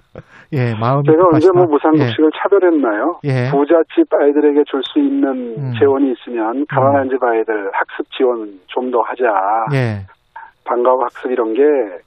예, 0.54 0.74
마음이 0.76 1.04
제가 1.06 1.24
언제 1.32 1.48
급하시다. 1.48 1.54
뭐 1.56 1.66
무상급식을 1.68 2.30
차별했나요? 2.42 3.20
예. 3.24 3.50
부잣집 3.52 4.08
아이들에게 4.14 4.64
줄 4.70 4.82
수 4.84 5.00
있는 5.00 5.56
음. 5.58 5.74
재원이 5.80 6.12
있으면 6.12 6.66
가난한 6.68 7.10
집 7.10 7.24
아이들 7.24 7.72
학습 7.74 8.10
지원 8.18 8.60
좀 8.68 8.92
더 8.92 9.00
하자. 9.02 9.24
예, 9.74 10.06
방과후 10.72 11.04
학습 11.04 11.32
이런 11.32 11.54
게 11.54 11.62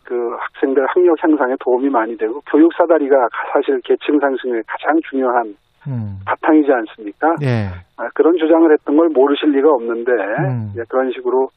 그 0.04 0.14
학생들 0.38 0.84
학력 0.88 1.22
향상에 1.22 1.54
도움이 1.60 1.88
많이 1.88 2.16
되고 2.16 2.40
교육 2.50 2.72
사다리가 2.74 3.16
사실 3.52 3.80
계층 3.84 4.18
상승에 4.20 4.60
가장 4.66 5.00
중요한 5.10 5.54
음, 5.86 6.18
바탕이지 6.24 6.68
않습니까? 6.72 7.28
예, 7.42 7.68
아, 7.96 8.08
그런 8.14 8.36
주장을 8.38 8.70
했던 8.72 8.96
걸 8.96 9.08
모르실 9.08 9.50
리가 9.50 9.68
없는데 9.68 10.12
음. 10.12 10.72
그런 10.88 11.10
식으로 11.12 11.48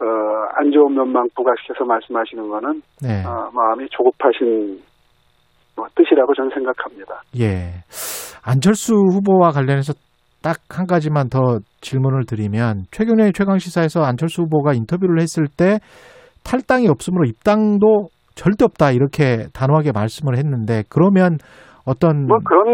어, 0.00 0.04
안 0.56 0.70
좋은 0.70 0.94
면만 0.94 1.28
부각시켜서 1.34 1.84
말씀하시는 1.84 2.48
거는 2.48 2.82
네. 3.02 3.24
어, 3.24 3.50
마음이 3.52 3.88
조급하신 3.90 4.80
뭐 5.76 5.86
뜻이라고 5.94 6.34
저는 6.34 6.50
생각합니다. 6.54 7.22
예. 7.40 7.82
안철수 8.44 8.94
후보와 8.94 9.50
관련해서 9.50 9.94
딱 10.42 10.58
한 10.76 10.86
가지만 10.86 11.28
더 11.28 11.58
질문을 11.82 12.24
드리면 12.26 12.84
최근에 12.90 13.32
최강 13.32 13.58
시사에서 13.58 14.02
안철수 14.02 14.42
후보가 14.42 14.72
인터뷰를 14.72 15.20
했을 15.20 15.46
때 15.46 15.78
탈당이 16.44 16.88
없으므로 16.88 17.24
입당도 17.26 18.08
절대 18.34 18.64
없다 18.64 18.92
이렇게 18.92 19.46
단호하게 19.52 19.92
말씀을 19.92 20.36
했는데 20.38 20.82
그러면 20.88 21.38
어떤 21.84 22.26
뭐 22.26 22.38
그런 22.44 22.66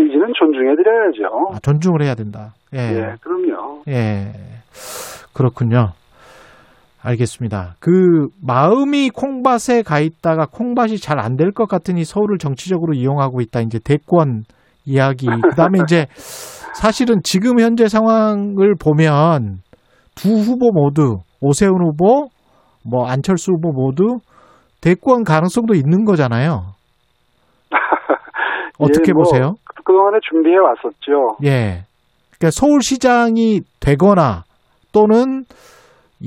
의지는 0.00 0.32
존중해 0.38 0.74
드려야죠. 0.76 1.52
아, 1.54 1.58
존중을 1.60 2.02
해야 2.02 2.14
된다. 2.14 2.54
예. 2.74 2.78
예, 2.78 3.14
그럼요. 3.20 3.82
예. 3.88 4.32
그렇군요. 5.34 5.92
알겠습니다. 7.02 7.76
그 7.78 8.28
마음이 8.44 9.10
콩밭에 9.10 9.82
가 9.82 10.00
있다가 10.00 10.46
콩밭이 10.50 10.98
잘 10.98 11.18
안 11.20 11.36
될 11.36 11.52
것 11.52 11.68
같으니 11.68 12.04
서울을 12.04 12.38
정치적으로 12.38 12.92
이용하고 12.94 13.40
있다. 13.40 13.60
이제 13.60 13.78
대권 13.78 14.42
이야기. 14.84 15.26
그다음에 15.50 15.78
이제 15.84 16.06
사실은 16.74 17.20
지금 17.22 17.60
현재 17.60 17.86
상황을 17.88 18.74
보면 18.80 19.58
두 20.16 20.30
후보 20.30 20.70
모두 20.72 21.18
오세훈 21.40 21.74
후보, 21.84 22.28
뭐 22.90 23.06
안철수 23.06 23.52
후보 23.52 23.72
모두 23.72 24.18
대권 24.80 25.24
가능성도 25.24 25.74
있는 25.74 26.04
거잖아요. 26.04 26.72
어떻게 28.78 29.08
예, 29.10 29.12
뭐 29.12 29.22
보세요? 29.24 29.54
그동안에 29.74 30.18
준비해 30.28 30.56
왔었죠. 30.56 31.38
예. 31.44 31.84
그러니까 32.38 32.50
서울시장이 32.52 33.60
되거나 33.80 34.42
또는 34.92 35.42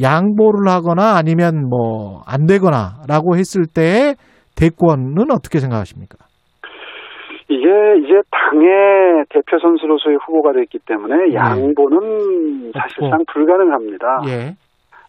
양보를 0.01 0.69
하거나 0.69 1.15
아니면 1.17 1.67
뭐 1.69 2.21
안 2.25 2.45
되거나라고 2.45 3.35
했을 3.35 3.65
때 3.65 4.15
대권은 4.55 5.31
어떻게 5.31 5.59
생각하십니까? 5.59 6.17
이게 7.49 7.67
이제 7.99 8.21
당의 8.31 9.25
대표 9.29 9.59
선수로서의 9.59 10.17
후보가 10.25 10.53
됐기 10.53 10.79
때문에 10.85 11.31
예. 11.31 11.35
양보는 11.35 12.71
사실상 12.73 13.23
불가능합니다. 13.33 14.21
예. 14.27 14.53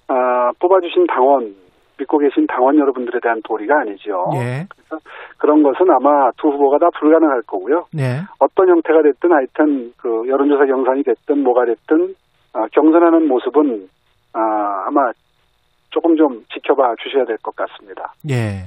아, 0.09 0.51
뽑아주신 0.59 1.07
당원, 1.07 1.55
믿고 1.99 2.19
계신 2.19 2.47
당원 2.47 2.79
여러분들에 2.79 3.21
대한 3.23 3.41
도리가 3.45 3.81
아니죠. 3.81 4.31
예. 4.35 4.67
그런 5.39 5.63
것은 5.63 5.87
아마 5.91 6.31
두 6.39 6.49
후보가 6.49 6.79
다 6.79 6.89
불가능할 6.99 7.43
거고요. 7.43 7.87
예. 7.99 8.21
어떤 8.39 8.69
형태가 8.69 9.03
됐든 9.03 9.33
하여튼 9.33 9.93
그 9.97 10.27
여론조사 10.29 10.67
경선이 10.67 11.03
됐든 11.05 11.43
뭐가 11.43 11.65
됐든 11.67 12.15
아, 12.55 12.67
경선하는 12.73 13.29
모습은 13.29 13.89
아, 14.33 14.85
아마 14.87 15.13
조금 15.91 16.17
좀 16.17 16.45
지켜봐 16.53 16.95
주셔야 17.03 17.25
될 17.25 17.37
것 17.39 17.55
같습니다. 17.55 18.15
예. 18.31 18.65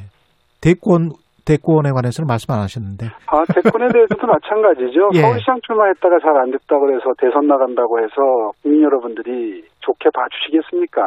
대권 0.62 1.12
대권에 1.46 1.92
관해서는 1.92 2.28
말씀 2.28 2.52
안 2.54 2.60
하셨는데. 2.62 3.06
아, 3.32 3.44
대권에 3.54 3.88
대해서도 3.94 4.26
마찬가지죠. 4.28 5.10
예. 5.16 5.22
서울시장 5.22 5.60
출마했다가 5.66 6.20
잘 6.22 6.36
안 6.38 6.52
됐다고 6.52 6.92
해서 6.92 7.14
대선 7.20 7.48
나간다고 7.48 8.00
해서 8.00 8.52
국민 8.62 8.82
여러분들이 8.84 9.64
좋게 9.80 10.10
봐주시겠습니까? 10.14 11.02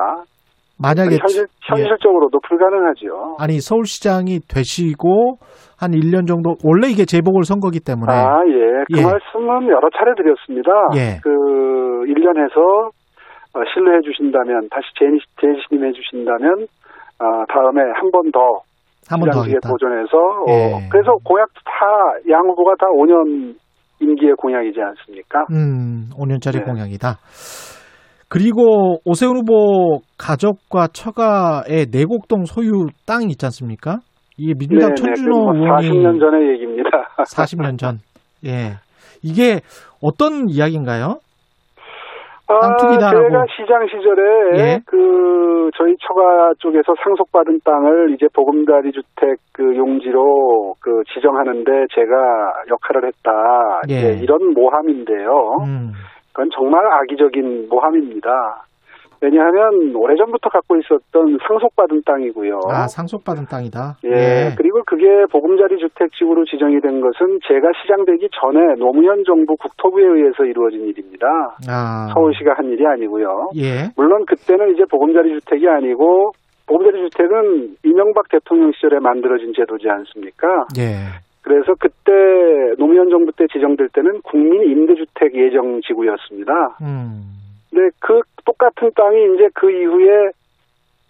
만약에 0.81 1.19
현실, 1.21 1.43
예. 1.43 1.47
현실적으로도 1.67 2.39
불가능하죠. 2.47 3.37
아니 3.41 3.59
서울시장이 3.61 4.41
되시고 4.49 5.39
한 5.79 5.91
1년 5.91 6.27
정도 6.29 6.55
원래 6.65 6.87
이게 6.89 7.05
재보궐 7.05 7.43
선거기 7.45 7.81
때문에 7.81 8.13
아, 8.13 8.39
예. 8.47 8.85
그 8.87 8.99
예. 8.99 9.03
말씀은 9.03 9.67
여러 9.69 9.91
차례 9.99 10.15
드렸습니다. 10.15 10.71
예. 10.95 11.19
그, 11.23 11.29
1년에서 12.07 12.91
어, 13.55 13.61
신뢰해 13.75 14.01
주신다면, 14.03 14.69
다시 14.71 14.87
재- 14.99 15.07
재신임해 15.41 15.91
주신다면, 15.93 16.67
어, 17.19 17.25
다음에 17.49 17.81
한 17.97 18.11
번 18.13 18.31
더 18.31 18.61
한번더 19.09 19.33
시장직에 19.33 19.57
하겠다. 19.57 19.69
도전해서, 19.69 20.17
어, 20.47 20.53
예. 20.83 20.89
그래서 20.91 21.13
공약도 21.25 21.61
다, 21.65 21.71
양 22.31 22.49
후보가 22.49 22.75
다 22.79 22.87
5년 22.87 23.55
임기의 24.01 24.35
공약이지 24.37 24.79
않습니까? 24.81 25.47
음, 25.51 26.11
5년짜리 26.15 26.59
네. 26.59 26.65
공약이다. 26.65 27.17
그리고 28.29 28.99
오세훈 29.05 29.39
후보 29.39 30.01
가족과 30.19 30.89
처가의 30.89 31.87
내곡동 31.91 32.45
소유 32.45 32.87
땅 33.07 33.23
있지 33.31 33.45
않습니까? 33.47 34.01
이게 34.37 34.53
민주당 34.57 34.95
천준호 34.95 35.37
뭐 35.37 35.55
의원이 35.55 35.89
40년 35.89 36.21
전의 36.21 36.53
얘기입니다. 36.53 36.91
40년 37.25 37.79
전. 37.79 37.99
예. 38.45 38.75
이게 39.23 39.61
어떤 40.03 40.49
이야기인가요? 40.49 41.19
아, 42.49 42.61
땅 42.61 42.77
투기다라고. 42.79 43.29
제가 43.29 43.45
시장 43.57 43.87
시절에 43.87 44.59
예. 44.59 44.81
그 44.87 45.71
저희 45.77 45.95
처가 46.01 46.53
쪽에서 46.59 46.95
상속받은 47.05 47.61
땅을 47.65 48.15
이제 48.15 48.27
보금자리 48.35 48.91
주택 48.93 49.39
그 49.53 49.77
용지로 49.77 50.75
그 50.81 51.03
지정하는데 51.13 51.71
제가 51.95 52.53
역할을 52.71 53.07
했다. 53.07 53.83
예. 53.91 54.19
이런 54.23 54.55
모함인데요. 54.55 55.57
음. 55.67 55.93
그건 56.33 56.49
정말 56.55 56.87
악의적인 56.87 57.69
모함입니다. 57.69 58.31
왜냐하면 59.21 59.95
오래전부터 59.95 60.49
갖고 60.51 60.77
있었던 60.77 61.39
상속받은 61.47 62.03
땅이고요. 62.07 62.61
아, 62.69 62.87
상속받은 62.87 63.47
땅이다. 63.47 63.99
예, 64.05 64.55
그리고 64.57 64.83
그게 64.87 65.07
보금자리 65.31 65.79
주택지구로 65.79 66.45
지정이 66.45 66.81
된 66.81 67.01
것은 67.01 67.41
제가 67.47 67.69
시장되기 67.83 68.29
전에 68.33 68.75
노무현 68.79 69.25
정부 69.25 69.57
국토부에 69.57 70.05
의해서 70.05 70.45
이루어진 70.45 70.87
일입니다. 70.87 71.27
아. 71.69 72.09
서울시가 72.15 72.55
한 72.57 72.67
일이 72.67 72.87
아니고요. 72.87 73.51
예. 73.57 73.91
물론 73.97 74.25
그때는 74.27 74.75
이제 74.75 74.85
보금자리 74.91 75.39
주택이 75.41 75.69
아니고 75.69 76.33
보금자리 76.67 77.09
주택은 77.11 77.77
이명박 77.85 78.29
대통령 78.29 78.73
시절에 78.73 78.99
만들어진 79.01 79.53
제도지 79.57 79.89
않습니까? 79.89 80.47
예. 80.79 81.19
그래서 81.43 81.73
그때 81.81 82.13
노무현 82.79 83.09
정부 83.09 83.33
때 83.33 83.47
지정될 83.51 83.89
때는 83.95 84.21
국민 84.23 84.71
임대주택 84.71 85.35
예정 85.35 85.81
지구였습니다. 85.81 86.53
음. 86.83 87.38
근데 87.71 87.91
그 88.01 88.21
똑같은 88.45 88.91
땅이 88.95 89.35
이제 89.35 89.49
그 89.55 89.71
이후에 89.71 90.31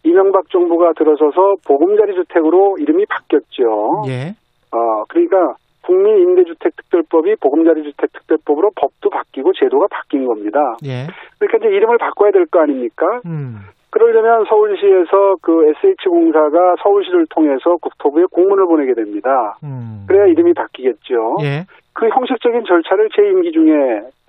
이명박 0.05 0.49
정부가 0.51 0.93
들어서서 0.95 1.57
보금자리 1.67 2.15
주택으로 2.15 2.77
이름이 2.79 3.07
바뀌었죠. 3.07 4.05
예. 4.09 4.35
어, 4.73 5.05
그러니까 5.09 5.55
국민 5.83 6.19
임대주택 6.19 6.77
특별법이 6.77 7.37
보금자리 7.37 7.83
주택 7.83 8.13
특별법으로 8.13 8.71
법도 8.77 9.11
바뀌고 9.11 9.53
제도가 9.55 9.87
바뀐 9.91 10.27
겁니다. 10.27 10.77
예. 10.85 11.07
그러니까 11.39 11.59
이제 11.59 11.77
이름을 11.77 11.99
바꿔야 11.99 12.31
될 12.31 12.47
거 12.47 12.61
아닙니까? 12.61 13.21
음. 13.27 13.61
그러려면 13.91 14.45
서울시에서 14.49 15.37
그 15.41 15.73
SH공사가 15.83 16.77
서울시를 16.83 17.27
통해서 17.31 17.77
국토부에 17.81 18.25
공문을 18.31 18.67
보내게 18.67 18.95
됩니다. 18.95 19.57
음. 19.65 20.05
그래야 20.07 20.27
이름이 20.27 20.53
바뀌겠죠. 20.55 21.37
예. 21.43 21.65
그 21.95 22.09
형식적인 22.09 22.65
절차를 22.65 23.09
제 23.17 23.23
임기 23.23 23.51
중에 23.53 23.73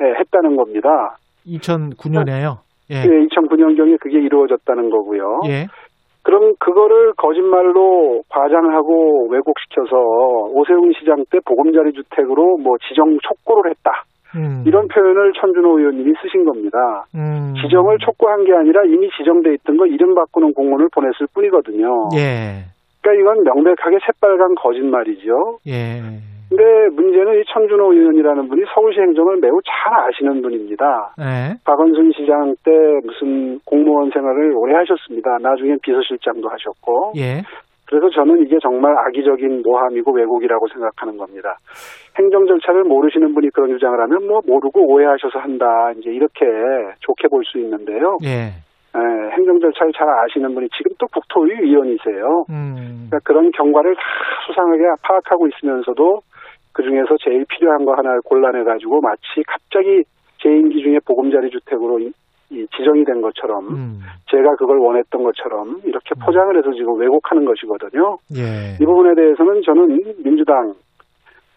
예, 0.02 0.06
했다는 0.20 0.56
겁니다. 0.56 1.18
2009년에요. 1.46 2.58
예. 2.92 3.04
2009년경에 3.04 4.00
그게 4.00 4.20
이루어졌다는 4.20 4.90
거고요. 4.90 5.42
예. 5.48 5.68
그럼 6.24 6.54
그거를 6.60 7.14
거짓말로 7.18 8.22
과장하고 8.30 9.30
왜곡시켜서 9.30 9.96
오세훈 10.54 10.94
시장 11.00 11.24
때 11.32 11.40
보금자리 11.46 11.94
주택으로 11.94 12.58
뭐 12.58 12.78
지정 12.88 13.18
촉구를 13.22 13.72
했다. 13.72 14.04
음. 14.36 14.64
이런 14.68 14.88
표현을 14.88 15.34
천준호 15.34 15.80
의원님이 15.80 16.14
쓰신 16.22 16.46
겁니다. 16.46 16.78
음. 17.16 17.56
지정을 17.62 17.98
촉구한 18.00 18.46
게 18.46 18.54
아니라 18.54 18.84
이미 18.86 19.10
지정돼 19.18 19.54
있던 19.56 19.78
거 19.78 19.88
이름 19.88 20.14
바꾸는 20.14 20.54
공문을 20.54 20.90
보냈을 20.94 21.28
뿐이거든요. 21.34 22.10
예. 22.16 22.66
그러니까 23.02 23.22
이건 23.22 23.44
명백하게 23.44 23.98
새빨간 24.06 24.56
거짓말이죠. 24.56 25.60
예. 25.68 26.02
근데 26.50 26.64
문제는 26.95 27.39
이 27.39 27.43
천준호 27.54 27.93
의원이라는 27.93 28.47
분이 28.50 28.64
서울시 28.74 29.00
행정을 29.00 29.38
매우 29.39 29.60
잘 29.64 29.93
아시는 29.93 30.41
분입니다. 30.41 31.14
예. 31.20 31.54
박원순 31.64 32.12
시장 32.14 32.56
때 32.66 32.72
무슨 33.06 33.60
공무원 33.66 34.10
생활을 34.10 34.54
오래 34.56 34.74
하셨습니다. 34.76 35.38
나중에 35.41 35.76
비서실장도 35.84 36.50
하셨고. 36.50 37.14
예. 37.18 37.41
그래서 37.86 38.10
저는 38.10 38.43
이게 38.45 38.58
정말 38.62 38.95
악의적인 39.08 39.64
모함이고 39.64 40.12
왜곡이라고 40.12 40.68
생각하는 40.74 41.18
겁니다. 41.18 41.56
행정 42.18 42.45
절차를 42.45 42.84
모르시는 42.84 43.34
분이 43.34 43.50
그런 43.50 43.70
주장을 43.70 44.00
하면 44.00 44.28
뭐 44.28 44.41
모르고 44.45 44.86
오해하셔서 44.91 45.39
한다. 45.39 45.66
이제 45.97 46.10
이렇게 46.12 46.45
좋게 47.00 47.28
볼 47.30 47.43
수 47.45 47.58
있는데요. 47.60 48.18
예. 48.26 48.54
에, 48.95 49.00
행정 49.34 49.60
절차를 49.60 49.93
잘 49.93 50.08
아시는 50.10 50.54
분이 50.54 50.68
지금 50.76 50.91
또 51.00 51.06
국토위 51.14 51.52
위원이세요. 51.62 52.45
음. 52.50 53.08
그러니까 53.10 53.20
그런 53.24 53.52
경과를 53.52 53.95
다 53.95 54.02
수상하게 54.47 54.84
파악하고 55.04 55.47
있으면서도 55.47 56.22
그 56.74 56.84
중에서 56.84 57.16
제일 57.24 57.46
필요한 57.50 57.86
거 57.86 57.94
하나를 57.94 58.22
골라내 58.22 58.64
가지고 58.64 59.02
마치 59.02 59.44
갑자기 59.48 60.04
제 60.42 60.50
임기 60.50 60.82
중에 60.82 61.00
보금자리 61.06 61.50
주택으로 61.50 62.00
이- 62.00 62.12
이 62.52 62.66
지정이 62.76 63.04
된 63.06 63.22
것처럼 63.22 63.68
음. 63.70 64.00
제가 64.32 64.56
그걸 64.56 64.78
원했던 64.80 65.24
것처럼 65.24 65.82
이렇게 65.84 66.16
포장을 66.24 66.58
해서 66.58 66.72
지금 66.74 67.00
왜곡하는 67.00 67.46
것이거든요. 67.46 68.18
예. 68.38 68.76
이 68.82 68.86
부분에 68.86 69.14
대해서는 69.16 69.62
저는 69.64 70.00
민주당 70.24 70.74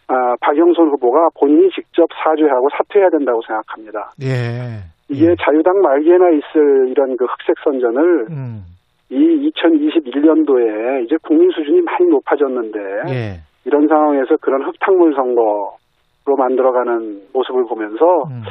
아, 0.08 0.34
박영선 0.40 0.88
후보가 0.90 1.28
본인이 1.40 1.70
직접 1.70 2.06
사죄하고 2.22 2.68
사퇴해야 2.76 3.08
된다고 3.10 3.40
생각합니다. 3.46 4.10
예. 4.22 4.82
이게 5.08 5.30
예. 5.30 5.36
자유당 5.40 5.80
말기에나 5.80 6.28
있을 6.30 6.88
이런 6.90 7.16
그 7.16 7.24
흑색 7.24 7.56
선전을 7.64 8.26
음. 8.30 8.62
이 9.10 9.50
2021년도에 9.50 11.04
이제 11.04 11.16
국민 11.22 11.50
수준이 11.50 11.80
많이 11.82 12.06
높아졌는데 12.10 12.78
예. 13.08 13.40
이런 13.64 13.88
상황에서 13.88 14.36
그런 14.40 14.62
흙탕물 14.62 15.14
선거로 15.14 16.36
만들어가는 16.36 17.20
모습을 17.32 17.64
보면서 17.68 18.04
음. 18.30 18.42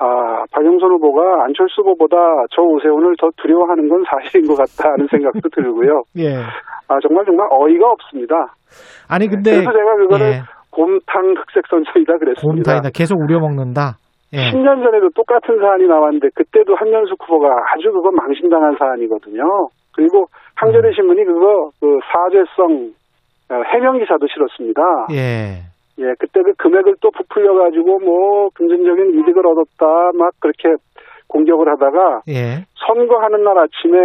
아 0.00 0.44
박영선 0.52 0.90
후보가 0.92 1.44
안철수 1.44 1.80
후보보다 1.82 2.16
저 2.54 2.62
오세훈을 2.62 3.14
더 3.18 3.28
두려워하는 3.36 3.88
건 3.88 4.04
사실인 4.08 4.46
것 4.46 4.54
같다 4.56 4.90
하는 4.92 5.06
생각도 5.10 5.48
들고요. 5.48 6.02
예. 6.18 6.36
아 6.88 6.98
정말 7.02 7.24
정말 7.24 7.48
어이가 7.50 7.90
없습니다. 7.90 8.34
아니 9.08 9.26
근데 9.26 9.50
그래서 9.50 9.72
제가 9.72 9.96
그거를 9.96 10.26
예. 10.26 10.40
곰탕 10.70 11.34
흑색 11.36 11.66
선전이다 11.68 12.18
그랬습니다. 12.18 12.70
곰탕이다. 12.72 12.90
계속 12.94 13.18
우려먹는다. 13.18 13.98
예. 14.34 14.52
10년 14.52 14.84
전에도 14.84 15.08
똑같은 15.14 15.58
사안이 15.58 15.86
나왔는데 15.88 16.28
그때도 16.34 16.76
한명숙 16.76 17.18
후보가 17.22 17.48
아주 17.72 17.90
그거 17.90 18.10
망신당한 18.12 18.76
사안이거든요. 18.78 19.42
그리고 19.96 20.26
한겨레 20.54 20.92
신문이 20.94 21.24
그거 21.24 21.70
그 21.80 21.98
사죄성 22.12 22.92
어, 22.92 22.97
해명 23.50 23.98
기사도 23.98 24.26
실었습니다. 24.26 24.82
예. 25.12 25.62
예, 26.00 26.14
그때 26.18 26.42
그 26.42 26.52
금액을 26.54 26.96
또 27.00 27.10
부풀려 27.10 27.54
가지고 27.54 27.98
뭐 27.98 28.48
금전적인 28.54 29.18
이득을 29.18 29.46
얻었다 29.46 30.10
막 30.14 30.32
그렇게 30.40 30.74
공격을 31.28 31.68
하다가 31.68 32.22
예. 32.28 32.64
선거하는 32.86 33.42
날 33.42 33.58
아침에 33.58 33.98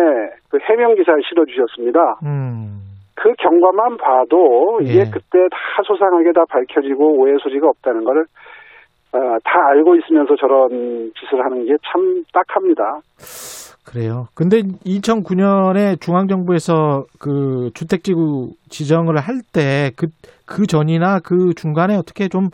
그 0.50 0.58
해명 0.64 0.96
기사를 0.96 1.22
실어 1.28 1.46
주셨습니다. 1.46 2.00
음. 2.26 2.80
그 3.16 3.32
경과만 3.38 3.98
봐도 3.98 4.80
이게 4.82 5.02
예. 5.02 5.04
그때 5.06 5.48
다 5.52 5.58
소상하게 5.86 6.34
다 6.34 6.44
밝혀지고 6.50 7.20
오해 7.20 7.34
소지가 7.42 7.68
없다는 7.68 8.04
거를 8.04 8.26
어, 9.14 9.38
다 9.44 9.68
알고 9.70 9.96
있으면서 9.98 10.36
저런 10.36 11.12
짓을 11.20 11.46
하는 11.46 11.66
게 11.66 11.74
참 11.86 12.24
딱합니다. 12.34 13.00
그래요. 13.86 14.26
근데 14.36 14.62
2009년에 14.86 16.00
중앙정부에서 16.02 17.04
그 17.20 17.70
주택지구 17.74 18.52
지정을 18.70 19.18
할 19.18 19.42
때 19.54 19.92
그, 19.98 20.08
그 20.48 20.66
전이나 20.66 21.20
그 21.20 21.54
중간에 21.56 21.96
어떻게 21.96 22.28
좀 22.30 22.50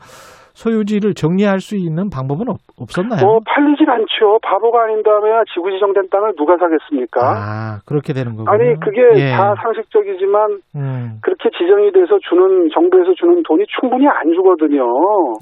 소유지를 0.54 1.14
정리할 1.14 1.60
수 1.62 1.78
있는 1.78 2.10
방법은 2.10 2.50
없, 2.50 2.58
없었나요? 2.78 3.24
뭐 3.24 3.40
팔리질 3.48 3.90
않죠. 3.90 4.40
바보가 4.44 4.84
아닌 4.84 5.04
다음에 5.04 5.30
지구 5.54 5.72
지정된 5.72 6.10
땅을 6.12 6.34
누가 6.36 6.58
사겠습니까? 6.58 7.22
아, 7.24 7.80
그렇게 7.86 8.12
되는 8.12 8.36
거군요. 8.36 8.52
아니 8.52 8.76
그게 8.82 9.00
예. 9.16 9.32
다 9.32 9.56
상식적이지만 9.64 10.60
음. 10.76 11.20
그렇게 11.22 11.50
지정이 11.58 11.94
돼서 11.94 12.20
주는 12.28 12.68
정부에서 12.74 13.14
주는 13.16 13.42
돈이 13.48 13.64
충분히 13.80 14.08
안 14.08 14.34
주거든요. 14.34 14.84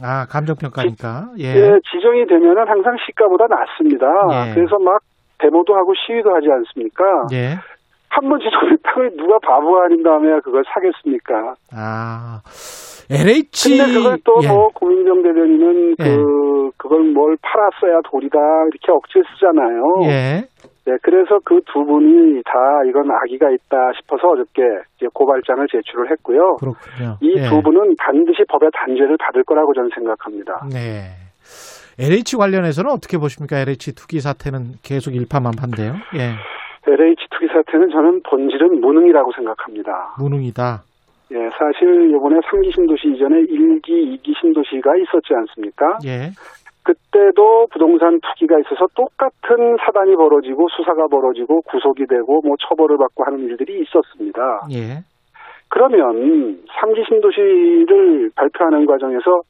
아, 0.03 0.27
감정평가니까. 0.29 1.33
예. 1.39 1.45
예, 1.49 1.79
지정이 1.89 2.27
되면은 2.27 2.67
항상 2.67 2.93
시가보다 3.07 3.45
낮습니다. 3.49 4.05
예. 4.05 4.53
그래서 4.53 4.77
막 4.77 4.99
데모도 5.39 5.75
하고 5.75 5.93
시위도 5.95 6.33
하지 6.33 6.47
않습니까? 6.51 7.03
예. 7.33 7.55
한번 8.09 8.39
지정된 8.39 8.77
땅을 8.83 9.17
누가 9.17 9.37
바보가 9.39 9.85
아닌 9.85 10.01
다음에 10.03 10.39
그걸 10.43 10.63
사겠습니까? 10.73 11.53
아, 11.75 12.41
LH. 13.11 13.77
근데 13.77 13.93
그걸 13.93 14.17
또 14.25 14.39
예. 14.43 14.47
뭐 14.47 14.69
고민정 14.73 15.21
대변인은 15.21 15.95
예. 15.99 16.03
그 16.03 16.71
그걸 16.77 17.03
뭘 17.13 17.37
팔았어야 17.41 18.01
도리다 18.09 18.37
이렇게 18.71 18.91
억지 18.91 19.21
쓰잖아요. 19.33 19.81
예. 20.05 20.47
네, 20.87 20.93
그래서 21.03 21.37
그 21.43 21.59
두 21.73 21.83
분이 21.83 22.41
다 22.43 22.51
이건 22.87 23.11
악의가 23.11 23.49
있다 23.51 23.91
싶어서 23.99 24.29
어저께 24.29 24.61
이제 24.95 25.07
고발장을 25.13 25.67
제출을 25.69 26.09
했고요. 26.11 26.55
그렇군요. 26.59 27.17
이 27.21 27.35
예. 27.37 27.49
두 27.49 27.61
분은 27.61 27.95
반드시 27.99 28.43
법의 28.47 28.69
단죄를 28.73 29.17
받을 29.19 29.43
거라고 29.43 29.73
저는 29.73 29.89
생각합니다. 29.93 30.65
네. 30.71 31.11
LH 31.99 32.37
관련해서는 32.37 32.91
어떻게 32.91 33.17
보십니까? 33.17 33.57
LH 33.57 33.95
투기 33.95 34.19
사태는 34.19 34.77
계속 34.83 35.15
일파만파인데요. 35.15 35.93
예. 36.15 36.37
LH 36.85 37.25
투기 37.31 37.47
사태는 37.47 37.89
저는 37.89 38.21
본질은 38.29 38.81
무능이라고 38.81 39.31
생각합니다. 39.33 40.13
무능이다. 40.19 40.83
예, 41.31 41.35
사실 41.57 42.09
이번에 42.15 42.37
3기 42.39 42.73
신도시 42.73 43.09
이전에 43.15 43.41
1기, 43.41 44.21
2기 44.21 44.39
신도시가 44.39 44.95
있었지 44.95 45.33
않습니까? 45.33 45.97
예. 46.05 46.31
그때도 46.83 47.67
부동산 47.73 48.17
투기가 48.21 48.59
있어서 48.59 48.87
똑같은 48.95 49.75
사단이 49.83 50.15
벌어지고 50.15 50.67
수사가 50.69 51.07
벌어지고 51.07 51.61
구속이 51.63 52.05
되고 52.07 52.41
뭐 52.45 52.55
처벌을 52.61 52.97
받고 52.97 53.25
하는 53.25 53.39
일들이 53.39 53.81
있었습니다. 53.81 54.67
예. 54.71 55.03
그러면 55.67 56.63
3기 56.63 57.05
신도시를 57.09 58.31
발표하는 58.35 58.85
과정에서 58.85 59.41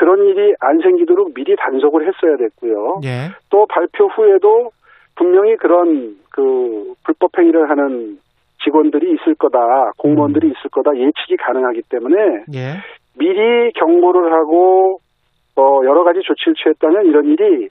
그런 0.00 0.26
일이 0.26 0.54
안 0.60 0.80
생기도록 0.80 1.34
미리 1.34 1.54
단속을 1.56 2.08
했어야 2.08 2.38
됐고요. 2.38 3.00
예. 3.04 3.28
또 3.50 3.66
발표 3.66 4.06
후에도 4.06 4.70
분명히 5.14 5.56
그런 5.56 6.16
그 6.30 6.94
불법 7.04 7.36
행위를 7.36 7.68
하는 7.68 8.18
직원들이 8.64 9.12
있을 9.12 9.34
거다, 9.34 9.58
공무원들이 9.98 10.46
있을 10.46 10.70
거다 10.70 10.96
예측이 10.96 11.36
가능하기 11.36 11.82
때문에 11.90 12.16
예. 12.54 12.80
미리 13.18 13.72
경고를 13.72 14.32
하고 14.32 15.00
어 15.56 15.80
여러 15.84 16.02
가지 16.02 16.20
조치를 16.22 16.54
취했다면 16.54 17.04
이런 17.04 17.26
일이 17.26 17.68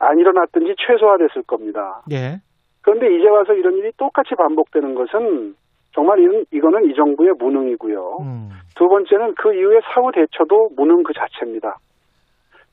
안 0.00 0.18
일어났든지 0.18 0.74
최소화됐을 0.86 1.44
겁니다. 1.46 2.02
예. 2.12 2.42
그런데 2.82 3.06
이제 3.16 3.26
와서 3.26 3.54
이런 3.54 3.78
일이 3.78 3.90
똑같이 3.96 4.34
반복되는 4.34 4.94
것은 4.94 5.54
정말 5.92 6.18
이건, 6.20 6.44
이거는 6.52 6.90
이 6.90 6.94
정부의 6.94 7.32
무능이고요. 7.38 8.18
음. 8.20 8.48
두 8.76 8.88
번째는 8.88 9.34
그 9.34 9.54
이후에 9.54 9.80
사후 9.92 10.10
대처도 10.12 10.70
무능 10.76 11.02
그 11.02 11.12
자체입니다. 11.12 11.76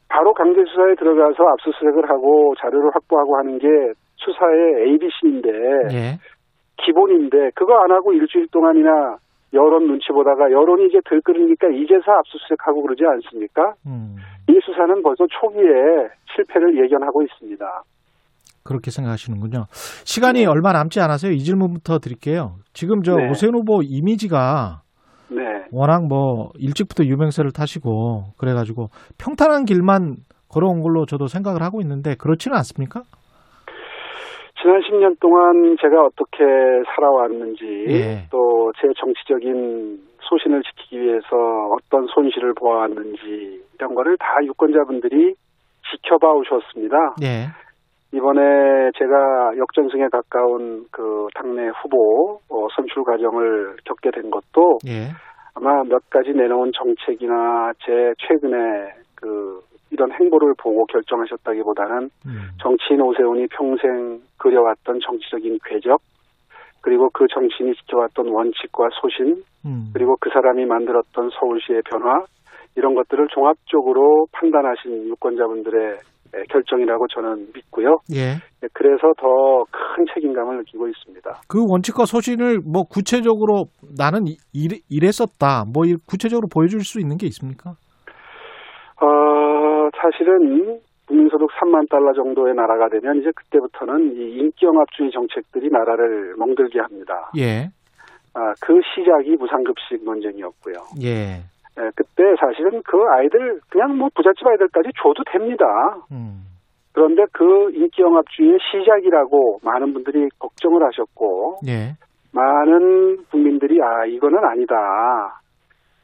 바로 0.10 0.34
강제 0.34 0.64
수사에 0.64 0.96
들어가서 0.96 1.44
압수수색을 1.44 2.10
하고 2.10 2.54
자료를 2.60 2.92
확보하고 2.94 3.38
하는 3.38 3.60
게 3.60 3.68
수사의 4.16 4.88
ABC인데 4.88 5.50
예. 5.92 6.18
기본인데 6.78 7.52
그거 7.56 7.76
안 7.78 7.92
하고 7.92 8.14
일주일 8.14 8.48
동안이나 8.52 9.18
여론 9.54 9.88
눈치 9.88 10.08
보다가 10.12 10.52
여론이 10.52 10.88
이제 10.88 11.00
들끓으니까 11.06 11.70
이제서 11.70 12.12
압수수색하고 12.12 12.84
그러지 12.84 13.04
않습니까? 13.06 13.74
음. 13.86 14.16
이 14.50 14.60
수사는 14.62 15.02
벌써 15.04 15.26
초기에 15.28 15.72
실패를 16.36 16.78
예견하고 16.84 17.24
있습니다. 17.24 17.66
그렇게 18.68 18.92
생각하시는군요. 18.92 19.66
시간이 20.06 20.46
얼마 20.46 20.74
남지 20.74 21.00
않아서요. 21.00 21.32
이 21.32 21.40
질문부터 21.40 22.00
드릴게요. 22.00 22.56
지금 22.74 23.02
저 23.02 23.16
네. 23.16 23.30
오세훈 23.30 23.56
후보 23.56 23.82
이미지가 23.82 24.82
네. 25.30 25.42
워낙 25.72 26.06
뭐 26.08 26.52
일찍부터 26.60 27.06
유명세를 27.06 27.52
타시고 27.52 28.34
그래가지고 28.38 28.90
평탄한 29.18 29.66
길만 29.66 30.18
걸어온 30.50 30.82
걸로 30.82 31.06
저도 31.06 31.28
생각을 31.28 31.62
하고 31.62 31.82
있는데 31.82 32.16
그렇지는 32.16 32.56
않습니까? 32.58 33.02
지난 34.62 34.82
10년 34.82 35.20
동안 35.20 35.78
제가 35.80 36.06
어떻게 36.06 36.44
살아왔는지 36.96 37.86
예. 37.90 38.28
또제 38.32 38.94
정치적인 39.00 40.00
소신을 40.22 40.64
지키기 40.64 41.00
위해서 41.00 41.28
어떤 41.78 42.08
손실을 42.08 42.54
보아왔는지 42.56 43.62
이런 43.76 43.96
거를 43.96 44.18
다 44.18 44.26
유권자분들이 44.44 45.36
지켜봐 45.92 46.28
오셨습니다. 46.28 46.98
예. 47.22 47.48
이번에 48.14 48.92
제가 48.98 49.58
역전승에 49.58 50.08
가까운 50.10 50.86
그 50.92 51.28
당내 51.36 51.70
후보 51.82 52.40
어, 52.50 52.68
선출 52.76 53.04
과정을 53.04 53.78
겪게 53.86 54.12
된 54.12 54.32
것도 54.32 54.80
예. 54.88 55.10
아마 55.56 55.84
몇 55.84 56.10
가지 56.10 56.32
내놓은 56.32 56.72
정책이나 56.74 57.74
제 57.86 58.14
최근에 58.20 58.94
그 59.16 59.60
이런 59.92 60.12
행보를 60.12 60.54
보고 60.58 60.86
결정하셨다기보다는 60.86 62.10
음. 62.26 62.42
정치인 62.62 63.02
오세훈이 63.02 63.48
평생 63.48 64.20
그려왔던 64.38 65.00
정치적인 65.02 65.60
궤적 65.66 66.00
그리고 66.82 67.10
그 67.12 67.26
정치인이 67.28 67.74
지켜왔던 67.76 68.28
원칙과 68.30 68.90
소신 69.02 69.44
음. 69.66 69.90
그리고 69.94 70.16
그 70.20 70.30
사람이 70.30 70.66
만들었던 70.66 71.30
서울시의 71.40 71.82
변화 71.90 72.24
이런 72.76 72.94
것들을 72.94 73.28
종합적으로 73.34 74.28
판단하신 74.32 75.08
유권자분들의 75.08 75.98
결정이라고 76.50 77.08
저는 77.08 77.48
믿고요. 77.54 77.98
예. 78.14 78.36
그래서 78.74 79.14
더 79.18 79.64
큰 79.98 80.06
책임감을 80.14 80.58
느끼고 80.58 80.88
있습니다. 80.88 81.42
그 81.48 81.64
원칙과 81.68 82.06
소신을 82.06 82.60
뭐 82.66 82.84
구체적으로 82.84 83.66
나는 83.98 84.28
이- 84.28 84.38
이랬었다. 84.90 85.66
뭐 85.74 85.86
이- 85.86 85.96
구체적으로 86.08 86.48
보여줄 86.54 86.82
수 86.82 87.00
있는 87.00 87.18
게 87.18 87.26
있습니까? 87.28 87.72
어, 89.02 89.90
사실은 90.02 90.80
국민소득 91.08 91.50
3만 91.60 91.90
달러 91.90 92.14
정도의 92.14 92.54
나라가 92.56 92.90
되면 92.90 93.18
이제 93.22 93.32
그때부터는 93.36 94.16
이 94.16 94.38
인기영합주의 94.40 95.12
정책들이 95.12 95.70
나라를 95.70 96.36
멍들게 96.38 96.80
합니다. 96.80 97.32
예. 97.38 97.70
아, 98.34 98.54
그 98.62 98.74
시작이 98.94 99.36
무상급식 99.38 100.04
논쟁이었고요. 100.04 100.76
예. 101.02 101.42
예, 101.80 101.92
그때 101.96 102.24
사실은 102.40 102.82
그 102.84 102.98
아이들 103.18 103.60
그냥 103.70 103.98
뭐 103.98 104.10
부잣집 104.16 104.48
아이들까지 104.48 104.90
줘도 105.02 105.24
됩니다. 105.32 105.66
음. 106.12 106.46
그런데 106.92 107.26
그 107.32 107.70
인기영합주의의 107.74 108.58
시작이라고 108.60 109.60
많은 109.64 109.94
분들이 109.94 110.28
걱정을 110.40 110.84
하셨고 110.84 111.60
예. 111.68 111.94
많은 112.34 113.26
국민들이 113.30 113.80
아 113.82 114.06
이거는 114.06 114.40
아니다. 114.44 114.76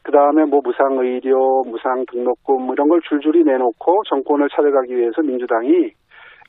그 0.03 0.11
다음에 0.11 0.45
뭐 0.45 0.61
무상 0.63 0.97
의료, 0.99 1.63
무상 1.63 2.05
등록금 2.11 2.71
이런 2.73 2.89
걸 2.89 2.99
줄줄이 3.09 3.43
내놓고 3.43 4.03
정권을 4.09 4.49
찾아가기 4.49 4.95
위해서 4.95 5.21
민주당이 5.21 5.91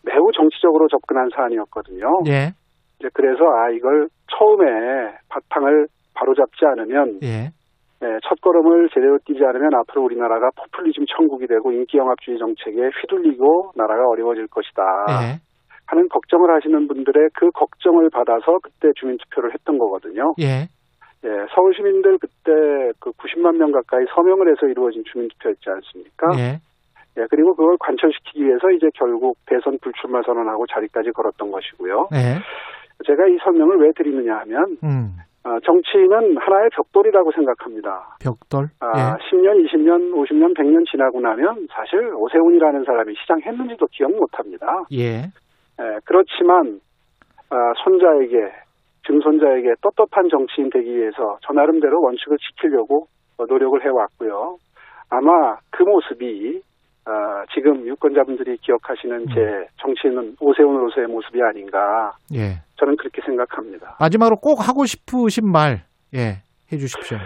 매우 0.03 0.33
정치적으로 0.35 0.89
접근한 0.89 1.31
사안이었거든요. 1.35 2.07
예. 2.27 2.53
이제 2.99 3.09
그래서 3.15 3.45
아 3.45 3.71
이걸 3.71 4.09
처음에 4.37 5.15
바탕을 5.31 5.87
바로잡지 6.15 6.67
않으면 6.67 7.21
예. 7.23 7.51
네, 8.05 8.19
첫 8.29 8.39
걸음을 8.43 8.91
제대로 8.93 9.17
뛰지 9.25 9.43
않으면 9.43 9.73
앞으로 9.77 10.03
우리나라가 10.05 10.51
포퓰리즘 10.57 11.07
천국이 11.07 11.47
되고 11.47 11.73
인기영합주의 11.73 12.37
정책에 12.37 12.91
휘둘리고 13.01 13.73
나라가 13.77 14.07
어려워질 14.11 14.47
것이다 14.49 14.83
예. 15.09 15.41
하는 15.87 16.09
걱정을 16.11 16.55
하시는 16.55 16.87
분들의 16.87 17.31
그 17.33 17.51
걱정을 17.53 18.11
받아서 18.11 18.59
그때 18.63 18.93
주민투표를 18.97 19.55
했던 19.55 19.79
거거든요. 19.79 20.35
예. 20.39 20.69
예, 21.25 21.29
서울 21.55 21.75
시민들 21.75 22.19
그때 22.19 22.53
그 23.01 23.11
90만 23.13 23.57
명 23.57 23.73
가까이 23.73 24.05
서명을 24.15 24.53
해서 24.53 24.67
이루어진 24.67 25.03
주민투표였지 25.11 25.65
않습니까? 25.65 26.29
예. 26.37 26.61
예, 27.17 27.27
그리고 27.31 27.55
그걸 27.55 27.79
관철시키기 27.81 28.45
위해서 28.45 28.71
이제 28.73 28.89
결국 28.95 29.39
대선 29.47 29.79
불출마 29.81 30.21
선언하고 30.27 30.67
자리까지 30.67 31.13
걸었던 31.13 31.51
것이고요. 31.51 32.09
예. 32.13 32.37
제가 33.07 33.29
이 33.29 33.39
설명을 33.43 33.79
왜 33.79 33.93
드리느냐 33.97 34.41
하면 34.41 34.77
음. 34.85 35.17
어, 35.45 35.61
정치인은 35.61 36.39
하나의 36.39 36.71
벽돌이라고 36.75 37.31
생각합니다. 37.33 38.17
벽돌. 38.23 38.69
아, 38.81 38.87
예. 38.97 39.01
10년, 39.29 39.61
20년, 39.67 40.13
50년, 40.13 40.57
100년 40.57 40.91
지나고 40.91 41.21
나면 41.21 41.67
사실 41.71 42.01
오세훈이라는 42.15 42.85
사람이 42.85 43.15
시장했는지도 43.21 43.87
기억 43.93 44.11
못합니다. 44.13 44.85
예. 44.93 45.29
예, 45.81 45.99
그렇지만 46.07 46.81
아, 47.51 47.57
손자에게 47.85 48.53
증손자에게 49.07 49.75
떳떳한 49.83 50.31
정치인 50.31 50.71
되기 50.71 50.97
위해서 50.97 51.37
저 51.43 51.53
나름대로 51.53 52.01
원칙을 52.01 52.39
지키려고 52.39 53.07
어, 53.37 53.45
노력을 53.45 53.85
해왔고요. 53.85 54.57
아마 55.11 55.57
그 55.71 55.83
모습이 55.83 56.63
아, 57.07 57.45
지금 57.55 57.87
유권자분들이 57.87 58.57
기억하시는 58.59 59.27
제 59.35 59.67
정치인은 59.77 60.37
오세훈으로서의 60.41 61.07
모습이 61.07 61.43
아닌가 61.43 62.13
예. 62.35 62.63
저는 62.77 62.97
그렇게 62.97 63.21
생각합니다. 63.23 63.97
마지막으로 64.01 64.37
꼭 64.37 64.67
하고 64.67 64.87
싶으신 64.87 65.51
말, 65.51 65.85
예, 66.15 66.41
해 66.73 66.77
주십시오. 66.77 67.19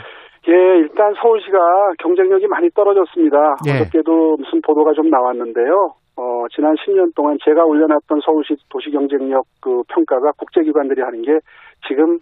예, 0.48 0.52
일단 0.52 1.14
서울시가 1.20 1.58
경쟁력이 1.98 2.46
많이 2.48 2.70
떨어졌습니다. 2.70 3.36
예. 3.68 3.80
어저께도 3.80 4.36
무슨 4.38 4.60
보도가 4.62 4.94
좀 4.94 5.10
나왔는데요. 5.10 5.94
어, 6.16 6.46
지난 6.50 6.74
10년 6.74 7.14
동안 7.14 7.38
제가 7.44 7.62
올려놨던 7.62 8.20
서울시 8.24 8.56
도시 8.68 8.90
경쟁력 8.90 9.44
그 9.60 9.82
평가가 9.88 10.32
국제기관들이 10.36 11.00
하는 11.02 11.22
게 11.22 11.38
지금 11.86 12.18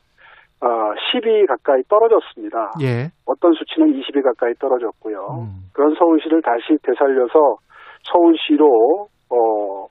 어, 0.61 0.67
10위 0.67 1.47
가까이 1.47 1.83
떨어졌습니다. 1.89 2.73
예. 2.83 3.09
어떤 3.27 3.53
수치는 3.53 3.93
20위 3.93 4.23
가까이 4.23 4.55
떨어졌고요. 4.55 5.19
음. 5.19 5.69
그런 5.75 5.95
서울시를 5.95 6.41
다시 6.43 6.79
되살려서 6.83 7.59
서울시로 8.05 9.09
어, 9.31 9.87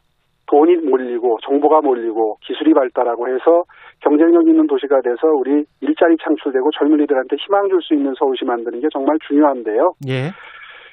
돈이 0.47 0.77
몰리고 0.77 1.37
정보가 1.43 1.81
몰리고 1.81 2.37
기술이 2.41 2.73
발달하고 2.73 3.27
해서 3.27 3.63
경쟁력 4.01 4.47
있는 4.47 4.67
도시가 4.67 5.01
돼서 5.01 5.27
우리 5.27 5.65
일자리 5.81 6.17
창출되고 6.23 6.69
젊은이들한테 6.71 7.35
희망 7.37 7.67
줄 7.69 7.81
수 7.81 7.93
있는 7.93 8.13
서울시 8.17 8.45
만드는 8.45 8.79
게 8.79 8.87
정말 8.91 9.17
중요한데요. 9.27 9.93
예. 10.07 10.31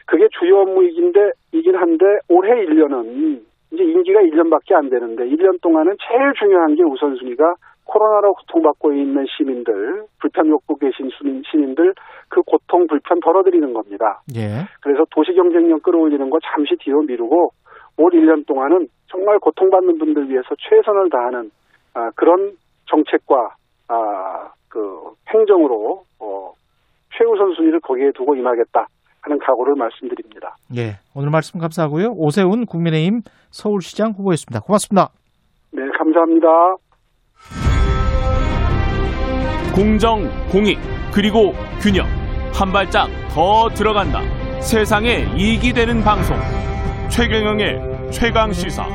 그게 0.07 0.27
주요 0.39 0.61
업무이긴데 0.61 1.31
이긴 1.53 1.77
한데 1.77 2.05
올해 2.29 2.65
1년은 2.67 3.41
이제 3.73 3.85
임기가 3.85 4.21
1년밖에 4.21 4.75
안 4.75 4.91
되는데 4.91 5.25
1년 5.25 5.61
동안은 5.63 5.97
제일 6.07 6.33
중요한 6.39 6.75
게 6.75 6.83
우선순위가 6.83 7.55
코로나로 7.93 8.33
고통받고 8.35 8.93
있는 8.93 9.27
시민들, 9.37 10.07
불편 10.19 10.49
겪고 10.49 10.77
계신 10.77 11.11
시민, 11.17 11.43
시민들 11.51 11.93
그 12.29 12.41
고통 12.43 12.87
불편 12.87 13.21
덜어드리는 13.21 13.73
겁니다. 13.75 14.23
예. 14.35 14.65
그래서 14.81 15.05
도시 15.11 15.33
경쟁력 15.35 15.83
끌어올리는 15.83 16.31
거 16.31 16.39
잠시 16.43 16.75
뒤로 16.81 17.03
미루고 17.03 17.51
올 17.99 18.11
1년 18.13 18.47
동안은 18.47 18.89
정말 19.09 19.39
고통받는 19.39 19.99
분들 19.99 20.31
위해서 20.31 20.49
최선을 20.59 21.11
다하는 21.11 21.51
아, 21.93 22.11
그런 22.17 22.53
정책과 22.87 23.57
아, 23.89 24.51
그 24.69 25.13
행정으로 25.29 26.05
어, 26.19 26.53
최우선 27.15 27.53
순위를 27.55 27.81
거기에 27.81 28.13
두고 28.15 28.35
임하겠다 28.35 28.87
하는 29.21 29.39
각오를 29.39 29.75
말씀드립니다. 29.77 30.57
예. 30.77 30.97
오늘 31.15 31.29
말씀 31.31 31.61
감사하고요. 31.61 32.15
오세훈 32.17 32.65
국민의힘 32.65 33.21
서울시장 33.51 34.13
후보였습니다. 34.13 34.61
고맙습니다. 34.61 35.11
네, 35.73 35.83
감사합니다. 35.99 36.49
공정, 39.73 40.31
공익, 40.51 40.79
그리고 41.11 41.55
균형. 41.81 42.07
한 42.53 42.71
발짝 42.71 43.09
더 43.31 43.71
들어간다. 43.71 44.21
세상에 44.61 45.27
이익이 45.35 45.73
되는 45.73 46.05
방송. 46.05 46.37
최경영의 47.09 48.11
최강 48.11 48.53
시사. 48.53 48.87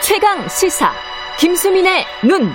최강 0.00 0.48
시사 0.48 0.90
김수민의 1.38 2.04
눈. 2.24 2.50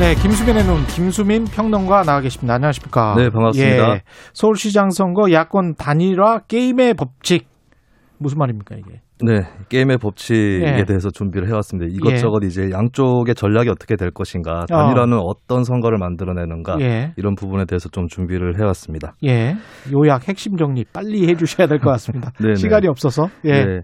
네, 0.00 0.14
김수민의 0.14 0.64
눈, 0.64 0.86
김수민 0.86 1.44
평론가 1.44 2.02
나와 2.02 2.22
계십니다. 2.22 2.54
안녕하십니까? 2.54 3.14
네, 3.16 3.28
반갑습니다. 3.28 3.94
예, 3.94 4.02
서울시장 4.32 4.90
선거 4.90 5.30
야권 5.30 5.74
단일화 5.76 6.40
게임의 6.48 6.94
법칙. 6.94 7.53
무슨 8.18 8.38
말입니까, 8.38 8.76
이게? 8.76 9.00
네, 9.22 9.42
게임의 9.68 9.98
법칙에 9.98 10.78
예. 10.78 10.84
대해서 10.84 11.10
준비를 11.10 11.48
해왔습니다. 11.48 11.92
이것저것 11.94 12.42
이제 12.44 12.70
양쪽의 12.70 13.34
전략이 13.34 13.68
어떻게 13.68 13.96
될 13.96 14.10
것인가, 14.10 14.66
단일화는 14.68 15.18
어. 15.18 15.32
떤 15.46 15.64
선거를 15.64 15.98
만들어내는가, 15.98 16.78
예. 16.80 17.12
이런 17.16 17.34
부분에 17.34 17.64
대해서 17.64 17.88
좀 17.88 18.06
준비를 18.08 18.58
해왔습니다. 18.60 19.14
예. 19.24 19.54
요약 19.92 20.28
핵심 20.28 20.56
정리 20.56 20.84
빨리 20.92 21.28
해 21.28 21.34
주셔야 21.34 21.66
될 21.66 21.78
것 21.78 21.90
같습니다. 21.90 22.32
시간이 22.56 22.86
없어서. 22.88 23.28
예. 23.44 23.64
네. 23.64 23.80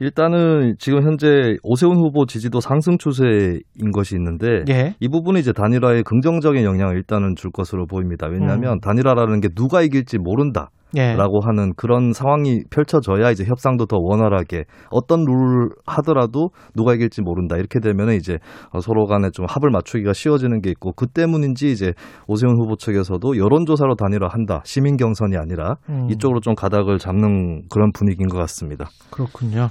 일단은 0.00 0.76
지금 0.78 1.02
현재 1.02 1.56
오세훈 1.64 1.96
후보 1.96 2.24
지지도 2.24 2.60
상승 2.60 2.98
추세인 2.98 3.90
것이 3.92 4.14
있는데 4.14 4.62
예. 4.70 4.94
이 5.00 5.08
부분이 5.08 5.40
이제 5.40 5.52
단일화에 5.52 6.02
긍정적인 6.02 6.62
영향을 6.62 6.96
일단은 6.96 7.34
줄 7.36 7.50
것으로 7.50 7.86
보입니다. 7.86 8.28
왜냐하면 8.28 8.74
음. 8.74 8.80
단일화라는 8.80 9.40
게 9.40 9.48
누가 9.48 9.82
이길지 9.82 10.18
모른다. 10.18 10.70
예. 10.96 11.14
라고 11.14 11.40
하는 11.40 11.74
그런 11.76 12.12
상황이 12.12 12.62
펼쳐져야 12.70 13.30
이제 13.30 13.44
협상도 13.44 13.86
더 13.86 13.98
원활하게 14.00 14.64
어떤 14.90 15.24
룰 15.24 15.70
하더라도 15.86 16.50
누가 16.74 16.94
이길지 16.94 17.22
모른다 17.22 17.56
이렇게 17.56 17.78
되면은 17.80 18.14
이제 18.14 18.38
어, 18.70 18.80
서로 18.80 19.06
간에 19.06 19.30
좀 19.30 19.44
합을 19.48 19.70
맞추기가 19.70 20.12
쉬워지는 20.12 20.62
게 20.62 20.70
있고 20.70 20.92
그 20.92 21.06
때문인지 21.06 21.70
이제 21.70 21.92
오세훈 22.26 22.56
후보 22.58 22.76
측에서도 22.76 23.36
여론조사로 23.36 23.96
단일화 23.96 24.28
한다 24.30 24.62
시민 24.64 24.96
경선이 24.96 25.36
아니라 25.36 25.76
음. 25.90 26.08
이쪽으로 26.10 26.40
좀 26.40 26.54
가닥을 26.54 26.98
잡는 26.98 27.68
그런 27.68 27.92
분위기인 27.92 28.28
것 28.28 28.38
같습니다. 28.38 28.86
그렇군요. 29.10 29.68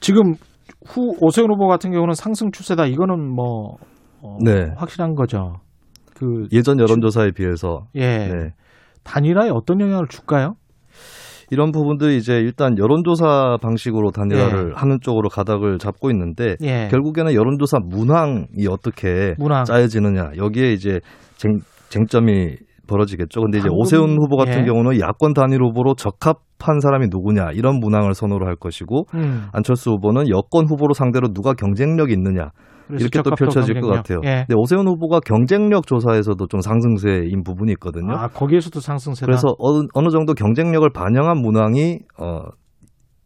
지금 0.00 0.34
후 0.86 1.14
오세훈 1.22 1.50
후보 1.50 1.66
같은 1.68 1.90
경우는 1.90 2.14
상승 2.14 2.50
추세다. 2.50 2.86
이거는 2.86 3.34
뭐 3.34 3.76
어, 4.22 4.36
네. 4.44 4.70
확실한 4.76 5.14
거죠. 5.14 5.60
그 6.14 6.46
예전 6.52 6.78
여론조사에 6.78 7.32
비해서 7.32 7.86
예. 7.94 8.28
네. 8.28 8.50
단일화에 9.04 9.50
어떤 9.50 9.80
영향을 9.80 10.06
줄까요? 10.08 10.54
이런 11.50 11.72
부분들이 11.72 12.16
이제 12.16 12.34
일단 12.34 12.76
여론조사 12.78 13.58
방식으로 13.60 14.10
단일화를 14.10 14.74
하는 14.76 14.98
쪽으로 15.00 15.28
가닥을 15.28 15.78
잡고 15.78 16.10
있는데 16.10 16.56
예. 16.62 16.88
결국에는 16.90 17.34
여론조사 17.34 17.78
문항이 17.84 18.66
어떻게 18.68 19.34
문항. 19.38 19.64
짜여지느냐 19.64 20.32
여기에 20.36 20.72
이제 20.72 21.00
쟁, 21.36 21.58
쟁점이 21.90 22.56
벌어지겠죠. 22.86 23.40
근데 23.40 23.58
이제 23.58 23.68
방금, 23.68 23.80
오세훈 23.80 24.16
후보 24.18 24.36
같은 24.36 24.62
예. 24.62 24.64
경우는 24.64 25.00
야권 25.00 25.34
단일 25.34 25.62
후보로 25.62 25.94
적합한 25.94 26.80
사람이 26.80 27.06
누구냐 27.10 27.50
이런 27.52 27.78
문항을 27.78 28.14
선호를 28.14 28.46
할 28.46 28.56
것이고 28.56 29.06
음. 29.14 29.48
안철수 29.52 29.90
후보는 29.90 30.28
여권 30.30 30.66
후보로 30.66 30.94
상대로 30.94 31.28
누가 31.28 31.52
경쟁력이 31.54 32.12
있느냐 32.14 32.50
이렇게 32.90 33.22
또 33.22 33.30
펼쳐질 33.30 33.80
것 33.80 33.88
경쟁력. 33.88 33.96
같아요. 33.96 34.20
예. 34.24 34.44
근데 34.46 34.54
오세훈 34.56 34.86
후보가 34.86 35.20
경쟁력 35.20 35.86
조사에서도 35.86 36.46
좀 36.48 36.60
상승세인 36.60 37.42
부분이 37.42 37.72
있거든요. 37.72 38.14
아, 38.14 38.28
거기에서도 38.28 38.78
상승세다. 38.80 39.26
그래서 39.26 39.54
어느, 39.58 39.86
어느 39.94 40.10
정도 40.10 40.34
경쟁력을 40.34 40.88
반영한 40.90 41.38
문항이 41.38 42.00
어, 42.18 42.40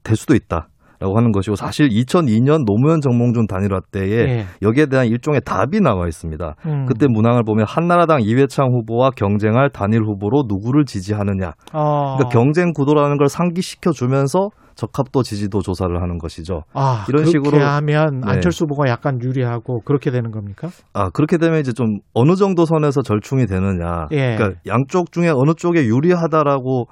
될 0.04 0.16
수도 0.16 0.34
있다. 0.34 0.68
라고 1.00 1.16
하는 1.16 1.30
것이고 1.30 1.54
사실 1.54 1.88
2002년 1.88 2.64
노무현 2.64 3.00
정몽준 3.00 3.46
단일화 3.46 3.80
때에 3.92 4.10
예. 4.10 4.46
여기에 4.62 4.86
대한 4.86 5.06
일종의 5.06 5.42
답이 5.44 5.80
나와 5.80 6.08
있습니다. 6.08 6.54
음. 6.66 6.86
그때 6.86 7.06
문항을 7.08 7.44
보면 7.44 7.66
한나라당 7.68 8.22
이회창 8.22 8.72
후보와 8.72 9.10
경쟁할 9.10 9.70
단일 9.70 10.02
후보로 10.02 10.44
누구를 10.48 10.84
지지하느냐. 10.84 11.52
어. 11.72 12.16
그러니까 12.16 12.28
경쟁 12.30 12.72
구도라는 12.72 13.16
걸 13.16 13.28
상기시켜 13.28 13.92
주면서 13.92 14.50
적합도 14.78 15.24
지지도 15.24 15.60
조사를 15.60 16.00
하는 16.00 16.18
것이죠. 16.18 16.62
아, 16.72 17.04
이런 17.08 17.24
그렇게 17.24 17.30
식으로 17.30 17.64
하면 17.64 18.20
네. 18.20 18.30
안철수 18.30 18.64
후보가 18.64 18.88
약간 18.88 19.20
유리하고 19.20 19.80
그렇게 19.84 20.12
되는 20.12 20.30
겁니까? 20.30 20.68
아 20.92 21.10
그렇게 21.10 21.36
되면 21.36 21.58
이제 21.58 21.72
좀 21.72 21.98
어느 22.14 22.36
정도 22.36 22.64
선에서 22.64 23.02
절충이 23.02 23.46
되느냐. 23.46 24.06
예. 24.12 24.36
그러니까 24.36 24.60
양쪽 24.68 25.10
중에 25.10 25.30
어느 25.30 25.54
쪽에 25.54 25.84
유리하다라고 25.84 26.86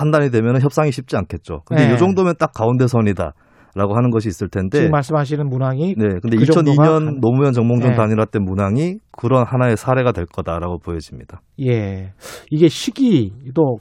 판단이 0.00 0.30
되면 0.30 0.60
협상이 0.62 0.90
쉽지 0.90 1.16
않겠죠. 1.16 1.60
근데 1.66 1.90
예. 1.90 1.94
이 1.94 1.98
정도면 1.98 2.34
딱 2.38 2.52
가운데 2.54 2.86
선이다 2.86 3.32
라고 3.74 3.94
하는 3.94 4.10
것이 4.10 4.28
있을 4.28 4.48
텐데. 4.48 4.78
지금 4.78 4.90
말씀하시는 4.92 5.46
문항이 5.48 5.94
네, 5.96 6.06
근데 6.22 6.36
그 6.38 6.44
정도가 6.46 6.82
2002년 6.82 7.04
한- 7.06 7.20
노무현 7.20 7.52
정몽준 7.52 7.92
예. 7.92 7.94
단일화 7.94 8.24
때 8.26 8.38
문항이 8.40 8.96
그런 9.12 9.44
하나의 9.46 9.76
사례가 9.76 10.12
될 10.12 10.24
거다라고 10.26 10.78
보여집니다. 10.78 11.42
예. 11.60 12.12
이게 12.50 12.68
시기도 12.68 13.78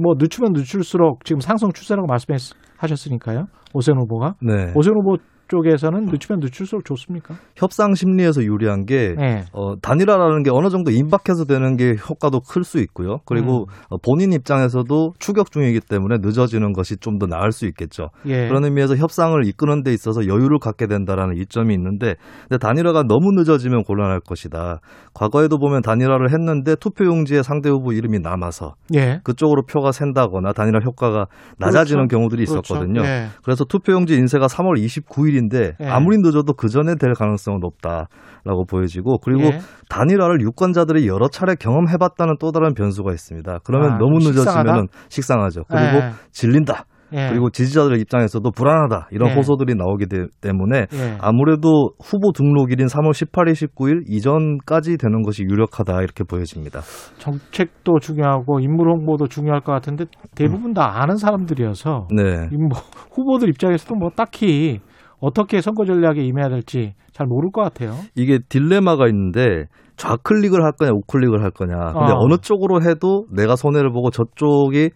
뭐 0.00 0.14
늦추면 0.18 0.52
늦출수록 0.52 1.24
지금 1.24 1.40
상승 1.40 1.70
추세라고 1.72 2.06
말씀하셨으니까요. 2.06 3.46
오세훈 3.74 3.98
후보가. 4.00 4.34
네. 4.42 4.72
오세훈 4.74 4.98
후보 4.98 5.16
쪽에서는 5.52 6.06
늦추면 6.06 6.40
늦출수록 6.40 6.84
좋습니까? 6.86 7.34
협상 7.56 7.94
심리에서 7.94 8.42
유리한 8.42 8.86
게 8.86 9.14
예. 9.20 9.44
어, 9.52 9.74
단일화라는 9.82 10.42
게 10.44 10.50
어느 10.50 10.70
정도 10.70 10.90
임박해서 10.90 11.44
되는 11.44 11.76
게 11.76 11.94
효과도 12.08 12.40
클 12.40 12.62
수 12.64 12.78
있고요. 12.78 13.18
그리고 13.26 13.66
음. 13.68 13.74
어, 13.90 13.96
본인 13.98 14.32
입장에서도 14.32 15.14
추격 15.18 15.50
중이기 15.50 15.80
때문에 15.80 16.18
늦어지는 16.20 16.72
것이 16.72 16.96
좀 16.96 17.12
더 17.18 17.26
나을 17.26 17.52
수 17.52 17.66
있겠죠. 17.66 18.08
예. 18.26 18.48
그런 18.48 18.64
의미에서 18.64 18.96
협상을 18.96 19.38
이끄는 19.46 19.82
데 19.82 19.92
있어서 19.92 20.26
여유를 20.26 20.58
갖게 20.60 20.86
된다라는 20.86 21.36
이점이 21.36 21.74
있는데 21.74 22.14
근데 22.48 22.58
단일화가 22.58 23.02
너무 23.02 23.32
늦어지면 23.32 23.82
곤란할 23.84 24.20
것이다. 24.20 24.80
과거에도 25.12 25.58
보면 25.58 25.82
단일화를 25.82 26.32
했는데 26.32 26.74
투표용지에 26.76 27.42
상대 27.42 27.68
후보 27.68 27.92
이름이 27.92 28.20
남아서 28.20 28.76
예. 28.94 29.20
그쪽으로 29.24 29.64
표가 29.66 29.92
샌다거나 29.92 30.52
단일화 30.52 30.78
효과가 30.84 31.26
낮아지는 31.58 32.08
그렇죠. 32.08 32.16
경우들이 32.16 32.46
그렇죠. 32.46 32.74
있었거든요. 32.74 33.02
예. 33.04 33.26
그래서 33.44 33.64
투표용지 33.64 34.14
인쇄가 34.14 34.46
3월 34.46 34.82
29일인 34.82 35.41
데 35.48 35.72
예. 35.80 35.86
아무리 35.86 36.18
늦어도 36.18 36.52
그 36.54 36.68
전에 36.68 36.94
될 36.96 37.14
가능성은 37.14 37.60
높다라고 37.60 38.64
보여지고 38.68 39.18
그리고 39.18 39.44
예. 39.44 39.58
단일화를 39.88 40.40
유권자들이 40.40 41.06
여러 41.08 41.28
차례 41.28 41.54
경험해봤다는 41.54 42.36
또 42.40 42.52
다른 42.52 42.74
변수가 42.74 43.12
있습니다. 43.12 43.58
그러면 43.64 43.92
아, 43.92 43.98
너무? 43.98 44.18
늦어지면 44.18 44.88
식상하죠. 45.08 45.64
그리고 45.68 45.96
예. 45.98 46.10
질린다. 46.32 46.84
예. 47.14 47.28
그리고 47.28 47.50
지지자들 47.50 47.98
입장에서도 48.00 48.50
불안하다 48.52 49.08
이런 49.10 49.30
예. 49.30 49.34
호소들이 49.34 49.74
나오기 49.74 50.06
되- 50.06 50.26
때문에 50.40 50.86
예. 50.94 51.18
아무래도 51.20 51.90
후보 52.02 52.32
등록일인 52.32 52.86
3월 52.86 53.10
18일, 53.10 53.52
19일 53.52 54.04
이전까지 54.08 54.96
되는 54.96 55.20
것이 55.20 55.42
유력하다 55.42 56.00
이렇게 56.00 56.24
보여집니다. 56.24 56.80
정책도 57.18 57.98
중요하고 58.00 58.60
인물 58.60 58.88
홍보도 58.90 59.26
중요할 59.26 59.60
것 59.60 59.72
같은데 59.72 60.06
대부분 60.34 60.72
다 60.72 61.02
아는 61.02 61.16
사람들이어서 61.16 62.08
네. 62.16 62.48
이뭐 62.50 62.68
후보들 63.12 63.50
입장에서도 63.50 63.94
뭐 63.94 64.08
딱히 64.16 64.80
어떻게 65.22 65.60
선거 65.60 65.84
전략에 65.86 66.20
임해야 66.22 66.48
될지 66.48 66.94
잘 67.12 67.26
모를 67.26 67.50
것 67.52 67.62
같아요. 67.62 67.92
이게 68.16 68.40
딜레마가 68.48 69.06
있는데 69.06 69.66
좌클릭을 69.96 70.62
할 70.64 70.72
거냐 70.72 70.90
우클릭을 70.92 71.42
할 71.42 71.50
거냐. 71.52 71.74
근데 71.92 72.12
어. 72.12 72.16
어. 72.16 72.28
느 72.28 72.36
쪽으로 72.38 72.82
해도 72.82 73.26
내가 73.30 73.54
손해를 73.56 73.92
보고 73.92 74.10
저쪽이 74.10 74.90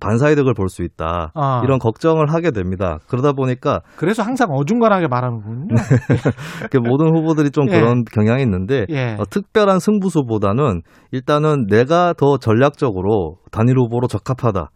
반사이득을 0.00 0.54
볼 0.54 0.68
수 0.68 0.82
있다. 0.82 1.30
아. 1.34 1.60
이런 1.64 1.78
걱정을 1.78 2.32
하게 2.32 2.50
됩니다. 2.50 2.98
그러다 3.08 3.32
보니까 3.32 3.80
그래서 3.96 4.22
항상 4.22 4.50
어중간하게 4.50 5.08
말하는군요. 5.08 5.68
그 6.70 6.78
모든 6.78 7.14
후보들이 7.16 7.50
좀 7.50 7.68
예. 7.70 7.78
그런 7.78 8.04
경향이 8.04 8.42
있는데 8.42 8.86
예. 8.90 9.16
어, 9.18 9.24
특별한 9.30 9.78
승부수보다는 9.78 10.82
일단은 11.12 11.66
내가 11.68 12.12
더 12.14 12.36
전략적으로 12.38 13.36
단일 13.52 13.78
후보로 13.78 14.06
적합하다. 14.08 14.70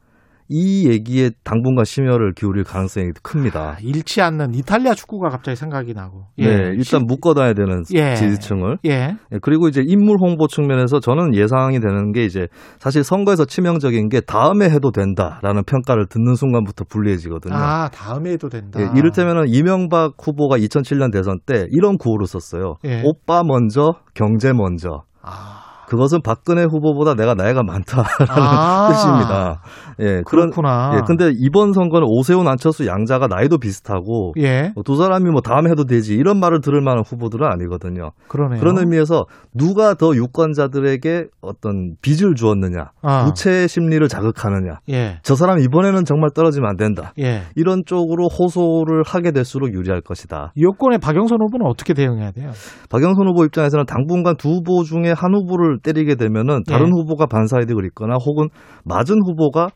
이 0.52 0.88
얘기에 0.88 1.30
당분간 1.44 1.84
심혈을 1.84 2.34
기울일 2.34 2.64
가능성이 2.64 3.12
큽니다. 3.22 3.76
잃지 3.80 4.20
않는 4.20 4.52
이탈리아 4.52 4.94
축구가 4.94 5.28
갑자기 5.28 5.54
생각이 5.54 5.94
나고. 5.94 6.24
예. 6.38 6.44
네, 6.44 6.72
일단 6.76 7.06
묶어놔야 7.06 7.54
되는 7.54 7.84
예. 7.94 8.16
지지층을. 8.16 8.78
예. 8.84 9.16
예, 9.32 9.38
그리고 9.40 9.68
이제 9.68 9.80
인물 9.86 10.16
홍보 10.20 10.48
측면에서 10.48 10.98
저는 10.98 11.36
예상이 11.36 11.78
되는 11.78 12.10
게 12.10 12.24
이제 12.24 12.48
사실 12.80 13.04
선거에서 13.04 13.44
치명적인 13.44 14.08
게 14.08 14.20
다음에 14.20 14.68
해도 14.68 14.90
된다라는 14.90 15.62
평가를 15.64 16.06
듣는 16.08 16.34
순간부터 16.34 16.84
불리해지거든요. 16.88 17.54
아, 17.54 17.88
다음에 17.90 18.30
해도 18.32 18.48
된다. 18.48 18.80
예, 18.80 18.88
이를테면은 18.98 19.44
이명박 19.46 20.14
후보가 20.20 20.58
2007년 20.58 21.12
대선 21.12 21.38
때 21.46 21.66
이런 21.70 21.96
구호를 21.96 22.26
썼어요. 22.26 22.74
예. 22.86 23.02
오빠 23.04 23.44
먼저, 23.44 23.92
경제 24.14 24.52
먼저. 24.52 25.04
아. 25.22 25.59
그것은 25.90 26.22
박근혜 26.22 26.62
후보보다 26.62 27.14
내가 27.14 27.34
나이가 27.34 27.64
많다라는 27.64 28.28
아. 28.28 28.88
뜻입니다. 28.94 29.60
예, 29.98 30.22
그런 30.24 30.50
그렇구나. 30.50 30.92
예, 30.94 31.00
근데 31.04 31.32
이번 31.36 31.72
선거는 31.72 32.06
오세훈, 32.08 32.46
안철수, 32.46 32.86
양자가 32.86 33.26
나이도 33.26 33.58
비슷하고 33.58 34.34
예. 34.38 34.72
두 34.84 34.94
사람이 34.94 35.28
뭐 35.30 35.40
다음에 35.40 35.68
해도 35.68 35.84
되지 35.84 36.14
이런 36.14 36.38
말을 36.38 36.60
들을 36.60 36.80
만한 36.80 37.02
후보들은 37.04 37.44
아니거든요. 37.44 38.12
그러네요. 38.28 38.60
그런 38.60 38.78
의미에서 38.78 39.24
누가 39.52 39.94
더 39.94 40.14
유권자들에게 40.14 41.26
어떤 41.40 41.96
빚을 42.02 42.36
주었느냐, 42.36 42.92
아. 43.02 43.24
부채 43.24 43.66
심리를 43.66 44.06
자극하느냐, 44.06 44.78
예. 44.90 45.18
저 45.24 45.34
사람 45.34 45.58
이번에는 45.58 46.04
정말 46.04 46.30
떨어지면 46.32 46.70
안 46.70 46.76
된다. 46.76 47.12
예. 47.18 47.42
이런 47.56 47.82
쪽으로 47.84 48.28
호소를 48.28 49.02
하게 49.04 49.32
될수록 49.32 49.74
유리할 49.74 50.02
것이다. 50.02 50.52
여권의 50.56 51.00
박영선 51.00 51.38
후보는 51.42 51.66
어떻게 51.66 51.94
대응해야 51.94 52.30
돼요? 52.30 52.52
박영선 52.90 53.26
후보 53.26 53.44
입장에서는 53.44 53.86
당분간 53.86 54.36
두 54.36 54.50
후보 54.50 54.84
중에 54.84 55.12
한 55.16 55.34
후보를 55.34 55.79
때리게 55.82 56.14
되면은 56.16 56.62
다른 56.66 56.86
예. 56.86 56.90
후보가 56.90 57.26
반사이득을 57.26 57.84
입거나 57.86 58.16
혹은 58.24 58.48
맞은 58.84 59.16
후보가 59.26 59.68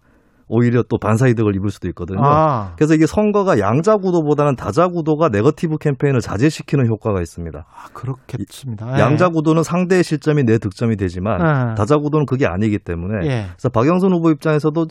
오히려 0.46 0.82
또 0.82 0.98
반사이득을 0.98 1.56
입을 1.56 1.70
수도 1.70 1.88
있거든요. 1.88 2.20
아. 2.22 2.74
그래서 2.76 2.94
이게 2.94 3.06
선거가 3.06 3.58
양자 3.58 3.96
구도보다는 3.96 4.56
다자 4.56 4.88
구도가 4.88 5.28
네거티브 5.30 5.78
캠페인을 5.78 6.20
자제시키는 6.20 6.86
효과가 6.86 7.20
있습니다. 7.20 7.58
아, 7.58 7.88
그렇겠습니다. 7.92 8.96
예. 8.96 9.00
양자 9.00 9.30
구도는 9.30 9.62
상대의 9.62 10.04
실점이 10.04 10.44
내 10.44 10.58
득점이 10.58 10.96
되지만 10.96 11.40
예. 11.40 11.74
다자 11.74 11.96
구도는 11.96 12.26
그게 12.26 12.46
아니기 12.46 12.78
때문에 12.78 13.26
예. 13.26 13.46
그래서 13.52 13.68
박영선 13.70 14.12
후보 14.12 14.30
입장에서도 14.30 14.86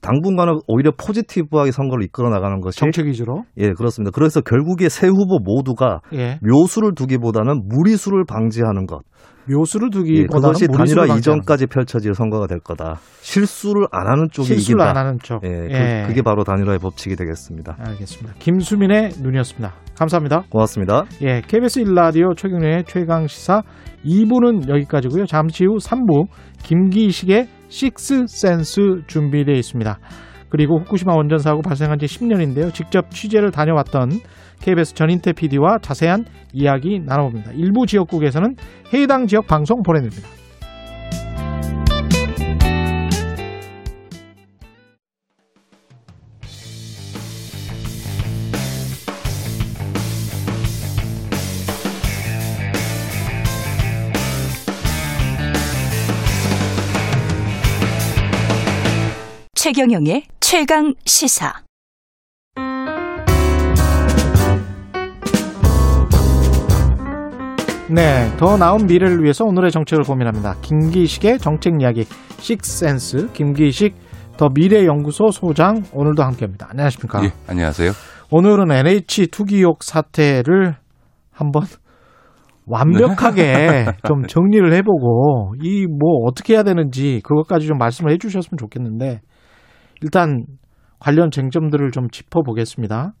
당분간은 0.00 0.60
오히려 0.66 0.92
포지티브하게 0.92 1.70
선거를 1.70 2.04
이끌어 2.04 2.28
나가는 2.28 2.60
것이 2.60 2.78
정책 2.78 3.06
위주로. 3.06 3.44
예 3.56 3.72
그렇습니다. 3.72 4.10
그래서 4.12 4.40
결국에 4.40 4.88
세 4.88 5.08
후보 5.08 5.38
모두가 5.38 6.00
예. 6.12 6.38
묘수를 6.42 6.94
두기보다는 6.94 7.68
무리수를 7.68 8.24
방지하는 8.26 8.86
것. 8.86 9.02
묘수를 9.50 9.88
예, 9.92 9.98
두기보다는 9.98 10.40
그것이 10.40 10.66
무리수를 10.68 11.02
단일화 11.02 11.18
이전까지 11.18 11.66
펼쳐질 11.66 12.14
선거가 12.14 12.46
될 12.46 12.60
거다. 12.60 12.98
실수를 13.20 13.86
안 13.90 14.08
하는 14.08 14.28
쪽이 14.30 14.48
실수를 14.48 14.80
이긴다. 14.80 14.90
안 14.90 14.96
하는 14.96 15.18
쪽. 15.22 15.44
예, 15.44 15.48
예. 15.48 16.04
그, 16.06 16.14
게 16.14 16.22
바로 16.22 16.44
단일화의 16.44 16.78
법칙이 16.78 17.16
되겠습니다. 17.16 17.76
알겠습니다. 17.78 18.34
김수민의 18.38 19.10
눈이었습니다. 19.20 19.74
감사합니다. 19.96 20.44
고맙습니다. 20.50 21.04
예, 21.22 21.40
KBS 21.46 21.82
1라디오 21.84 22.36
최경련의 22.36 22.84
최강 22.86 23.26
시사 23.26 23.62
2부는 24.04 24.68
여기까지고요. 24.68 25.26
잠시 25.26 25.64
후 25.64 25.76
3부 25.76 26.26
김기식의 26.62 27.48
식스 27.68 28.26
센스 28.26 28.80
준비되어 29.06 29.54
있습니다. 29.54 29.98
그리고 30.52 30.78
후쿠시마 30.80 31.14
원전 31.14 31.38
사고 31.38 31.62
발생한 31.62 31.98
지 31.98 32.04
10년인데요. 32.04 32.74
직접 32.74 33.10
취재를 33.10 33.50
다녀왔던 33.50 34.10
KBS 34.60 34.92
전인태 34.92 35.32
PD와 35.32 35.78
자세한 35.80 36.26
이야기 36.52 37.00
나눠봅니다. 37.00 37.52
일부 37.52 37.86
지역국에서는 37.86 38.56
해당 38.92 39.26
지역 39.26 39.46
방송 39.46 39.82
보내드립니다. 39.82 40.28
최경영의 59.54 60.24
최강 60.52 60.92
시사. 61.06 61.62
네, 67.88 68.28
더 68.36 68.58
나은 68.58 68.86
미래를 68.86 69.22
위해서 69.22 69.46
오늘의 69.46 69.70
정책을 69.70 70.04
고민합니다. 70.04 70.56
김기식의 70.60 71.38
정책 71.38 71.80
이야기 71.80 72.04
식센스 72.38 73.32
김기식 73.32 73.94
더 74.36 74.50
미래연구소 74.52 75.30
소장 75.30 75.84
오늘도 75.94 76.22
함께합니다. 76.22 76.68
안녕하십니까? 76.70 77.24
예, 77.24 77.30
안녕하세요. 77.48 77.92
오늘은 78.30 78.70
NH 78.70 79.28
투기욕 79.28 79.82
사태를 79.82 80.74
한번 81.30 81.62
완벽하게 82.66 83.42
네. 83.52 83.84
좀 84.06 84.26
정리를 84.26 84.70
해보고 84.70 85.54
이 85.62 85.86
뭐 85.86 86.26
어떻게 86.26 86.52
해야 86.54 86.62
되는지 86.62 87.22
그것까지 87.24 87.66
좀 87.66 87.78
말씀을 87.78 88.12
해주셨으면 88.12 88.58
좋겠는데 88.58 89.22
일단 90.02 90.44
관련 90.98 91.30
쟁점들을 91.30 91.90
좀 91.90 92.08
짚어보겠습니다. 92.10 93.12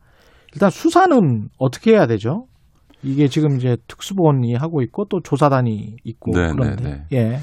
일단 0.54 0.70
수사는 0.70 1.48
어떻게 1.58 1.92
해야 1.92 2.06
되죠? 2.06 2.46
이게 3.02 3.26
지금 3.26 3.56
이제 3.56 3.76
특수본이 3.88 4.54
하고 4.54 4.82
있고 4.82 5.06
또 5.06 5.20
조사단이 5.20 5.96
있고 6.04 6.32
네, 6.32 6.52
그런데 6.52 6.82
네, 6.82 7.04
예. 7.12 7.38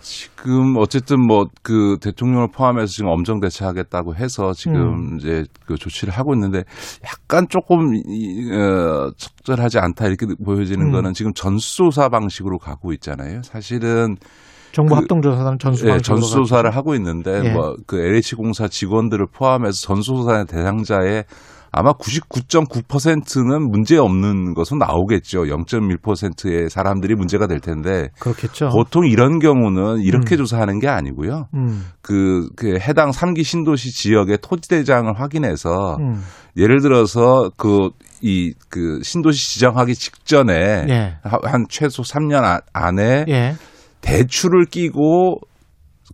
지금 0.00 0.76
어쨌든 0.78 1.24
뭐 1.24 1.46
그 1.62 1.98
대통령을 2.00 2.48
포함해서 2.52 2.86
지금 2.86 3.10
엄정 3.10 3.38
대처하겠다고 3.38 4.16
해서 4.16 4.52
지금 4.52 5.12
음. 5.12 5.16
이제 5.18 5.44
그 5.66 5.76
조치를 5.76 6.12
하고 6.12 6.34
있는데 6.34 6.64
약간 7.04 7.46
조금 7.48 7.94
이, 7.94 8.50
어, 8.52 9.12
적절하지 9.16 9.78
않다 9.78 10.06
이렇게 10.06 10.26
보여지는 10.44 10.86
음. 10.86 10.92
거는 10.92 11.12
지금 11.12 11.32
전수조사 11.32 12.08
방식으로 12.08 12.58
가고 12.58 12.92
있잖아요. 12.94 13.42
사실은 13.42 14.16
정부 14.72 14.94
그- 14.94 15.00
합동조사단 15.00 15.58
전수 15.58 15.88
예, 15.88 15.98
전수조사를. 15.98 16.70
하고 16.74 16.94
있는데 16.94 17.40
예. 17.44 17.52
뭐그 17.52 17.98
LH공사 17.98 18.68
직원들을 18.68 19.26
포함해서 19.32 19.80
전수조사 19.80 20.44
대상자의 20.44 21.24
아마 21.72 21.92
99.9%는 21.92 23.70
문제 23.70 23.96
없는 23.96 24.54
것은 24.54 24.78
나오겠죠. 24.78 25.44
0.1%의 25.44 26.68
사람들이 26.68 27.14
문제가 27.14 27.46
될 27.46 27.60
텐데 27.60 28.08
그렇겠죠. 28.18 28.70
보통 28.70 29.06
이런 29.06 29.38
경우는 29.38 30.00
이렇게 30.00 30.34
음. 30.34 30.38
조사하는 30.38 30.80
게 30.80 30.88
아니고요. 30.88 31.46
음, 31.54 31.84
그, 32.02 32.48
그 32.56 32.76
해당 32.80 33.10
3기 33.10 33.44
신도시 33.44 33.92
지역의 33.92 34.38
토지 34.42 34.68
대장을 34.68 35.12
확인해서 35.20 35.96
음. 36.00 36.22
예를 36.56 36.80
들어서 36.80 37.50
그 37.56 37.90
이 38.22 38.52
그 38.68 39.00
신도시 39.02 39.54
지정하기 39.54 39.94
직전에 39.94 40.52
예. 40.90 41.14
하- 41.22 41.38
한 41.44 41.64
최소 41.70 42.02
3년 42.02 42.44
아- 42.44 42.60
안에 42.74 43.24
예. 43.28 43.54
대출을 44.00 44.66
끼고 44.66 45.40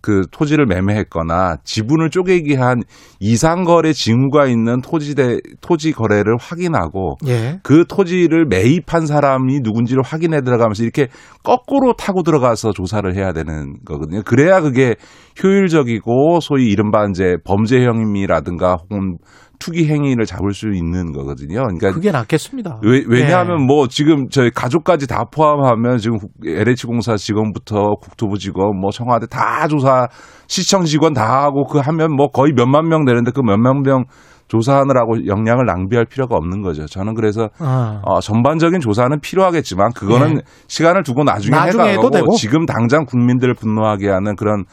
그 0.02 0.26
토지를 0.30 0.66
매매했거나 0.66 1.56
지분을 1.64 2.10
쪼개기 2.10 2.54
한 2.54 2.82
이상 3.18 3.64
거래 3.64 3.92
징후가 3.92 4.46
있는 4.46 4.80
토지대 4.80 5.38
토지 5.60 5.92
거래를 5.92 6.36
확인하고 6.38 7.16
예. 7.26 7.58
그 7.62 7.84
토지를 7.88 8.44
매입한 8.46 9.06
사람이 9.06 9.60
누군지를 9.62 10.02
확인해 10.04 10.42
들어가면서 10.42 10.82
이렇게 10.82 11.08
거꾸로 11.42 11.94
타고 11.94 12.22
들어가서 12.22 12.72
조사를 12.72 13.16
해야 13.16 13.32
되는 13.32 13.76
거거든요. 13.84 14.22
그래야 14.22 14.60
그게 14.60 14.96
효율적이고 15.42 16.40
소위 16.40 16.68
이른바 16.68 17.06
이제 17.08 17.36
범죄 17.44 17.84
혐의라든가 17.84 18.76
혹은 18.76 19.16
투기 19.58 19.88
행위를 19.88 20.26
잡을 20.26 20.52
수 20.52 20.68
있는 20.68 21.12
거거든요. 21.12 21.62
그러니까 21.62 21.92
그게 21.92 22.10
낫겠습니다. 22.10 22.80
왜, 22.82 23.02
왜냐하면 23.06 23.62
예. 23.62 23.64
뭐 23.66 23.88
지금 23.88 24.28
저희 24.28 24.50
가족까지 24.50 25.06
다 25.06 25.24
포함하면 25.30 25.98
지금 25.98 26.18
LH공사 26.44 27.16
직원부터 27.16 27.96
국토부 28.00 28.38
직원 28.38 28.78
뭐 28.78 28.90
청와대 28.90 29.26
다 29.26 29.68
조사 29.68 30.08
시청 30.46 30.84
직원 30.84 31.12
다 31.12 31.42
하고 31.42 31.64
그 31.66 31.78
하면 31.78 32.14
뭐 32.14 32.28
거의 32.28 32.52
몇만 32.54 32.88
명 32.88 33.04
되는데 33.04 33.30
그 33.30 33.40
몇만 33.40 33.82
명 33.82 34.04
조사하느라고 34.48 35.26
역량을 35.26 35.64
낭비할 35.66 36.06
필요가 36.06 36.36
없는 36.36 36.62
거죠. 36.62 36.86
저는 36.86 37.14
그래서 37.14 37.48
아. 37.58 38.00
어, 38.04 38.20
전반적인 38.20 38.80
조사는 38.80 39.20
필요하겠지만 39.20 39.92
그거는 39.92 40.36
예. 40.36 40.40
시간을 40.68 41.02
두고 41.02 41.24
나중에, 41.24 41.56
해가고. 41.56 42.36
지금 42.36 42.64
당장 42.64 43.04
국민들을 43.06 43.54
분노하게 43.54 44.08
하는 44.08 44.36
그런 44.36 44.64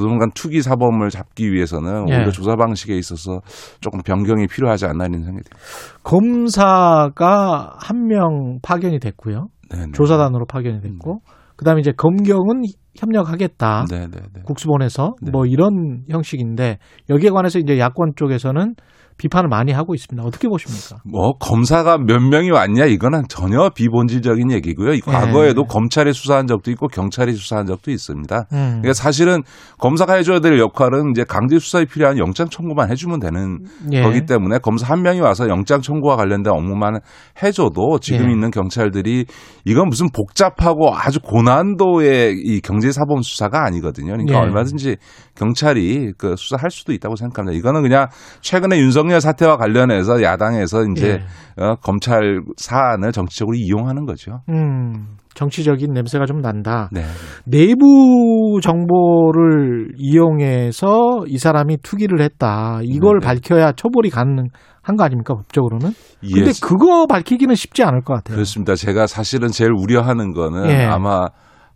부동산 0.00 0.30
투기 0.34 0.62
사범을 0.62 1.10
잡기 1.10 1.52
위해서는 1.52 2.08
예. 2.08 2.16
오히려 2.16 2.30
조사 2.30 2.56
방식에 2.56 2.96
있어서 2.96 3.40
조금 3.80 4.00
변경이 4.02 4.46
필요하지 4.46 4.86
않나 4.86 5.06
이런 5.06 5.22
생각이 5.24 5.48
듭니다. 5.48 5.56
검사가 6.02 7.76
한 7.78 8.06
명 8.06 8.58
파견이 8.62 8.98
됐고요. 8.98 9.46
네네. 9.70 9.92
조사단으로 9.92 10.46
파견이 10.46 10.80
됐고, 10.80 11.20
그 11.56 11.64
다음에 11.64 11.80
이제 11.80 11.92
검경은 11.96 12.62
협력하겠다. 12.96 13.84
네네네. 13.88 14.42
국수본에서 14.44 15.14
네. 15.22 15.30
뭐 15.30 15.46
이런 15.46 16.02
형식인데 16.08 16.78
여기에 17.08 17.30
관해서 17.30 17.58
이제 17.58 17.78
야권 17.78 18.14
쪽에서는 18.16 18.74
비판을 19.20 19.50
많이 19.50 19.70
하고 19.70 19.94
있습니다. 19.94 20.26
어떻게 20.26 20.48
보십니까? 20.48 21.02
뭐 21.04 21.34
검사가 21.38 21.98
몇 21.98 22.20
명이 22.20 22.50
왔냐 22.50 22.86
이거는 22.86 23.24
전혀 23.28 23.68
비본질적인 23.68 24.50
얘기고요. 24.50 24.94
이 24.94 25.00
과거에도 25.02 25.64
검찰이 25.64 26.14
수사한 26.14 26.46
적도 26.46 26.70
있고 26.70 26.88
경찰이 26.88 27.32
수사한 27.34 27.66
적도 27.66 27.90
있습니다. 27.90 28.46
음. 28.52 28.66
그러니까 28.80 28.94
사실은 28.94 29.42
검사가 29.78 30.14
해줘야 30.14 30.40
될 30.40 30.58
역할은 30.58 31.10
이제 31.10 31.24
강제 31.24 31.58
수사에 31.58 31.84
필요한 31.84 32.16
영장 32.16 32.48
청구만 32.48 32.90
해주면 32.90 33.20
되는 33.20 33.58
예. 33.92 34.00
거기 34.00 34.24
때문에 34.24 34.56
검사 34.58 34.90
한 34.90 35.02
명이 35.02 35.20
와서 35.20 35.48
영장 35.48 35.82
청구와 35.82 36.16
관련된 36.16 36.50
업무만 36.50 37.00
해줘도 37.42 37.98
지금 38.00 38.28
예. 38.28 38.32
있는 38.32 38.50
경찰들이 38.50 39.26
이건 39.66 39.88
무슨 39.88 40.08
복잡하고 40.10 40.94
아주 40.94 41.20
고난도의 41.20 42.36
이 42.42 42.62
경제 42.62 42.90
사범 42.90 43.20
수사가 43.20 43.66
아니거든요. 43.66 44.12
그러니까 44.12 44.32
예. 44.32 44.38
얼마든지 44.38 44.96
경찰이 45.40 46.12
그 46.18 46.34
수사할 46.36 46.70
수도 46.70 46.92
있다고 46.92 47.16
생각합니다. 47.16 47.56
이거는 47.58 47.82
그냥 47.82 48.08
최근에 48.42 48.78
윤석열 48.78 49.20
사태와 49.22 49.56
관련해서 49.56 50.22
야당에서 50.22 50.84
이제 50.92 51.20
어, 51.58 51.76
검찰 51.76 52.40
사안을 52.58 53.12
정치적으로 53.12 53.56
이용하는 53.56 54.04
거죠. 54.04 54.40
음, 54.50 55.16
정치적인 55.34 55.92
냄새가 55.94 56.26
좀 56.26 56.40
난다. 56.42 56.90
네. 56.92 57.02
내부 57.46 58.60
정보를 58.62 59.92
이용해서 59.96 61.24
이 61.26 61.38
사람이 61.38 61.78
투기를 61.82 62.20
했다. 62.20 62.80
이걸 62.84 63.20
네네. 63.20 63.26
밝혀야 63.26 63.72
처벌이 63.72 64.10
가능 64.10 64.48
한 64.82 64.96
거 64.96 65.04
아닙니까 65.04 65.34
법적으로는? 65.34 65.90
근데 66.20 66.48
예. 66.48 66.52
그거 66.62 67.06
밝히기는 67.06 67.54
쉽지 67.54 67.82
않을 67.84 68.02
것 68.02 68.14
같아요. 68.14 68.34
그렇습니다. 68.34 68.74
제가 68.74 69.06
사실은 69.06 69.48
제일 69.48 69.70
우려하는 69.72 70.32
거는 70.32 70.68
예. 70.68 70.84
아마 70.84 71.26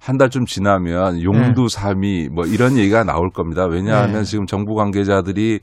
한 0.04 0.18
달쯤 0.18 0.44
지나면 0.44 1.22
용두 1.22 1.68
삼이 1.68 2.28
뭐 2.28 2.44
이런 2.46 2.76
얘기가 2.76 3.04
나올 3.04 3.30
겁니다. 3.30 3.66
왜냐하면 3.66 4.20
예. 4.20 4.24
지금 4.24 4.46
정부 4.46 4.74
관계자들이 4.74 5.60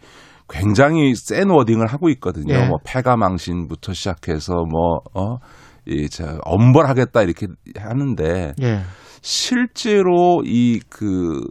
굉장히 0.50 1.14
센 1.16 1.50
워딩을 1.50 1.88
하고 1.88 2.10
있거든요. 2.10 2.56
예. 2.56 2.68
뭐 2.68 2.78
폐가망신부터 2.84 3.94
시작해서 3.94 4.54
뭐 4.70 5.00
어, 5.14 5.38
이, 5.86 6.10
저, 6.10 6.40
엄벌하겠다 6.44 7.22
이렇게 7.22 7.48
하는데 7.78 8.54
예. 8.62 8.82
실제로 9.22 10.42
이 10.46 10.80
그 10.90 11.42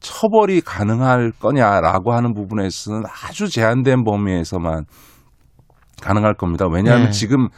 처벌이 0.00 0.60
가능할 0.60 1.32
거냐라고 1.40 2.12
하는 2.12 2.32
부분에서는 2.34 3.02
아주 3.06 3.48
제한된 3.48 4.04
범위에서만 4.04 4.84
가능할 6.02 6.34
겁니다. 6.34 6.66
왜냐하면 6.70 7.06
네. 7.06 7.10
지금 7.10 7.48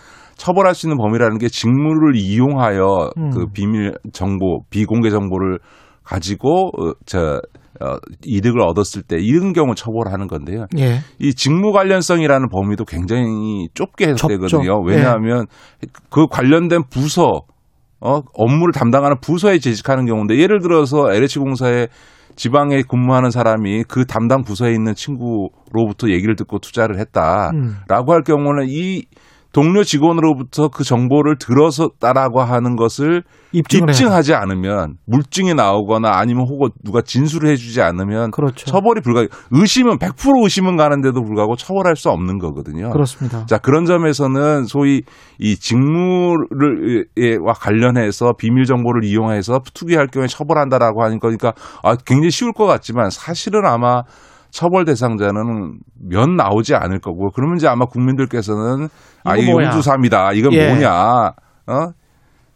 처벌할 0.40 0.74
수 0.74 0.86
있는 0.86 0.96
범위라는 0.96 1.36
게 1.36 1.48
직무를 1.48 2.16
이용하여 2.16 3.10
음. 3.18 3.30
그 3.30 3.46
비밀 3.52 3.92
정보, 4.14 4.62
비공개 4.70 5.10
정보를 5.10 5.58
가지고 6.02 6.68
어, 6.68 6.92
저 7.04 7.42
어, 7.78 7.96
이득을 8.24 8.62
얻었을 8.62 9.02
때 9.02 9.16
이런 9.20 9.52
경우 9.52 9.74
처벌하는 9.74 10.28
건데요. 10.28 10.64
예. 10.78 11.00
이 11.18 11.34
직무 11.34 11.72
관련성이라는 11.72 12.48
범위도 12.48 12.86
굉장히 12.86 13.68
좁게 13.74 14.08
해석되거든요. 14.08 14.48
좁죠. 14.48 14.80
왜냐하면 14.86 15.46
그 16.08 16.26
관련된 16.26 16.84
부서 16.88 17.42
어, 18.00 18.20
업무를 18.32 18.72
담당하는 18.72 19.18
부서에 19.20 19.58
재직하는 19.58 20.06
경우인데 20.06 20.38
예를 20.38 20.60
들어서 20.60 21.12
LH공사에 21.12 21.88
지방에 22.34 22.80
근무하는 22.88 23.28
사람이 23.28 23.84
그 23.88 24.06
담당 24.06 24.42
부서에 24.42 24.72
있는 24.72 24.94
친구로부터 24.94 26.08
얘기를 26.08 26.34
듣고 26.34 26.60
투자를 26.60 26.98
했다라고 26.98 27.52
음. 27.56 28.14
할 28.14 28.22
경우는 28.22 28.68
이 28.70 29.02
동료 29.52 29.82
직원으로부터 29.82 30.68
그 30.68 30.84
정보를 30.84 31.36
들었었다라고 31.38 32.40
하는 32.40 32.76
것을 32.76 33.22
입증하지 33.52 34.32
않으면 34.32 34.96
물증이 35.06 35.54
나오거나 35.54 36.18
아니면 36.18 36.46
혹은 36.48 36.68
누가 36.84 37.02
진술을 37.02 37.50
해주지 37.50 37.82
않으면 37.82 38.30
그렇죠. 38.30 38.66
처벌이 38.66 39.00
불가. 39.00 39.26
의심은 39.50 39.98
100% 39.98 40.44
의심은 40.44 40.76
가는데도 40.76 41.22
불구하고 41.22 41.56
처벌할 41.56 41.96
수 41.96 42.10
없는 42.10 42.38
거거든요. 42.38 42.90
그렇습니다. 42.90 43.44
자 43.46 43.58
그런 43.58 43.86
점에서는 43.86 44.66
소위 44.66 45.02
이 45.38 45.56
직무를와 45.56 47.54
관련해서 47.54 48.34
비밀 48.38 48.66
정보를 48.66 49.04
이용해서 49.04 49.60
투기할 49.74 50.06
경우에 50.06 50.28
처벌한다라고 50.28 51.02
하니까 51.02 51.20
그러니까 51.22 51.52
아, 51.82 51.96
굉장히 51.96 52.30
쉬울 52.30 52.52
것 52.52 52.66
같지만 52.66 53.10
사실은 53.10 53.66
아마 53.66 54.02
처벌 54.50 54.84
대상자는 54.84 55.78
몇 56.08 56.28
나오지 56.28 56.74
않을 56.74 57.00
거고 57.00 57.30
그러면 57.30 57.56
이제 57.56 57.68
아마 57.68 57.86
국민들께서는 57.86 58.88
아 59.24 59.36
이게? 59.36 59.50
용두삼이다 59.50 60.32
이건 60.32 60.52
예. 60.52 60.68
뭐냐 60.68 60.90
어 61.66 61.92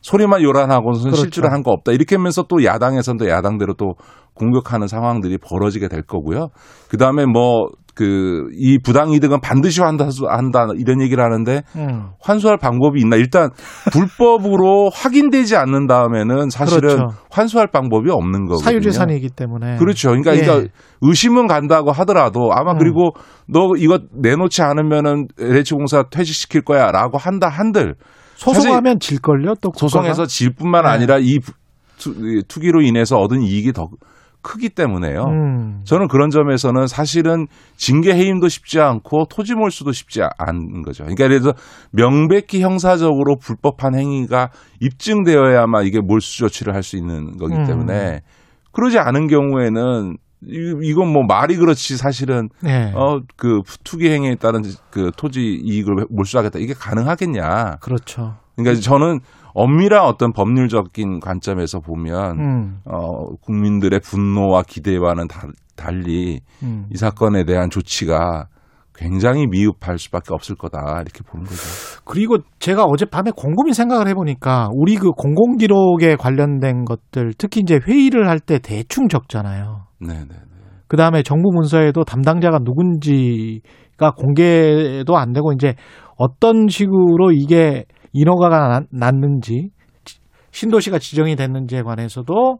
소리만 0.00 0.42
요란하고는 0.42 1.00
그렇죠. 1.00 1.16
실제로 1.16 1.48
한거 1.50 1.70
없다 1.70 1.92
이렇게 1.92 2.16
하면서 2.16 2.42
또 2.42 2.62
야당에서는 2.62 3.18
또 3.18 3.28
야당대로 3.28 3.74
또 3.74 3.94
공격하는 4.34 4.86
상황들이 4.86 5.38
벌어지게 5.38 5.88
될 5.88 6.02
거고요. 6.02 6.48
그 6.90 6.98
다음에 6.98 7.24
뭐 7.24 7.68
그 7.94 8.48
이 8.56 8.78
부당 8.82 9.12
이득은 9.12 9.40
반드시 9.40 9.80
한다 9.80 10.08
한다 10.28 10.66
이런 10.76 11.00
얘기를 11.00 11.22
하는데 11.22 11.62
음. 11.76 12.08
환수할 12.20 12.56
방법이 12.58 13.00
있나? 13.00 13.16
일단 13.16 13.50
불법으로 13.92 14.90
확인되지 14.94 15.56
않는 15.56 15.86
다음에는 15.86 16.50
사실은 16.50 16.80
그렇죠. 16.96 17.16
환수할 17.30 17.68
방법이 17.68 18.10
없는 18.10 18.46
거거든요. 18.46 18.64
사유재산이기 18.64 19.28
때문에. 19.36 19.76
그렇죠. 19.76 20.08
그러니까, 20.08 20.36
예. 20.36 20.40
그러니까 20.40 20.72
의심은 21.02 21.46
간다고 21.46 21.92
하더라도 21.92 22.50
아마 22.52 22.72
음. 22.72 22.78
그리고 22.78 23.10
너 23.46 23.70
이거 23.78 23.98
내놓지 24.12 24.62
않으면은 24.62 25.28
LH공사 25.40 26.04
퇴직시킬 26.10 26.62
거야라고 26.62 27.18
한다 27.18 27.48
한들 27.48 27.94
소송하면 28.36 28.98
질 29.00 29.20
걸요? 29.20 29.54
또 29.60 29.70
국가가? 29.70 29.88
소송에서 29.88 30.26
질 30.26 30.52
뿐만 30.54 30.82
네. 30.84 30.88
아니라 30.90 31.18
투- 31.98 32.10
이 32.18 32.42
투기로 32.48 32.82
인해서 32.82 33.16
얻은 33.18 33.42
이익이 33.42 33.72
더 33.72 33.86
크기 34.44 34.68
때문에요. 34.68 35.24
음. 35.24 35.80
저는 35.84 36.06
그런 36.06 36.30
점에서는 36.30 36.86
사실은 36.86 37.46
징계 37.76 38.14
해임도 38.14 38.48
쉽지 38.48 38.78
않고 38.78 39.24
토지 39.30 39.54
몰수도 39.54 39.90
쉽지 39.90 40.20
않은 40.38 40.82
거죠. 40.82 41.02
그러니까 41.04 41.24
예를 41.24 41.40
들어 41.40 41.54
명백히 41.90 42.60
형사적으로 42.62 43.36
불법한 43.36 43.94
행위가 43.96 44.50
입증되어야만 44.80 45.86
이게 45.86 46.00
몰수 46.00 46.38
조치를 46.38 46.74
할 46.74 46.82
수 46.84 46.96
있는 46.98 47.38
거기 47.38 47.54
음. 47.54 47.64
때문에 47.66 48.20
그러지 48.72 48.98
않은 48.98 49.26
경우에는 49.28 50.16
이- 50.46 50.74
이건 50.82 51.10
뭐 51.10 51.22
말이 51.26 51.56
그렇지 51.56 51.96
사실은 51.96 52.50
네. 52.62 52.92
어그 52.94 53.62
투기 53.84 54.10
행위에 54.10 54.34
따른 54.34 54.62
그 54.90 55.10
토지 55.16 55.40
이익을 55.40 56.04
몰수하겠다 56.10 56.58
이게 56.58 56.74
가능하겠냐? 56.74 57.76
그렇죠. 57.80 58.34
그러니까 58.54 58.78
저는 58.82 59.20
엄밀한 59.54 60.00
어떤 60.04 60.32
법률적인 60.32 61.20
관점에서 61.20 61.78
보면 61.80 62.38
음. 62.40 62.76
어, 62.84 63.34
국민들의 63.40 64.00
분노와 64.00 64.62
기대와는 64.66 65.28
다- 65.28 65.46
달리 65.76 66.40
음. 66.62 66.86
이 66.92 66.96
사건에 66.96 67.44
대한 67.44 67.70
조치가 67.70 68.46
굉장히 68.96 69.46
미흡할 69.48 69.98
수밖에 69.98 70.32
없을 70.34 70.54
거다 70.54 70.78
이렇게 71.02 71.22
보는 71.24 71.44
거죠. 71.46 71.56
그리고 72.04 72.38
제가 72.60 72.84
어젯밤에 72.84 73.30
곰곰이 73.34 73.72
생각을 73.72 74.06
해보니까 74.08 74.68
우리 74.72 74.94
그 74.96 75.10
공공기록에 75.10 76.14
관련된 76.16 76.84
것들 76.84 77.32
특히 77.36 77.60
이제 77.60 77.80
회의를 77.86 78.28
할 78.28 78.38
때 78.38 78.58
대충 78.60 79.08
적잖아요. 79.08 79.86
네네. 80.00 80.28
그 80.86 80.96
다음에 80.96 81.22
정부 81.24 81.50
문서에도 81.52 82.04
담당자가 82.04 82.58
누군지가 82.62 84.12
공개도 84.16 85.16
안 85.16 85.32
되고 85.32 85.52
이제 85.52 85.74
어떤 86.16 86.68
식으로 86.68 87.32
이게 87.32 87.84
인허가가 88.14 88.68
나- 88.68 88.86
났는지 88.90 89.70
지- 90.04 90.18
신도시가 90.52 90.98
지정이 90.98 91.36
됐는지에 91.36 91.82
관해서도 91.82 92.58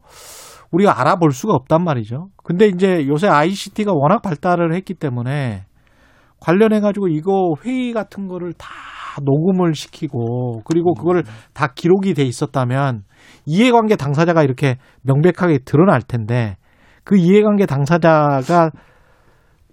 우리가 0.71 0.99
알아볼 0.99 1.31
수가 1.31 1.53
없단 1.55 1.83
말이죠. 1.83 2.27
근데 2.43 2.67
이제 2.67 3.07
요새 3.07 3.27
ICT가 3.27 3.93
워낙 3.93 4.21
발달을 4.21 4.75
했기 4.75 4.93
때문에 4.93 5.65
관련해 6.39 6.81
가지고 6.81 7.07
이거 7.07 7.53
회의 7.63 7.93
같은 7.93 8.27
거를 8.27 8.53
다 8.53 8.67
녹음을 9.23 9.73
시키고 9.73 10.61
그리고 10.65 10.93
그거를 10.93 11.23
다 11.53 11.67
기록이 11.73 12.13
돼 12.13 12.23
있었다면 12.23 13.03
이해관계 13.45 13.95
당사자가 13.95 14.43
이렇게 14.43 14.75
명백하게 15.03 15.59
드러날 15.65 16.01
텐데 16.01 16.57
그 17.05 17.15
이해관계 17.17 17.65
당사자가 17.65 18.71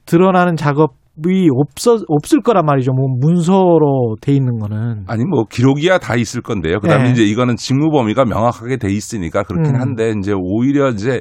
드러나는 0.06 0.54
작업 0.56 0.94
이 1.28 1.48
없어 1.54 1.98
없을 2.08 2.40
거란 2.40 2.64
말이죠. 2.64 2.92
뭐 2.92 3.06
문서로 3.20 4.16
돼 4.22 4.32
있는 4.32 4.58
거는 4.58 5.04
아니 5.08 5.24
뭐 5.24 5.44
기록이야 5.44 5.98
다 5.98 6.16
있을 6.16 6.40
건데요. 6.40 6.80
그다음에 6.80 7.04
네. 7.04 7.10
이제 7.10 7.22
이거는 7.24 7.56
직무 7.56 7.90
범위가 7.90 8.24
명확하게 8.24 8.78
돼 8.78 8.90
있으니까 8.90 9.42
그렇긴 9.42 9.74
음. 9.74 9.80
한데 9.80 10.14
이제 10.18 10.32
오히려 10.34 10.88
이제 10.90 11.20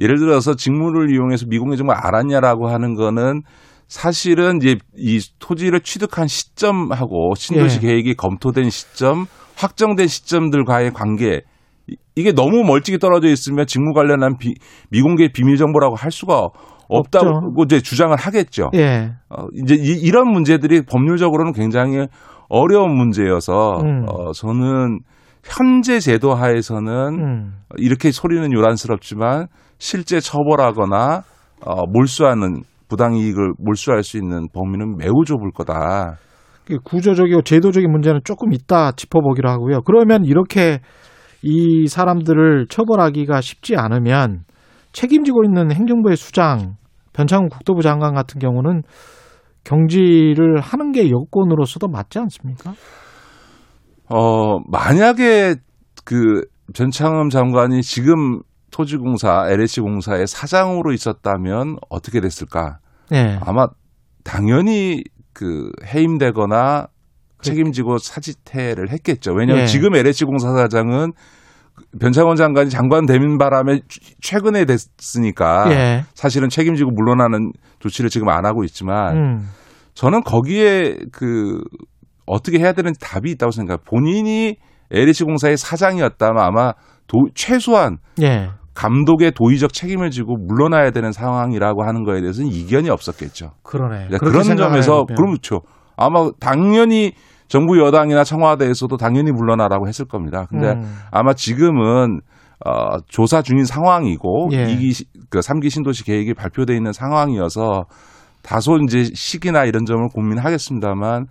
예를 0.00 0.18
들어서 0.18 0.54
직무를 0.54 1.12
이용해서 1.12 1.46
미공개 1.48 1.76
정보 1.76 1.92
알았냐라고 1.92 2.68
하는 2.68 2.94
거는 2.94 3.42
사실은 3.86 4.56
이제 4.58 4.76
이 4.96 5.20
토지를 5.38 5.80
취득한 5.80 6.26
시점하고 6.26 7.34
신도시 7.36 7.78
예. 7.82 7.88
계획이 7.88 8.14
검토된 8.14 8.70
시점, 8.70 9.26
확정된 9.56 10.08
시점들과의 10.08 10.92
관계 10.92 11.42
이- 11.88 11.96
이게 12.16 12.32
너무 12.32 12.64
멀찍이 12.64 12.98
떨어져 12.98 13.28
있으면 13.28 13.66
직무 13.66 13.94
관련한 13.94 14.36
비, 14.38 14.54
미공개 14.90 15.28
비밀 15.32 15.56
정보라고 15.56 15.94
할 15.96 16.10
수가 16.10 16.48
없다고 16.88 17.64
이제 17.64 17.80
주장을 17.80 18.16
하겠죠. 18.16 18.70
예. 18.74 19.12
어, 19.28 19.46
이제 19.54 19.74
이, 19.74 20.00
이런 20.00 20.30
문제들이 20.30 20.82
법률적으로는 20.82 21.52
굉장히 21.52 22.06
어려운 22.48 22.96
문제여서 22.96 23.80
음. 23.82 24.04
어, 24.08 24.32
저는 24.32 25.00
현재 25.44 26.00
제도 26.00 26.34
하에서는 26.34 26.92
음. 26.92 27.52
이렇게 27.76 28.10
소리는 28.10 28.52
요란스럽지만 28.52 29.46
실제 29.78 30.20
처벌하거나 30.20 31.22
어, 31.64 31.86
몰수하는 31.86 32.62
부당 32.88 33.14
이익을 33.14 33.52
몰수할 33.58 34.02
수 34.02 34.16
있는 34.16 34.48
범위는 34.52 34.96
매우 34.96 35.24
좁을 35.26 35.50
거다. 35.52 36.16
그 36.66 36.78
구조적이고 36.84 37.42
제도적인 37.42 37.90
문제는 37.90 38.20
조금 38.24 38.52
이따 38.52 38.92
짚어보기로 38.92 39.48
하고요. 39.48 39.82
그러면 39.82 40.24
이렇게 40.24 40.80
이 41.42 41.86
사람들을 41.86 42.66
처벌하기가 42.68 43.40
쉽지 43.40 43.76
않으면 43.76 44.44
책임지고 44.92 45.44
있는 45.44 45.72
행정부의 45.72 46.16
수장, 46.16 46.76
변창훈 47.12 47.48
국토부 47.48 47.82
장관 47.82 48.14
같은 48.14 48.38
경우는 48.40 48.82
경질을 49.64 50.60
하는 50.60 50.92
게 50.92 51.10
여건으로서도 51.10 51.88
맞지 51.88 52.18
않습니까? 52.18 52.72
어, 54.08 54.58
만약에 54.66 55.56
그 56.04 56.42
변창흠 56.74 57.28
장관이 57.28 57.82
지금 57.82 58.40
토지공사, 58.70 59.46
LH공사의 59.48 60.26
사장으로 60.26 60.92
있었다면 60.92 61.76
어떻게 61.90 62.20
됐을까? 62.20 62.78
네. 63.10 63.38
아마 63.42 63.66
당연히 64.24 65.02
그 65.32 65.70
해임되거나 65.84 66.86
책임지고 67.42 67.98
사직퇴를 67.98 68.90
했겠죠. 68.90 69.32
왜냐하면 69.32 69.62
예. 69.62 69.66
지금 69.66 69.94
LH공사 69.94 70.52
사장은 70.54 71.12
변창원 72.00 72.36
장관이 72.36 72.70
장관 72.70 73.06
되는 73.06 73.38
바람에 73.38 73.80
최근에 74.20 74.64
됐으니까 74.64 75.70
예. 75.70 76.04
사실은 76.14 76.48
책임지고 76.48 76.90
물러나는 76.90 77.52
조치를 77.78 78.10
지금 78.10 78.28
안 78.28 78.44
하고 78.44 78.64
있지만 78.64 79.16
음. 79.16 79.48
저는 79.94 80.22
거기에 80.22 80.96
그 81.12 81.60
어떻게 82.26 82.58
해야 82.58 82.72
되는지 82.72 82.98
답이 83.00 83.30
있다고 83.32 83.50
생각해요. 83.50 83.78
본인이 83.84 84.56
LH공사의 84.90 85.56
사장이었다면 85.56 86.42
아마 86.42 86.72
도, 87.06 87.26
최소한 87.34 87.98
예. 88.20 88.50
감독의 88.74 89.32
도의적 89.32 89.72
책임을 89.72 90.10
지고 90.10 90.36
물러나야 90.36 90.92
되는 90.92 91.10
상황이라고 91.10 91.82
하는 91.82 92.04
거에 92.04 92.20
대해서는 92.20 92.48
이견이 92.50 92.90
없었겠죠. 92.90 93.52
그러네. 93.64 94.08
네, 94.10 94.18
그렇게 94.18 94.38
그런 94.38 94.56
점에서. 94.56 95.04
그렇죠. 95.04 95.62
아마 95.96 96.30
당연히 96.38 97.12
정부 97.48 97.78
여당이나 97.78 98.24
청와대에서도 98.24 98.96
당연히 98.96 99.32
물러나라고 99.32 99.88
했을 99.88 100.06
겁니다. 100.06 100.46
근데 100.48 100.68
음. 100.72 100.96
아마 101.10 101.32
지금은 101.34 102.20
어, 102.66 102.98
조사 103.08 103.40
중인 103.42 103.64
상황이고 103.64 104.48
예. 104.52 104.64
이기 104.70 104.92
시- 104.92 105.04
그 105.30 105.38
3기 105.40 105.70
신도시 105.70 106.04
계획이 106.04 106.34
발표돼 106.34 106.74
있는 106.74 106.92
상황이어서 106.92 107.84
다소 108.42 108.78
이제 108.84 109.04
시기나 109.14 109.64
이런 109.64 109.84
점을 109.84 110.06
고민하겠습니다만 110.12 111.26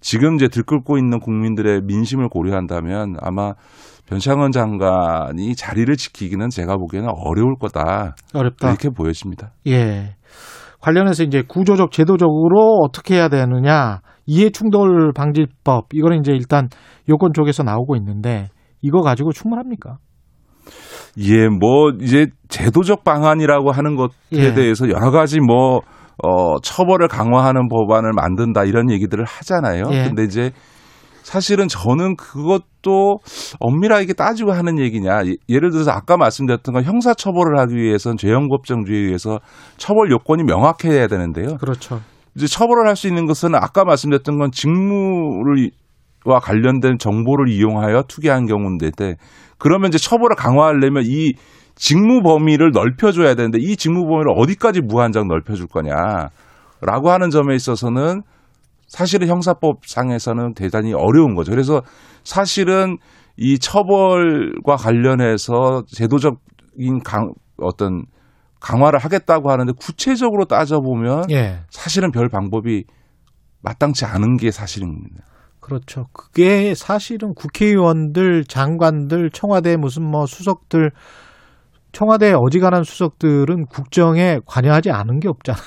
지금 0.00 0.34
이제 0.36 0.48
들끓고 0.48 0.98
있는 0.98 1.18
국민들의 1.18 1.80
민심을 1.84 2.28
고려한다면 2.28 3.16
아마 3.20 3.52
변창원 4.08 4.52
장관이 4.52 5.56
자리를 5.56 5.96
지키기는 5.96 6.48
제가 6.50 6.76
보기에는 6.76 7.08
어려울 7.16 7.56
거다. 7.58 8.14
어렵다. 8.34 8.68
이렇게 8.68 8.90
보여집니다. 8.90 9.52
예. 9.66 10.14
관련해서 10.80 11.24
이제 11.24 11.42
구조적 11.48 11.90
제도적으로 11.90 12.78
어떻게 12.84 13.14
해야 13.16 13.28
되느냐 13.28 14.00
이해충돌 14.26 15.12
방지법 15.14 15.86
이거는 15.92 16.20
이제 16.20 16.32
일단 16.32 16.68
요건 17.08 17.32
쪽에서 17.32 17.62
나오고 17.62 17.96
있는데 17.96 18.48
이거 18.82 19.00
가지고 19.00 19.32
충분합니까? 19.32 19.98
예, 21.18 21.48
뭐 21.48 21.90
이제 22.00 22.26
제도적 22.48 23.04
방안이라고 23.04 23.70
하는 23.70 23.96
것에 23.96 24.12
예. 24.32 24.54
대해서 24.54 24.88
여러 24.88 25.10
가지 25.10 25.40
뭐 25.40 25.80
어, 26.22 26.58
처벌을 26.62 27.08
강화하는 27.08 27.68
법안을 27.68 28.12
만든다 28.12 28.64
이런 28.64 28.90
얘기들을 28.90 29.24
하잖아요. 29.24 29.84
예. 29.92 30.04
근데 30.04 30.24
이제 30.24 30.50
사실은 31.22 31.66
저는 31.68 32.16
그것도 32.16 33.18
엄밀하게 33.58 34.12
따지고 34.12 34.52
하는 34.52 34.78
얘기냐. 34.78 35.26
예- 35.26 35.36
예를 35.48 35.70
들어서 35.70 35.90
아까 35.90 36.16
말씀드렸던 36.16 36.72
건 36.74 36.84
형사 36.84 37.14
처벌을 37.14 37.58
하기 37.58 37.74
위해선 37.74 38.16
죄형법정주의에 38.16 39.06
의해서 39.06 39.40
처벌 39.76 40.10
요건이 40.10 40.44
명확해야 40.44 41.08
되는데요. 41.08 41.56
그렇죠. 41.56 42.00
이제 42.36 42.46
처벌을 42.46 42.86
할 42.86 42.96
수 42.96 43.08
있는 43.08 43.26
것은 43.26 43.54
아까 43.54 43.84
말씀드렸던 43.84 44.38
건 44.38 44.50
직무를 44.52 45.70
와 46.24 46.38
관련된 46.38 46.98
정보를 46.98 47.48
이용하여 47.48 48.04
투기한 48.08 48.46
경우인데 48.46 49.16
그러면 49.58 49.88
이제 49.88 49.98
처벌을 49.98 50.36
강화하려면 50.36 51.04
이 51.06 51.34
직무 51.76 52.22
범위를 52.22 52.72
넓혀줘야 52.72 53.34
되는데 53.34 53.58
이 53.60 53.76
직무 53.76 54.06
범위를 54.06 54.32
어디까지 54.36 54.80
무한정 54.82 55.28
넓혀줄 55.28 55.66
거냐라고 55.68 57.10
하는 57.10 57.30
점에 57.30 57.54
있어서는 57.54 58.22
사실은 58.88 59.28
형사법상에서는 59.28 60.54
대단히 60.54 60.92
어려운 60.94 61.34
거죠. 61.34 61.50
그래서 61.50 61.82
사실은 62.24 62.98
이 63.36 63.58
처벌과 63.58 64.76
관련해서 64.76 65.84
제도적인 65.88 67.02
강, 67.04 67.32
어떤 67.58 68.04
강화를 68.66 68.98
하겠다고 68.98 69.50
하는데 69.50 69.72
구체적으로 69.78 70.44
따져보면 70.46 71.30
예. 71.30 71.60
사실은 71.70 72.10
별 72.10 72.28
방법이 72.28 72.84
마땅치 73.62 74.04
않은 74.04 74.36
게 74.38 74.50
사실입니다. 74.50 75.24
그렇죠. 75.60 76.06
그게 76.12 76.74
사실은 76.74 77.32
국회의원들, 77.34 78.44
장관들, 78.44 79.30
청와대 79.30 79.76
무슨 79.76 80.04
뭐 80.04 80.26
수석들, 80.26 80.90
청와대 81.92 82.32
어지간한 82.32 82.82
수석들은 82.82 83.66
국정에 83.66 84.38
관여하지 84.46 84.90
않은 84.90 85.20
게 85.20 85.28
없잖아요. 85.28 85.62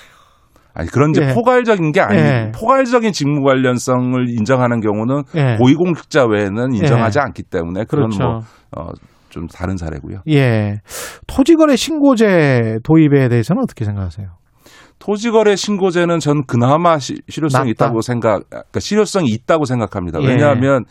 아니 0.73 0.87
그런 0.89 1.11
이제 1.11 1.23
예. 1.23 1.33
포괄적인 1.33 1.91
게 1.91 2.01
아니 2.01 2.19
예. 2.19 2.51
포괄적인 2.53 3.11
직무 3.11 3.43
관련성을 3.43 4.29
인정하는 4.29 4.81
경우는 4.81 5.23
예. 5.35 5.57
고위공직자 5.57 6.25
외에는 6.25 6.73
인정하지 6.73 7.19
예. 7.19 7.23
않기 7.23 7.43
때문에 7.43 7.85
그건 7.85 8.09
그렇죠. 8.09 8.23
뭐 8.23 8.41
어, 8.77 8.91
좀 9.29 9.47
다른 9.47 9.77
사례고요. 9.77 10.21
예. 10.29 10.79
토지거래 11.27 11.75
신고제 11.75 12.79
도입에 12.83 13.29
대해서는 13.29 13.61
어떻게 13.63 13.85
생각하세요? 13.85 14.27
토지거래 14.99 15.55
신고제는 15.55 16.19
전 16.19 16.45
그나마 16.45 16.99
시, 16.99 17.15
실효성이 17.29 17.69
낫다. 17.71 17.85
있다고 17.85 18.01
생각, 18.01 18.49
그러니까 18.49 18.79
실효성이 18.79 19.29
있다고 19.29 19.65
생각합니다. 19.65 20.21
예. 20.21 20.27
왜냐하면 20.27 20.83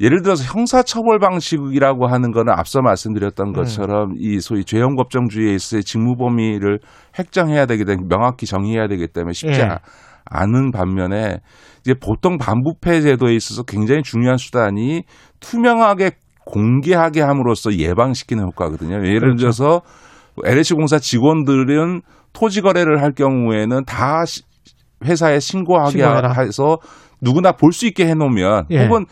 예를 0.00 0.22
들어서 0.22 0.42
형사처벌 0.44 1.18
방식이라고 1.18 2.06
하는 2.06 2.32
거는 2.32 2.52
앞서 2.56 2.80
말씀드렸던 2.80 3.48
음. 3.48 3.52
것처럼 3.52 4.14
이 4.18 4.40
소위 4.40 4.64
죄형 4.64 4.96
법정주의에 4.96 5.52
있어의 5.54 5.84
직무 5.84 6.16
범위를 6.16 6.78
획정해야 7.18 7.66
되기 7.66 7.84
때문에 7.84 8.06
명확히 8.08 8.46
정의해야 8.46 8.88
되기 8.88 9.06
때문에 9.08 9.32
쉽지 9.34 9.60
예. 9.60 9.64
아- 9.64 9.78
않은 10.24 10.70
반면에 10.70 11.40
이제 11.80 11.94
보통 11.94 12.38
반부패 12.38 13.00
제도에 13.02 13.34
있어서 13.34 13.62
굉장히 13.64 14.02
중요한 14.02 14.36
수단이 14.38 15.02
투명하게 15.40 16.12
공개하게 16.50 17.20
함으로써 17.22 17.72
예방시키는 17.72 18.44
효과거든요. 18.44 18.96
예를 19.06 19.20
그렇죠. 19.20 19.36
들어서 19.38 19.80
LH 20.44 20.74
공사 20.74 20.98
직원들은 20.98 22.02
토지 22.32 22.60
거래를 22.60 23.02
할 23.02 23.12
경우에는 23.12 23.84
다 23.84 24.24
시- 24.26 24.42
회사에 25.04 25.40
신고하게 25.40 25.90
신고해라. 25.98 26.32
해서 26.40 26.78
누구나 27.20 27.52
볼 27.52 27.72
수 27.72 27.86
있게 27.86 28.06
해놓으면 28.06 28.64
예. 28.70 28.84
혹은 28.86 29.06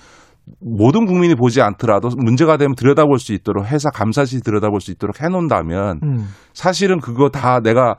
모든 0.61 1.05
국민이 1.07 1.35
보지 1.35 1.61
않더라도 1.61 2.09
문제가 2.17 2.57
되면 2.57 2.75
들여다볼 2.75 3.19
수 3.19 3.33
있도록 3.35 3.67
회사 3.67 3.91
감사시 3.91 4.41
들여다볼 4.43 4.81
수 4.81 4.91
있도록 4.91 5.21
해놓는다면 5.23 6.01
음. 6.03 6.29
사실은 6.55 7.01
그거 7.01 7.29
다 7.29 7.61
내가 7.61 7.97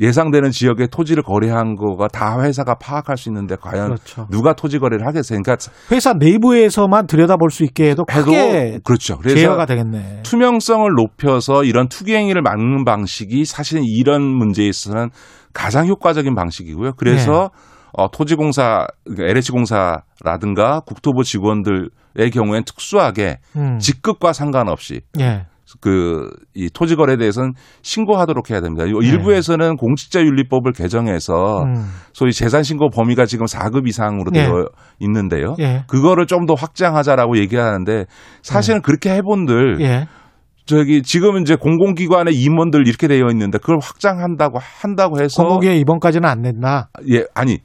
예상되는 0.00 0.50
지역에 0.50 0.86
토지를 0.86 1.22
거래한 1.22 1.76
거가 1.76 2.08
다 2.08 2.40
회사가 2.42 2.76
파악할 2.76 3.16
수 3.16 3.28
있는데 3.28 3.56
과연 3.60 3.86
그렇죠. 3.88 4.26
누가 4.30 4.54
토지 4.54 4.78
거래를 4.78 5.06
하겠어요? 5.06 5.40
그러니까 5.42 5.70
회사 5.90 6.14
내부에서만 6.14 7.06
들여다볼 7.06 7.50
수 7.50 7.62
있게 7.64 7.90
해도 7.90 8.04
크게 8.04 8.78
그렇죠. 8.84 9.18
그래서 9.18 9.36
제어가 9.36 9.66
되겠네. 9.66 10.20
투명성을 10.22 10.88
높여서 10.96 11.64
이런 11.64 11.88
투기 11.88 12.14
행위를 12.14 12.40
막는 12.42 12.84
방식이 12.84 13.44
사실은 13.44 13.82
이런 13.84 14.22
문제에 14.22 14.66
있어서는 14.66 15.10
가장 15.52 15.86
효과적인 15.86 16.34
방식이고요. 16.34 16.92
그래서 16.96 17.50
네. 17.52 17.72
어, 17.94 18.10
토지공사, 18.10 18.86
그러니까 19.04 19.26
LH공사라든가 19.28 20.80
국토부 20.80 21.24
직원들의 21.24 22.30
경우엔 22.32 22.64
특수하게 22.64 23.38
음. 23.56 23.78
직급과 23.78 24.32
상관없이 24.32 25.02
예. 25.20 25.46
그 25.80 26.28
이 26.54 26.68
토지 26.72 26.96
거래에 26.96 27.16
대해서는 27.16 27.52
신고하도록 27.82 28.50
해야 28.50 28.60
됩니다. 28.60 28.84
이 28.84 28.92
네. 28.92 29.08
일부에서는 29.08 29.76
공직자윤리법을 29.76 30.72
개정해서 30.72 31.62
음. 31.62 31.86
소위 32.12 32.32
재산 32.32 32.62
신고 32.62 32.90
범위가 32.90 33.24
지금 33.24 33.46
4급 33.46 33.88
이상으로 33.88 34.30
네. 34.30 34.44
되어 34.44 34.66
있는데요. 35.00 35.54
예. 35.60 35.84
그거를 35.88 36.26
좀 36.26 36.42
더 36.42 36.54
확장하자라고 36.54 37.38
얘기하는데 37.38 38.06
사실은 38.42 38.82
그렇게 38.82 39.10
해본들 39.14 39.80
예. 39.80 40.08
저기 40.66 41.02
지금 41.02 41.40
이제 41.40 41.54
공공기관의 41.54 42.34
임원들 42.34 42.88
이렇게 42.88 43.06
되어 43.06 43.28
있는데 43.30 43.58
그걸 43.58 43.78
확장한다고 43.80 44.58
한다고 44.60 45.20
해서 45.20 45.40
공공기에 45.40 45.76
이번까지는 45.76 46.28
안 46.28 46.42
낸다. 46.42 46.90
예 47.12 47.24
아니 47.32 47.58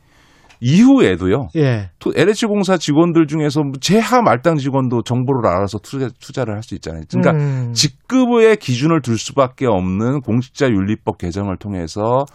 이후에도요. 0.60 1.48
예. 1.56 1.90
토- 2.00 2.12
LH공사 2.16 2.78
직원들 2.78 3.28
중에서 3.28 3.62
제하 3.82 4.22
말당 4.22 4.58
직원도 4.58 5.04
정보를 5.04 5.50
알아서 5.50 5.78
투자, 5.80 6.10
투자 6.20 6.44
를 6.46 6.54
할 6.56 6.64
수 6.64 6.74
있잖아요. 6.76 7.04
그러니까 7.12 7.32
음. 7.44 7.74
직급의 7.74 8.58
기준을 8.58 9.02
둘 9.02 9.18
수밖에 9.18 9.66
없는 9.68 10.22
공직자 10.22 10.68
윤리법 10.68 11.18
개정을 11.18 11.58
통해서 11.58 12.26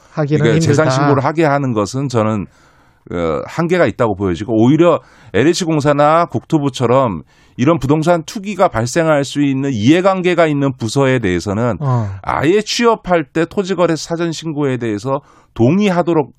이게. 0.51 0.61
재산 0.61 0.91
신고를 0.91 1.25
하게 1.25 1.45
하는 1.45 1.73
것은 1.73 2.09
저는 2.09 2.47
어, 3.13 3.41
한계가 3.49 3.87
있다고 3.87 4.15
보여지고 4.15 4.53
오히려 4.55 5.01
LH공사나 5.35 6.27
국토부처럼 6.27 7.23
이런 7.57 7.79
부동산 7.81 8.23
투기가 8.25 8.69
발생할 8.69 9.25
수 9.25 9.43
있는 9.43 9.71
이해관계가 9.73 10.47
있는 10.47 10.71
부서에 10.79 11.19
대해서는 11.19 11.79
어. 11.81 12.07
아예 12.23 12.61
취업할 12.61 13.25
때 13.33 13.45
토지거래 13.45 13.97
사전 13.97 14.31
신고에 14.31 14.77
대해서 14.77 15.19
동의하도록 15.55 16.31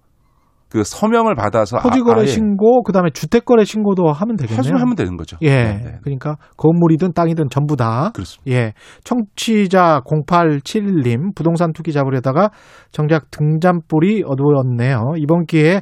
그 0.73 0.83
서명을 0.83 1.35
받아서 1.35 1.77
토지거래 1.77 2.23
아, 2.23 2.25
신고 2.25 2.81
그다음에 2.81 3.11
주택거래 3.13 3.63
신고도 3.63 4.11
하면 4.11 4.37
되겠네요. 4.37 4.57
하시면 4.57 4.81
하면 4.81 4.95
되는 4.95 5.17
거죠. 5.17 5.37
예. 5.43 5.49
네, 5.49 5.81
네. 5.83 5.99
그러니까 6.01 6.37
건물이든 6.57 7.13
땅이든 7.13 7.49
전부 7.51 7.75
다. 7.75 8.09
그렇습니다. 8.15 8.51
예. 8.51 8.73
청취자 9.03 10.01
0871님 10.01 11.35
부동산 11.35 11.73
투기 11.73 11.91
잡으려다가 11.93 12.49
정작 12.91 13.29
등잔불이 13.29 14.23
어두웠네요. 14.25 15.13
이번 15.17 15.45
기회에 15.45 15.81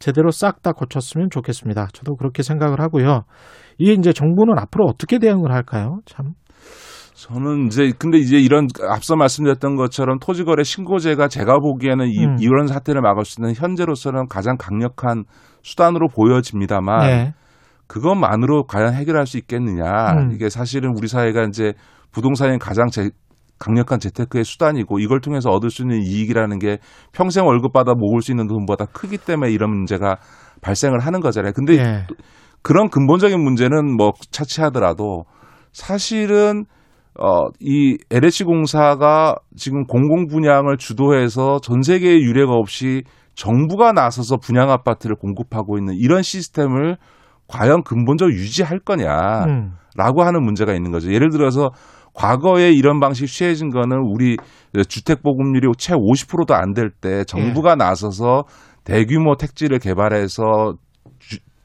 제대로 0.00 0.32
싹 0.32 0.62
다 0.62 0.72
고쳤으면 0.72 1.28
좋겠습니다. 1.30 1.86
저도 1.92 2.16
그렇게 2.16 2.42
생각을 2.42 2.80
하고요. 2.80 3.22
이게 3.78 3.92
이제 3.92 4.12
정부는 4.12 4.58
앞으로 4.58 4.86
어떻게 4.86 5.20
대응을 5.20 5.52
할까요? 5.52 6.00
참. 6.04 6.32
저는 7.22 7.66
이제 7.66 7.92
근데 7.96 8.18
이제 8.18 8.36
이런 8.36 8.66
앞서 8.90 9.14
말씀드렸던 9.14 9.76
것처럼 9.76 10.18
토지거래 10.18 10.64
신고제가 10.64 11.28
제가 11.28 11.60
보기에는 11.60 12.08
이, 12.08 12.24
음. 12.24 12.36
이런 12.40 12.66
사태를 12.66 13.00
막을 13.00 13.24
수 13.24 13.40
있는 13.40 13.54
현재로서는 13.54 14.26
가장 14.26 14.56
강력한 14.58 15.22
수단으로 15.62 16.08
보여집니다만 16.08 17.06
네. 17.06 17.34
그것만으로 17.86 18.64
과연 18.64 18.94
해결할 18.94 19.26
수 19.26 19.38
있겠느냐 19.38 19.84
음. 20.14 20.32
이게 20.32 20.48
사실은 20.48 20.94
우리 20.96 21.06
사회가 21.06 21.44
이제 21.44 21.74
부동산이 22.10 22.58
가장 22.58 22.88
제, 22.88 23.10
강력한 23.60 24.00
재테크의 24.00 24.42
수단이고 24.42 24.98
이걸 24.98 25.20
통해서 25.20 25.50
얻을 25.50 25.70
수 25.70 25.82
있는 25.82 26.02
이익이라는 26.02 26.58
게 26.58 26.78
평생 27.12 27.46
월급 27.46 27.72
받아 27.72 27.94
모을 27.94 28.20
수 28.20 28.32
있는 28.32 28.48
돈보다 28.48 28.86
크기 28.86 29.16
때문에 29.16 29.52
이런 29.52 29.70
문제가 29.70 30.16
발생을 30.60 30.98
하는 30.98 31.20
거잖아요. 31.20 31.52
근데 31.54 31.74
예. 31.78 32.06
그런 32.62 32.90
근본적인 32.90 33.40
문제는 33.40 33.96
뭐 33.96 34.10
차치하더라도 34.32 35.24
사실은 35.70 36.64
어, 37.20 37.48
이 37.60 37.98
LH 38.10 38.44
공사가 38.44 39.36
지금 39.56 39.84
공공 39.86 40.26
분양을 40.26 40.76
주도해서 40.78 41.58
전 41.62 41.82
세계에 41.82 42.20
유례가 42.20 42.52
없이 42.54 43.02
정부가 43.34 43.92
나서서 43.92 44.36
분양 44.38 44.70
아파트를 44.70 45.16
공급하고 45.16 45.78
있는 45.78 45.94
이런 45.96 46.22
시스템을 46.22 46.96
과연 47.48 47.82
근본적으로 47.82 48.34
유지할 48.34 48.78
거냐라고 48.80 49.50
음. 49.50 49.72
하는 50.26 50.42
문제가 50.42 50.72
있는 50.74 50.90
거죠. 50.90 51.12
예를 51.12 51.30
들어서 51.30 51.70
과거에 52.14 52.70
이런 52.72 53.00
방식 53.00 53.26
취해진 53.26 53.70
거는 53.70 53.96
우리 54.06 54.36
주택 54.88 55.22
보급률이 55.22 55.66
채 55.78 55.94
50%도 55.94 56.54
안 56.54 56.72
될 56.74 56.90
때 57.00 57.24
정부가 57.24 57.74
나서서 57.76 58.44
대규모 58.84 59.36
택지를 59.36 59.78
개발해서 59.78 60.74
주- 60.74 60.91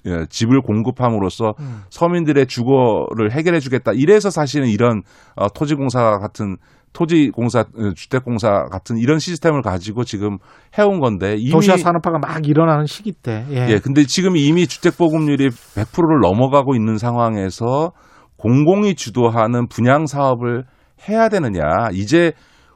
예, 0.06 0.26
집을 0.30 0.62
공급함으로써 0.62 1.54
음. 1.60 1.82
서민들의 1.90 2.48
주거를 2.48 3.32
해결해 3.32 3.60
주겠다. 3.60 3.92
이래서 3.94 4.30
사실은 4.30 4.68
이런 4.68 5.02
어, 5.36 5.50
토지공사 5.50 6.20
같은 6.20 6.58
토지공사, 6.94 7.60
어, 7.60 7.94
주택공사 7.96 8.66
같은 8.72 8.98
이런 8.98 9.20
시스템을 9.20 9.62
가지고 9.62 10.04
지금 10.04 10.38
해온 10.78 11.00
건데 11.00 11.36
이미 11.38 11.52
도시화 11.52 11.78
산업화가 11.78 12.20
막 12.20 12.48
일어나는 12.48 12.86
시기 12.86 13.12
때. 13.12 13.46
예. 13.52 13.68
예, 13.70 13.80
근데 13.80 14.06
지금 14.06 14.38
이미 14.38 14.66
주택 14.66 14.98
보급률이 14.98 15.50
100%를 15.50 16.20
넘어가고 16.22 16.76
있는 16.76 16.98
상황에서 16.98 17.92
공공이 18.38 18.96
주도하는 18.96 19.68
분양 19.68 20.06
사업을 20.06 20.64
해야 21.08 21.30
되느냐? 21.30 21.62
이제 21.92 22.32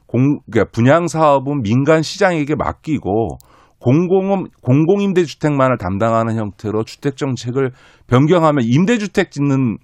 공 0.06 0.40
그러니까 0.50 0.70
분양 0.72 1.08
사업은 1.08 1.62
민간 1.62 2.02
시장에게 2.02 2.54
맡기고 2.54 3.38
공공은 3.82 4.46
공공임대 4.62 5.24
주택만을 5.24 5.76
담당하는 5.78 6.36
형태로 6.36 6.84
주택 6.84 7.16
정책을 7.16 7.72
변경하면 8.06 8.64
임대 8.64 8.98
주택 8.98 9.30
짓는 9.32 9.78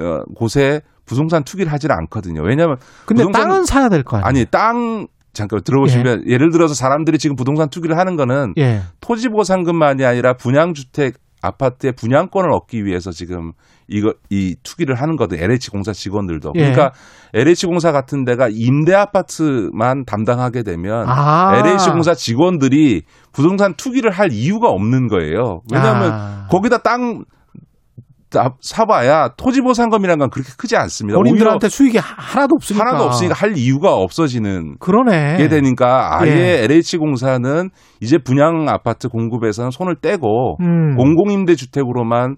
어, 0.00 0.24
곳에 0.34 0.80
부동산 1.06 1.44
투기를 1.44 1.70
하지는 1.70 1.94
않거든요. 2.00 2.42
왜냐하면 2.42 2.76
근데 3.06 3.24
땅은 3.30 3.64
사야 3.64 3.88
될 3.90 4.02
거 4.02 4.16
아니에요? 4.16 4.26
아니 4.26 4.44
땅 4.46 5.06
잠깐 5.34 5.60
들어보시면 5.64 6.24
예. 6.28 6.38
를 6.38 6.50
들어서 6.50 6.74
사람들이 6.74 7.18
지금 7.18 7.36
부동산 7.36 7.68
투기를 7.68 7.98
하는 7.98 8.16
거는 8.16 8.54
예. 8.58 8.80
토지 9.00 9.28
보상금만이 9.28 10.04
아니라 10.04 10.34
분양주택 10.34 11.14
아파트의 11.42 11.92
분양권을 11.92 12.50
얻기 12.52 12.84
위해서 12.86 13.10
지금 13.10 13.52
이거 13.86 14.14
이 14.30 14.56
투기를 14.62 14.94
하는 14.94 15.16
거든 15.16 15.38
LH 15.42 15.70
공사 15.70 15.92
직원들도 15.92 16.52
예. 16.54 16.60
그러니까 16.60 16.92
LH 17.34 17.66
공사 17.66 17.92
같은 17.92 18.24
데가 18.24 18.48
임대 18.50 18.94
아파트만 18.94 20.04
담당하게 20.06 20.62
되면 20.62 21.04
아. 21.06 21.54
LH 21.58 21.90
공사 21.90 22.14
직원들이 22.14 23.02
부동산 23.34 23.74
투기를 23.74 24.10
할 24.10 24.32
이유가 24.32 24.68
없는 24.68 25.08
거예요. 25.08 25.60
왜냐하면 25.72 26.12
아. 26.12 26.46
거기다 26.50 26.78
땅 26.78 27.24
사- 28.30 28.50
사봐야 28.60 29.28
토지 29.36 29.60
보상금이라는 29.60 30.18
건 30.18 30.28
그렇게 30.30 30.50
크지 30.56 30.76
않습니다. 30.76 31.16
본인들한테 31.18 31.68
수익이 31.68 31.98
하- 31.98 32.14
하나도 32.16 32.54
없으니까. 32.56 32.84
하나도 32.84 33.04
없으니까 33.04 33.34
할 33.34 33.56
이유가 33.56 33.94
없어지는 33.94 34.76
그러네. 34.80 35.36
게 35.36 35.48
되니까 35.48 36.18
아예 36.18 36.30
예. 36.30 36.64
LH 36.64 36.96
공사는 36.98 37.70
이제 38.00 38.18
분양 38.18 38.66
아파트 38.68 39.08
공급에서는 39.08 39.70
손을 39.70 39.96
떼고 40.00 40.56
음. 40.62 40.96
공공임대 40.96 41.54
주택으로만 41.54 42.34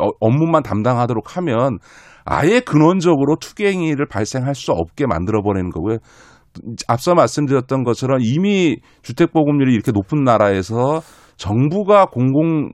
어, 0.00 0.08
업무만 0.20 0.62
담당하도록 0.62 1.36
하면 1.36 1.78
아예 2.24 2.60
근원적으로 2.60 3.34
투기 3.40 3.66
행위를 3.66 4.06
발생할 4.06 4.54
수 4.54 4.70
없게 4.70 5.06
만들어 5.06 5.42
버리는 5.42 5.70
거고요. 5.70 5.96
앞서 6.88 7.14
말씀드렸던 7.14 7.84
것처럼 7.84 8.20
이미 8.22 8.76
주택 9.02 9.32
보급률이 9.32 9.72
이렇게 9.74 9.92
높은 9.92 10.24
나라에서 10.24 11.02
정부가 11.36 12.06
공공 12.06 12.70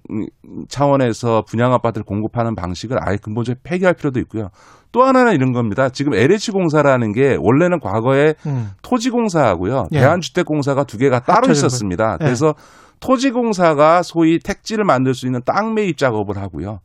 차원에서 0.69 1.43
분양 1.49 1.73
아파트를 1.73 2.05
공급하는 2.05 2.55
방식을 2.55 2.99
아예 3.01 3.17
근본적으로 3.17 3.61
폐기할 3.63 3.95
필요도 3.95 4.21
있고요. 4.21 4.49
또 4.93 5.03
하나는 5.05 5.35
이런 5.35 5.53
겁니다. 5.53 5.89
지금 5.89 6.15
LH 6.15 6.51
공사라는 6.51 7.13
게 7.13 7.37
원래는 7.41 7.79
과거에 7.81 8.35
음. 8.47 8.71
토지 8.83 9.11
공사하고요. 9.11 9.87
예. 9.93 10.01
대한주택 10.01 10.45
공사가 10.45 10.85
두 10.85 10.99
개가 10.99 11.21
따로 11.21 11.51
있었습니다. 11.51 12.17
거. 12.17 12.19
예. 12.21 12.25
그래서 12.25 12.55
토지 13.01 13.31
공사가 13.31 14.03
소위 14.03 14.39
택지를 14.39 14.85
만들 14.85 15.15
수 15.15 15.27
있는 15.27 15.41
땅 15.47 15.75
매입 15.75 15.97
작업을 15.97 16.37
하고요. 16.37 16.81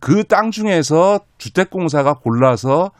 그 0.00 0.24
땅 0.24 0.50
중에서 0.50 1.20
주택 1.38 1.70
공사가 1.70 2.14
골라서 2.14 2.90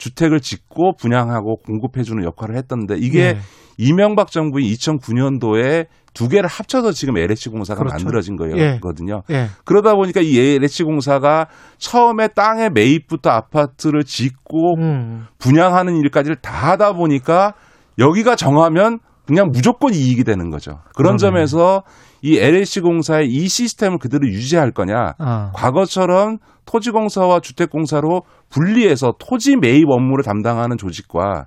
주택을 0.00 0.40
짓고 0.40 0.94
분양하고 0.96 1.58
공급해주는 1.58 2.24
역할을 2.24 2.56
했던데 2.56 2.96
이게 2.98 3.20
예. 3.20 3.38
이명박 3.78 4.30
정부인 4.30 4.66
2009년도에 4.66 5.86
두 6.12 6.28
개를 6.28 6.48
합쳐서 6.48 6.92
지금 6.92 7.16
LH공사가 7.16 7.78
그렇죠. 7.78 8.04
만들어진 8.04 8.36
예. 8.56 8.78
거거든요. 8.80 9.22
예. 9.30 9.46
그러다 9.64 9.94
보니까 9.94 10.20
이 10.20 10.38
LH공사가 10.38 11.46
처음에 11.78 12.28
땅의 12.28 12.70
매입부터 12.70 13.30
아파트를 13.30 14.04
짓고 14.04 14.76
음. 14.78 15.26
분양하는 15.38 15.96
일까지를 15.96 16.36
다 16.36 16.72
하다 16.72 16.94
보니까 16.94 17.54
여기가 17.98 18.34
정하면 18.34 18.98
그냥 19.26 19.50
무조건 19.52 19.94
이익이 19.94 20.24
되는 20.24 20.50
거죠. 20.50 20.80
그런 20.96 21.16
그러네. 21.16 21.18
점에서 21.18 21.82
이 22.22 22.38
LH공사의 22.38 23.28
이 23.28 23.48
시스템을 23.48 23.98
그대로 23.98 24.26
유지할 24.26 24.72
거냐. 24.72 25.14
아. 25.18 25.50
과거처럼 25.54 26.38
토지공사와 26.66 27.40
주택공사로 27.40 28.22
분리해서 28.50 29.14
토지 29.18 29.56
매입 29.56 29.88
업무를 29.88 30.24
담당하는 30.24 30.76
조직과 30.76 31.46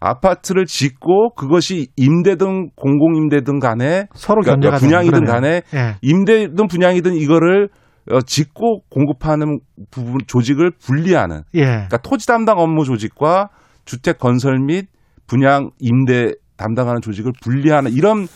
아파트를 0.00 0.66
짓고 0.66 1.34
그것이 1.34 1.88
임대든 1.96 2.70
공공임대든 2.76 3.60
간에 3.60 4.06
서로 4.14 4.42
그러니까 4.42 4.78
분양이든 4.78 5.24
되는 5.24 5.32
간에. 5.32 5.62
예. 5.74 5.96
임대든 6.02 6.66
분양이든 6.66 7.14
이거를 7.14 7.68
어, 8.12 8.20
짓고 8.20 8.82
공급하는 8.88 9.58
부분 9.90 10.18
조직을 10.26 10.72
분리하는 10.78 11.42
예. 11.54 11.64
그러니까 11.64 11.98
토지 11.98 12.26
담당 12.26 12.58
업무 12.58 12.84
조직과 12.84 13.48
주택 13.84 14.18
건설 14.18 14.58
및 14.60 14.86
분양 15.26 15.70
임대 15.80 16.32
담당하는 16.56 17.00
조직을 17.00 17.32
분리하는 17.42 17.92
이런 17.92 18.26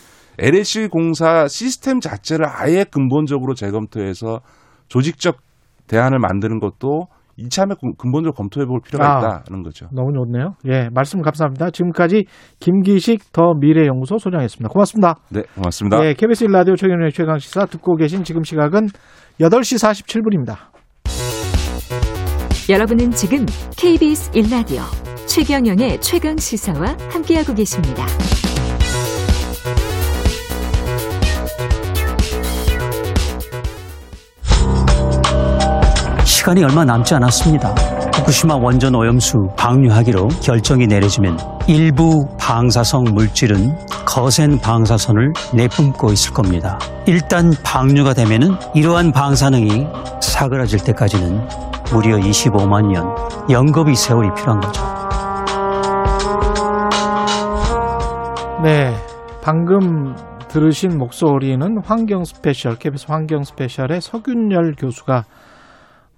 LH 0.40 0.88
공사 0.88 1.46
시스템 1.48 2.00
자체를 2.00 2.46
아예 2.48 2.84
근본적으로 2.84 3.54
재검토해서 3.54 4.40
조직적 4.88 5.36
대안을 5.86 6.18
만드는 6.18 6.58
것도 6.60 7.06
이참에 7.36 7.74
근- 7.80 7.94
근본적으로 7.96 8.32
검토해 8.34 8.66
볼 8.66 8.80
필요가 8.84 9.14
아. 9.14 9.40
있다는 9.40 9.62
거죠. 9.62 9.86
너무 9.92 10.12
좋네요. 10.12 10.54
예, 10.68 10.88
말씀 10.92 11.22
감사합니다. 11.22 11.70
지금까지 11.70 12.24
김기식 12.58 13.32
더 13.32 13.54
미래연구소 13.58 14.18
소장이었습니다. 14.18 14.68
고맙습니다. 14.70 15.14
네, 15.30 15.42
고맙습니다. 15.54 16.04
예, 16.04 16.14
KBS 16.14 16.46
1라디오 16.46 16.76
최경영의 16.76 17.12
최강시사 17.12 17.66
듣고 17.66 17.96
계신 17.96 18.24
지금 18.24 18.42
시각은 18.42 18.88
8시 19.40 19.78
47분입니다. 19.78 20.56
여러분은 22.70 23.10
지금 23.12 23.46
KBS 23.76 24.30
1라디오 24.32 24.82
최경영의 25.26 26.00
최강 26.00 26.36
시사와 26.36 26.96
함께하고 27.10 27.54
계십니다. 27.54 28.04
시간이 36.40 36.64
얼마 36.64 36.86
남지 36.86 37.14
않았습니다. 37.16 37.68
후쿠시마 38.16 38.56
원전 38.56 38.94
오염수 38.94 39.36
방류하기로 39.58 40.28
결정이 40.42 40.86
내려지면 40.86 41.36
일부 41.68 42.26
방사성 42.38 43.04
물질은 43.12 43.76
거센 44.06 44.58
방사선을 44.58 45.34
내뿜고 45.52 46.12
있을 46.12 46.32
겁니다. 46.32 46.78
일단 47.06 47.52
방류가 47.62 48.14
되면은 48.14 48.54
이러한 48.74 49.12
방사능이 49.12 49.86
사그라질 50.22 50.78
때까지는 50.82 51.46
무려 51.92 52.16
25만 52.16 52.86
년 52.90 53.14
영겁의 53.50 53.94
세월이 53.94 54.30
필요한 54.34 54.60
거죠. 54.60 54.82
네. 58.62 58.94
방금 59.42 60.14
들으신 60.48 60.96
목소리는 60.96 61.82
환경 61.84 62.24
스페셜, 62.24 62.76
KBS 62.76 63.06
환경 63.10 63.44
스페셜의 63.44 64.00
서균렬 64.00 64.76
교수가 64.78 65.24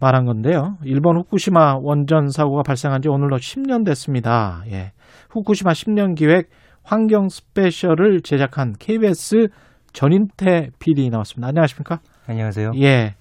말한 0.03 0.25
건데요. 0.25 0.79
일본 0.85 1.17
후쿠시마 1.17 1.77
원전 1.81 2.27
사고가 2.29 2.63
발생한 2.65 3.03
지 3.03 3.09
오늘로 3.09 3.37
10년 3.37 3.85
됐습니다. 3.87 4.65
예. 4.69 4.91
후쿠시마 5.31 5.71
10년 5.71 6.17
기획 6.17 6.49
환경 6.83 7.29
스페셜을 7.29 8.23
제작한 8.23 8.73
KBS 8.81 9.49
전인태 9.93 10.71
PD 10.81 11.09
나왔습니다. 11.11 11.49
안녕하십니까? 11.49 12.01
안녕하세요. 12.27 12.73
예. 12.81 13.15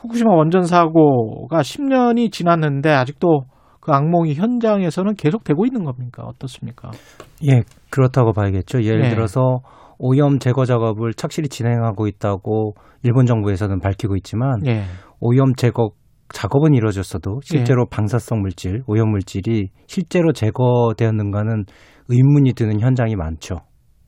후쿠시마 0.00 0.34
원전 0.34 0.64
사고가 0.64 1.60
10년이 1.60 2.32
지났는데 2.32 2.90
아직도 2.90 3.44
그 3.80 3.92
악몽이 3.92 4.34
현장에서는 4.34 5.14
계속되고 5.14 5.64
있는 5.64 5.84
겁니까? 5.84 6.24
어떻습니까? 6.24 6.90
예, 7.44 7.62
그렇다고 7.90 8.32
봐야겠죠. 8.32 8.82
예를 8.82 9.02
네. 9.02 9.10
들어서 9.10 9.60
오염 9.98 10.40
제거 10.40 10.64
작업을 10.64 11.14
착실히 11.14 11.48
진행하고 11.48 12.08
있다고 12.08 12.74
일본 13.04 13.26
정부에서는 13.26 13.78
밝히고 13.78 14.16
있지만 14.16 14.66
예. 14.66 14.82
오염 15.20 15.54
제거 15.54 15.90
작업은 16.32 16.74
이루어졌어도 16.74 17.40
실제로 17.42 17.86
방사성 17.86 18.40
물질, 18.40 18.82
오염 18.86 19.10
물질이 19.10 19.68
실제로 19.86 20.32
제거되었는가는 20.32 21.64
의문이 22.08 22.52
드는 22.54 22.80
현장이 22.80 23.16
많죠. 23.16 23.60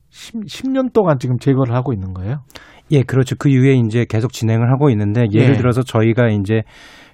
10, 0.09 0.69
년 0.71 0.89
동안 0.91 1.19
지금 1.19 1.37
제거를 1.37 1.75
하고 1.75 1.93
있는 1.93 2.13
거예요? 2.13 2.43
예, 2.91 3.03
그렇죠. 3.03 3.35
그 3.37 3.49
이후에 3.49 3.73
이제 3.73 4.05
계속 4.09 4.33
진행을 4.33 4.71
하고 4.71 4.89
있는데 4.89 5.25
예를 5.31 5.53
예. 5.53 5.57
들어서 5.57 5.83
저희가 5.83 6.29
이제 6.29 6.63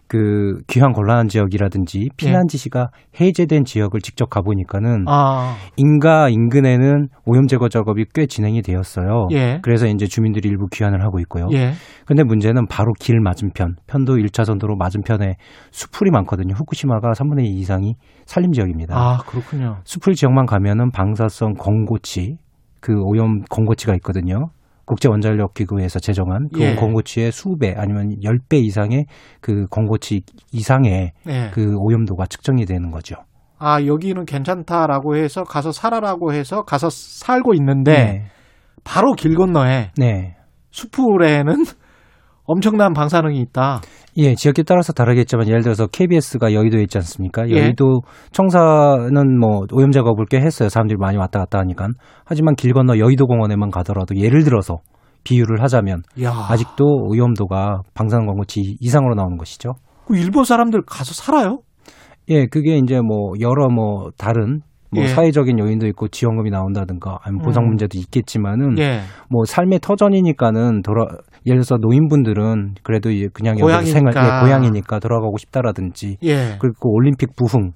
그 0.08 0.60
귀환 0.68 0.92
곤란한 0.94 1.28
지역이라든지 1.28 2.10
피난 2.16 2.44
예. 2.44 2.48
지시가 2.48 2.90
해제된 3.20 3.64
지역을 3.66 4.02
직접 4.02 4.30
가보니까는 4.30 5.06
아, 5.08 5.56
인가 5.78 6.30
인근에는 6.30 7.08
오염 7.26 7.48
제거 7.48 7.70
작업이 7.70 8.06
꽤 8.14 8.28
진행이 8.28 8.62
되었어요. 8.62 9.28
예. 9.32 9.60
그래서 9.64 9.88
이제 9.88 10.06
주민들이 10.06 10.48
일부 10.50 10.68
귀환을 10.72 11.04
하고 11.04 11.20
있고요. 11.20 11.48
예. 11.54 11.72
근데 12.06 12.24
문제는 12.24 12.68
바로 12.68 12.94
길 13.00 13.20
맞은편, 13.20 13.78
편도 13.88 14.18
1차선 14.18 14.60
도로 14.60 14.76
맞은편에 14.76 15.36
수풀이 15.72 16.12
많거든요. 16.12 16.54
후쿠시마가 16.54 17.14
3분의 17.14 17.46
2 17.46 17.60
이상이 17.60 17.96
산림 18.26 18.52
지역입니다. 18.52 18.96
아, 18.96 19.18
그렇군요. 19.26 19.78
수풀 19.86 20.14
지역만 20.14 20.46
가면은 20.46 20.92
방사성 20.92 21.54
권고치, 21.56 22.38
그 22.80 22.94
오염 23.04 23.42
권고치가 23.50 23.96
있거든요. 23.96 24.50
국제 24.86 25.10
원자력 25.10 25.54
기구에서 25.54 26.00
제정한 26.00 26.48
그 26.54 26.62
예. 26.62 26.76
권고치의 26.76 27.32
수배 27.32 27.74
아니면 27.76 28.10
10배 28.22 28.64
이상의 28.64 29.06
그 29.42 29.66
권고치 29.70 30.22
이상의 30.52 31.12
예. 31.28 31.50
그 31.54 31.76
오염도가 31.78 32.28
측정이 32.28 32.66
되는 32.66 32.92
거죠. 32.92 33.16
아, 33.58 33.84
여기는 33.84 34.26
괜찮다라고 34.26 35.16
해서 35.16 35.44
가서 35.44 35.72
살아라고 35.72 36.34
해서 36.34 36.64
가서 36.64 36.90
살고 36.90 37.54
있는데 37.56 37.92
네. 37.92 38.26
바로 38.84 39.14
길 39.14 39.36
건너에 39.36 39.92
네. 39.98 40.36
수풀에는 40.72 41.64
엄청난 42.46 42.94
방사능이 42.94 43.40
있다. 43.42 43.82
예, 44.18 44.34
지역에 44.36 44.64
따라서 44.64 44.94
다르겠지만 44.94 45.48
예를 45.48 45.62
들어서 45.62 45.88
KBS가 45.88 46.54
여의도에 46.54 46.84
있지 46.84 46.98
않습니까? 47.00 47.48
예. 47.50 47.58
여의도 47.58 48.02
청사는 48.32 49.40
뭐 49.40 49.66
오염 49.74 49.92
작업을 49.92 50.26
꽤 50.30 50.38
했어요. 50.40 50.70
사람들이 50.70 50.98
많이 50.98 51.18
왔다 51.18 51.40
갔다 51.40 51.60
하니까. 51.60 51.88
하지만 52.24 52.56
길 52.56 52.74
건너 52.74 52.98
여의도 52.98 53.26
공원에만 53.28 53.72
가더라도 53.72 54.16
예를 54.16 54.44
들어서 54.44 54.78
비유를 55.24 55.62
하자면 55.64 56.04
야. 56.22 56.32
아직도 56.50 56.86
오염도가 57.10 57.82
방사능 57.94 58.28
광고치 58.28 58.78
이상으로 58.80 59.16
나오는 59.16 59.38
것이죠. 59.38 59.74
그 60.06 60.16
일본 60.18 60.46
사람들 60.46 60.84
가서 60.86 61.14
살아요? 61.14 61.60
예, 62.30 62.46
그게 62.46 62.78
이제 62.78 63.02
뭐 63.02 63.34
여러 63.40 63.68
뭐 63.70 64.12
다른 64.18 64.62
뭐 64.92 65.04
예. 65.04 65.08
사회적인 65.08 65.60
요인도 65.60 65.88
있고 65.88 66.08
지원금이 66.08 66.50
나온다든가 66.52 67.20
아니면 67.24 67.44
보상 67.44 67.64
음. 67.64 67.70
문제도 67.70 67.98
있겠지만은 67.98 68.78
예. 68.80 69.02
뭐 69.30 69.44
삶의 69.46 69.80
터전이니까는 69.80 70.82
돌아 70.84 71.06
예를 71.46 71.60
들어서 71.60 71.78
노인분들은 71.78 72.76
그래도 72.84 73.10
그냥 73.34 73.60
여기. 73.60 73.86
생활 73.86 74.14
예, 74.16 74.42
고향이니까 74.46 75.00
돌아가고 75.00 75.38
싶다라든지 75.38 76.18
예. 76.24 76.58
그리고 76.60 76.94
올림픽 76.94 77.36
부흥 77.36 77.72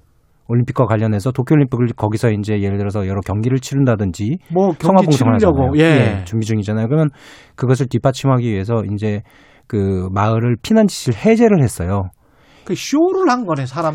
올림픽과 0.48 0.86
관련해서 0.86 1.30
도쿄올림픽을 1.30 1.88
거기서 1.96 2.30
이제 2.32 2.60
예를 2.60 2.76
들어서 2.78 3.06
여러 3.06 3.20
경기를 3.20 3.60
치른다든지 3.60 4.38
뭐 4.52 4.72
경기 4.78 5.06
치르려고 5.06 5.68
하잖아요. 5.68 5.72
예. 5.76 6.24
준비 6.24 6.44
중이잖아요. 6.46 6.88
그러면 6.88 7.10
그것을 7.54 7.86
뒷받침하기 7.88 8.50
위해서 8.50 8.82
이제 8.92 9.22
그 9.68 10.08
마을을 10.12 10.56
피난 10.62 10.88
지시를 10.88 11.16
해제를 11.16 11.62
했어요. 11.62 12.10
그 12.64 12.74
쇼를 12.74 13.30
한 13.30 13.46
거네 13.46 13.66
사람 13.66 13.94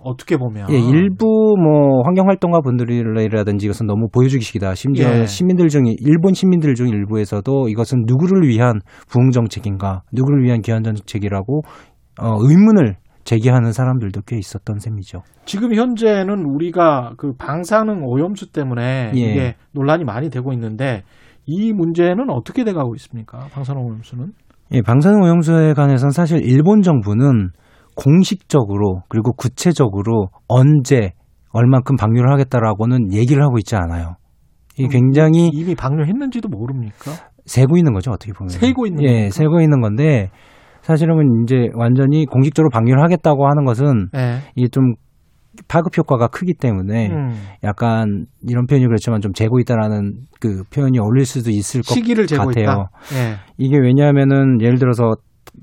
어떻게 0.00 0.36
보면. 0.36 0.68
예, 0.70 0.78
일부 0.78 1.26
뭐 1.58 2.02
환경 2.04 2.28
활동가 2.28 2.60
분들이라든지 2.60 3.66
이것은 3.66 3.86
너무 3.86 4.08
보여주기식이다. 4.12 4.74
심지어 4.74 5.08
예. 5.20 5.26
시민들 5.26 5.68
중에 5.68 5.94
일본 6.00 6.34
시민들 6.34 6.74
중 6.74 6.88
일부에서도 6.88 7.68
이것은 7.68 8.04
누구를 8.06 8.48
위한 8.48 8.80
부흥 9.08 9.30
정책인가, 9.30 10.02
누구를 10.12 10.44
위한 10.44 10.60
귀환 10.60 10.82
정책이라고 10.82 11.62
어, 12.20 12.36
의문을 12.40 12.96
제기하는 13.24 13.72
사람들도 13.72 14.22
꽤 14.26 14.38
있었던 14.38 14.78
셈이죠. 14.78 15.22
지금 15.44 15.74
현재는 15.74 16.44
우리가 16.46 17.12
그 17.18 17.32
방사능 17.36 18.02
오염수 18.04 18.52
때문에 18.52 19.12
예. 19.14 19.20
이게 19.20 19.54
논란이 19.72 20.04
많이 20.04 20.30
되고 20.30 20.52
있는데 20.52 21.02
이 21.44 21.72
문제는 21.72 22.30
어떻게 22.30 22.64
돼가고 22.64 22.94
있습니까? 22.94 23.48
방사능 23.52 23.82
오염수는? 23.82 24.32
예, 24.72 24.82
방사능 24.82 25.22
오염수에 25.22 25.74
관해서는 25.74 26.10
사실 26.10 26.40
일본 26.42 26.82
정부는 26.82 27.50
공식적으로 27.98 29.02
그리고 29.08 29.32
구체적으로 29.32 30.28
언제 30.46 31.10
얼만큼 31.50 31.96
방류를 31.96 32.30
하겠다라고는 32.30 33.12
얘기를 33.12 33.42
하고 33.42 33.58
있지 33.58 33.74
않아요. 33.74 34.14
이 34.76 34.86
굉장히 34.86 35.50
이미 35.52 35.74
방류했는지도 35.74 36.48
모릅니까? 36.48 37.10
세고 37.46 37.76
있는 37.76 37.92
거죠 37.92 38.12
어떻게 38.12 38.32
보면. 38.32 38.50
세고 38.50 38.86
있는 38.86 39.02
예, 39.02 39.06
겁니까? 39.08 39.30
세고 39.34 39.60
있는 39.60 39.80
건데 39.80 40.30
사실은 40.82 41.16
이제 41.42 41.68
완전히 41.74 42.24
공식적으로 42.26 42.70
방류를 42.70 43.02
하겠다고 43.02 43.48
하는 43.48 43.64
것은 43.64 44.08
예. 44.14 44.38
이게 44.54 44.68
좀 44.68 44.94
파급 45.66 45.98
효과가 45.98 46.28
크기 46.28 46.54
때문에 46.54 47.08
음. 47.08 47.34
약간 47.64 48.26
이런 48.46 48.66
표현이 48.66 48.86
그렇지만 48.86 49.20
좀 49.20 49.32
재고 49.32 49.58
있다라는 49.58 50.12
그 50.38 50.62
표현이 50.72 51.00
어울릴 51.00 51.26
수도 51.26 51.50
있을 51.50 51.82
것 51.82 51.94
같아요. 51.96 52.62
있다. 52.62 52.90
예. 53.14 53.34
이게 53.56 53.76
왜냐하면은 53.76 54.60
예를 54.60 54.78
들어서 54.78 55.16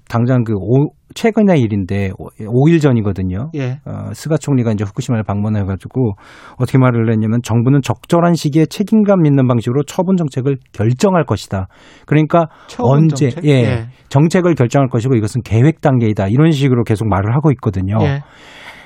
당장 0.10 0.44
그 0.44 0.54
오, 0.54 0.90
최근의 1.14 1.62
일인데 1.62 2.12
5일 2.40 2.82
전이거든요. 2.82 3.52
예. 3.56 3.80
어, 3.86 4.14
스가 4.14 4.38
총리가 4.38 4.72
이제 4.72 4.84
후쿠시마를 4.84 5.24
방문해가지고 5.24 6.14
어떻게 6.58 6.78
말을 6.78 7.12
했냐면 7.12 7.40
정부는 7.42 7.82
적절한 7.82 8.36
시기에 8.36 8.66
책임감 8.66 9.26
있는 9.26 9.48
방식으로 9.48 9.84
처분 9.84 10.18
정책을 10.18 10.58
결정할 10.74 11.24
것이다. 11.24 11.68
그러니까 12.06 12.48
언제 12.80 13.30
정책? 13.30 13.50
예, 13.50 13.64
예. 13.64 13.86
정책을 14.10 14.56
결정할 14.56 14.90
것이고 14.90 15.16
이것은 15.16 15.42
계획 15.44 15.82
단계이다. 15.82 16.28
이런 16.28 16.52
식으로 16.52 16.84
계속 16.84 17.08
말을 17.08 17.34
하고 17.34 17.52
있거든요. 17.52 17.98
예. 18.02 18.22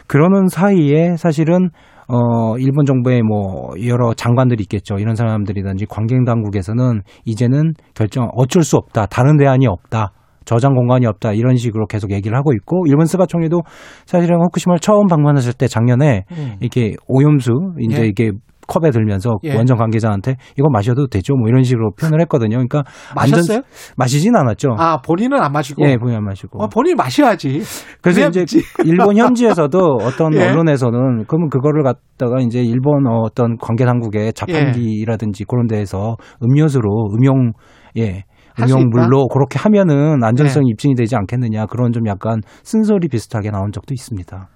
그러는 0.07 0.47
사이에 0.47 1.17
사실은 1.17 1.69
어 2.07 2.57
일본 2.57 2.85
정부의 2.85 3.21
뭐 3.21 3.69
여러 3.85 4.15
장관들이 4.15 4.63
있겠죠. 4.63 4.95
이런 4.97 5.15
사람들이든지 5.15 5.85
관경 5.85 6.25
당국에서는 6.25 7.01
이제는 7.25 7.73
결정 7.93 8.27
어쩔 8.35 8.63
수 8.63 8.77
없다. 8.77 9.05
다른 9.05 9.37
대안이 9.37 9.67
없다. 9.67 10.13
저장 10.49 10.73
공간이 10.73 11.05
없다. 11.05 11.33
이런 11.33 11.57
식으로 11.57 11.85
계속 11.85 12.11
얘기를 12.11 12.35
하고 12.35 12.53
있고 12.53 12.85
일본 12.87 13.05
스가 13.05 13.27
총리도 13.27 13.61
사실은 14.07 14.41
후쿠시마를 14.41 14.79
처음 14.79 15.05
방문했을 15.05 15.53
때 15.53 15.67
작년에 15.67 16.23
음. 16.31 16.55
이렇게 16.59 16.95
오염수 17.07 17.51
이제 17.79 18.01
예. 18.01 18.07
이게 18.07 18.31
컵에 18.67 18.89
들면서 18.89 19.37
예. 19.43 19.55
원전 19.55 19.77
관계자한테 19.77 20.37
이거 20.57 20.69
마셔도 20.71 21.05
되죠. 21.05 21.35
뭐 21.35 21.49
이런 21.49 21.61
식으로 21.61 21.91
표현을 21.99 22.21
했거든요. 22.21 22.57
그러니까 22.57 22.83
마셨어요? 23.15 23.61
마시진 23.95 24.35
않았죠. 24.35 24.69
아 24.79 25.01
본인은 25.01 25.39
안 25.39 25.51
마시고. 25.51 25.87
예, 25.87 25.97
본인 25.97 26.15
안 26.15 26.23
마시고. 26.23 26.63
어, 26.63 26.67
본인이 26.67 26.95
마셔야지. 26.95 27.61
그래서 28.01 28.29
그래야 28.29 28.43
이제. 28.43 28.59
일본 28.85 29.17
현지에서도 29.17 29.77
어떤 30.01 30.33
예. 30.37 30.49
언론에서는 30.49 31.25
그러면 31.27 31.49
그거를 31.49 31.83
갖다가 31.83 32.39
이제 32.41 32.63
일본 32.63 33.05
어떤 33.07 33.57
관계 33.57 33.85
당국의 33.85 34.33
자판기라든지 34.33 35.45
그런 35.45 35.67
데에서 35.67 36.15
음료수로 36.43 37.11
음용 37.13 37.53
예 37.97 38.23
음용물로 38.63 39.27
그렇게 39.27 39.59
하면은 39.59 40.23
안전성이 40.23 40.69
예. 40.69 40.71
입증이 40.71 40.95
되지 40.95 41.15
않겠느냐 41.15 41.65
그런 41.67 41.91
좀 41.91 42.07
약간 42.07 42.41
쓴소리 42.63 43.07
비슷하게 43.07 43.51
나온 43.51 43.71
적도 43.71 43.93
있습니다. 43.93 44.47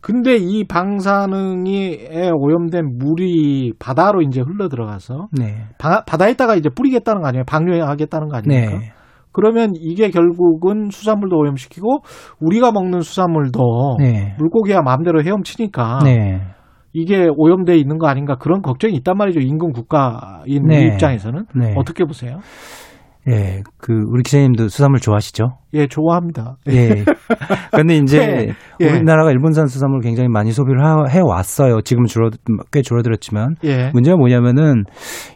근데 0.00 0.36
이 0.36 0.64
방사능이 0.64 2.08
오염된 2.34 2.98
물이 2.98 3.74
바다로 3.78 4.20
이제 4.22 4.40
흘러 4.40 4.68
들어가서 4.68 5.28
네. 5.30 5.66
바, 5.78 6.02
바다에다가 6.04 6.56
이제 6.56 6.68
뿌리겠다는 6.68 7.22
거 7.22 7.28
아니에요? 7.28 7.44
방류하겠다는 7.46 8.28
거 8.28 8.36
아닙니까? 8.36 8.78
네. 8.78 8.92
그러면 9.30 9.72
이게 9.74 10.10
결국은 10.10 10.90
수산물도 10.90 11.36
오염시키고 11.36 12.00
우리가 12.40 12.72
먹는 12.72 13.00
수산물도 13.00 13.96
네. 14.00 14.34
물고기가 14.38 14.82
마음대로 14.82 15.22
헤엄치니까 15.22 16.00
네. 16.04 16.40
이게 16.92 17.28
오염돼 17.36 17.76
있는 17.76 17.98
거 17.98 18.06
아닌가 18.06 18.36
그런 18.36 18.62
걱정이 18.62 18.94
있단 18.96 19.16
말이죠. 19.16 19.40
인근 19.40 19.72
국가인 19.72 20.66
네. 20.66 20.78
우리 20.78 20.92
입장에서는 20.92 21.46
네. 21.54 21.74
어떻게 21.76 22.04
보세요? 22.04 22.38
예, 23.28 23.62
그 23.78 23.92
우리 24.08 24.24
기자님도 24.24 24.66
수산물 24.66 24.98
좋아하시죠? 24.98 25.44
예, 25.74 25.86
좋아합니다. 25.86 26.56
예. 26.70 27.04
근데 27.70 27.96
이제 27.98 28.18
예, 28.18 28.84
예. 28.84 28.90
우리나라가 28.90 29.30
일본산 29.30 29.68
수산물 29.68 30.00
굉장히 30.00 30.28
많이 30.28 30.50
소비를 30.50 30.84
하- 30.84 31.06
해왔어요. 31.08 31.82
지금 31.82 32.06
줄어 32.06 32.30
꽤 32.72 32.82
줄어들었지만 32.82 33.54
예. 33.62 33.90
문제가 33.92 34.16
뭐냐면은 34.16 34.82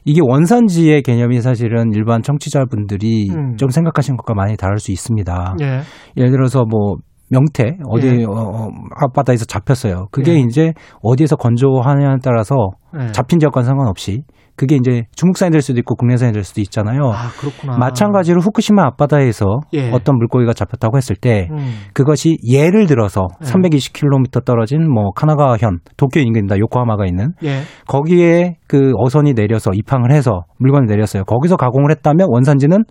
이게 0.04 0.20
원산지의 0.20 1.02
개념이 1.02 1.40
사실은 1.40 1.92
일반 1.94 2.22
청취자분들이 2.22 3.30
음. 3.30 3.56
좀 3.56 3.68
생각하시는 3.68 4.16
것과 4.16 4.34
많이 4.34 4.56
다를 4.56 4.78
수 4.78 4.90
있습니다. 4.90 5.54
예. 5.62 5.80
예를 6.16 6.32
들어서 6.32 6.64
뭐 6.68 6.96
명태 7.30 7.78
어디 7.88 8.06
예. 8.06 8.24
어, 8.24 8.30
어, 8.30 8.70
앞바다에서 8.94 9.44
잡혔어요. 9.46 10.06
그게 10.10 10.34
예. 10.34 10.38
이제 10.38 10.72
어디에서 11.02 11.36
건조하냐에 11.36 12.16
따라서 12.22 12.54
예. 13.00 13.12
잡힌 13.12 13.38
지역과 13.38 13.62
상관없이 13.62 14.22
그게 14.56 14.76
이제 14.76 15.02
중국산이 15.14 15.50
될 15.52 15.60
수도 15.60 15.78
있고 15.80 15.94
국내산이 15.96 16.32
될 16.32 16.42
수도 16.42 16.62
있잖아요. 16.62 17.02
아, 17.12 17.28
그렇구나. 17.38 17.76
마찬가지로 17.76 18.40
후쿠시마 18.40 18.84
앞바다에서 18.86 19.44
예. 19.74 19.90
어떤 19.90 20.16
물고기가 20.16 20.54
잡혔다고 20.54 20.96
했을 20.96 21.14
때 21.14 21.48
음. 21.50 21.74
그것이 21.92 22.38
예를 22.50 22.86
들어서 22.86 23.26
예. 23.42 23.46
320km 23.46 24.44
떨어진 24.44 24.90
뭐 24.90 25.10
카나가현 25.12 25.80
도쿄 25.98 26.20
인근입니다. 26.20 26.58
요코하마가 26.58 27.04
있는 27.06 27.32
예. 27.44 27.60
거기에 27.86 28.56
그 28.66 28.92
어선이 28.96 29.34
내려서 29.34 29.72
입항을 29.74 30.10
해서 30.10 30.44
물건을 30.58 30.86
내렸어요. 30.86 31.24
거기서 31.24 31.56
가공을 31.56 31.90
했다면 31.90 32.26
원산지는 32.30 32.84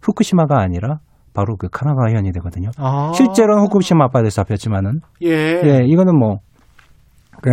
후쿠시마가 0.00 0.58
아니라 0.58 1.00
바로 1.38 1.56
그 1.56 1.68
카나가현이 1.70 2.32
되거든요. 2.32 2.70
아. 2.78 3.12
실제로는 3.14 3.62
후쿠시마 3.64 4.06
앞바다에서 4.06 4.42
잡혔지만은 4.42 5.00
예. 5.22 5.30
예, 5.62 5.84
이거는 5.86 6.18
뭐 6.18 6.38
그, 7.40 7.50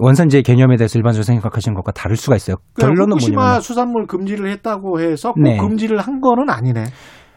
원산지의 0.00 0.42
개념에 0.42 0.76
대해서 0.76 0.98
일반적으로 0.98 1.22
생각하시는 1.22 1.76
것과 1.76 1.92
다를 1.92 2.16
수가 2.16 2.34
있어요. 2.34 2.56
그러니까 2.74 2.88
결론은 2.88 3.12
후쿠시마 3.12 3.36
뭐냐면 3.36 3.60
수산물 3.60 4.06
금지를 4.06 4.50
했다고 4.50 5.00
해서 5.00 5.32
꼭 5.32 5.40
네. 5.40 5.56
금지를 5.56 5.98
한 5.98 6.20
거는 6.20 6.50
아니네. 6.50 6.84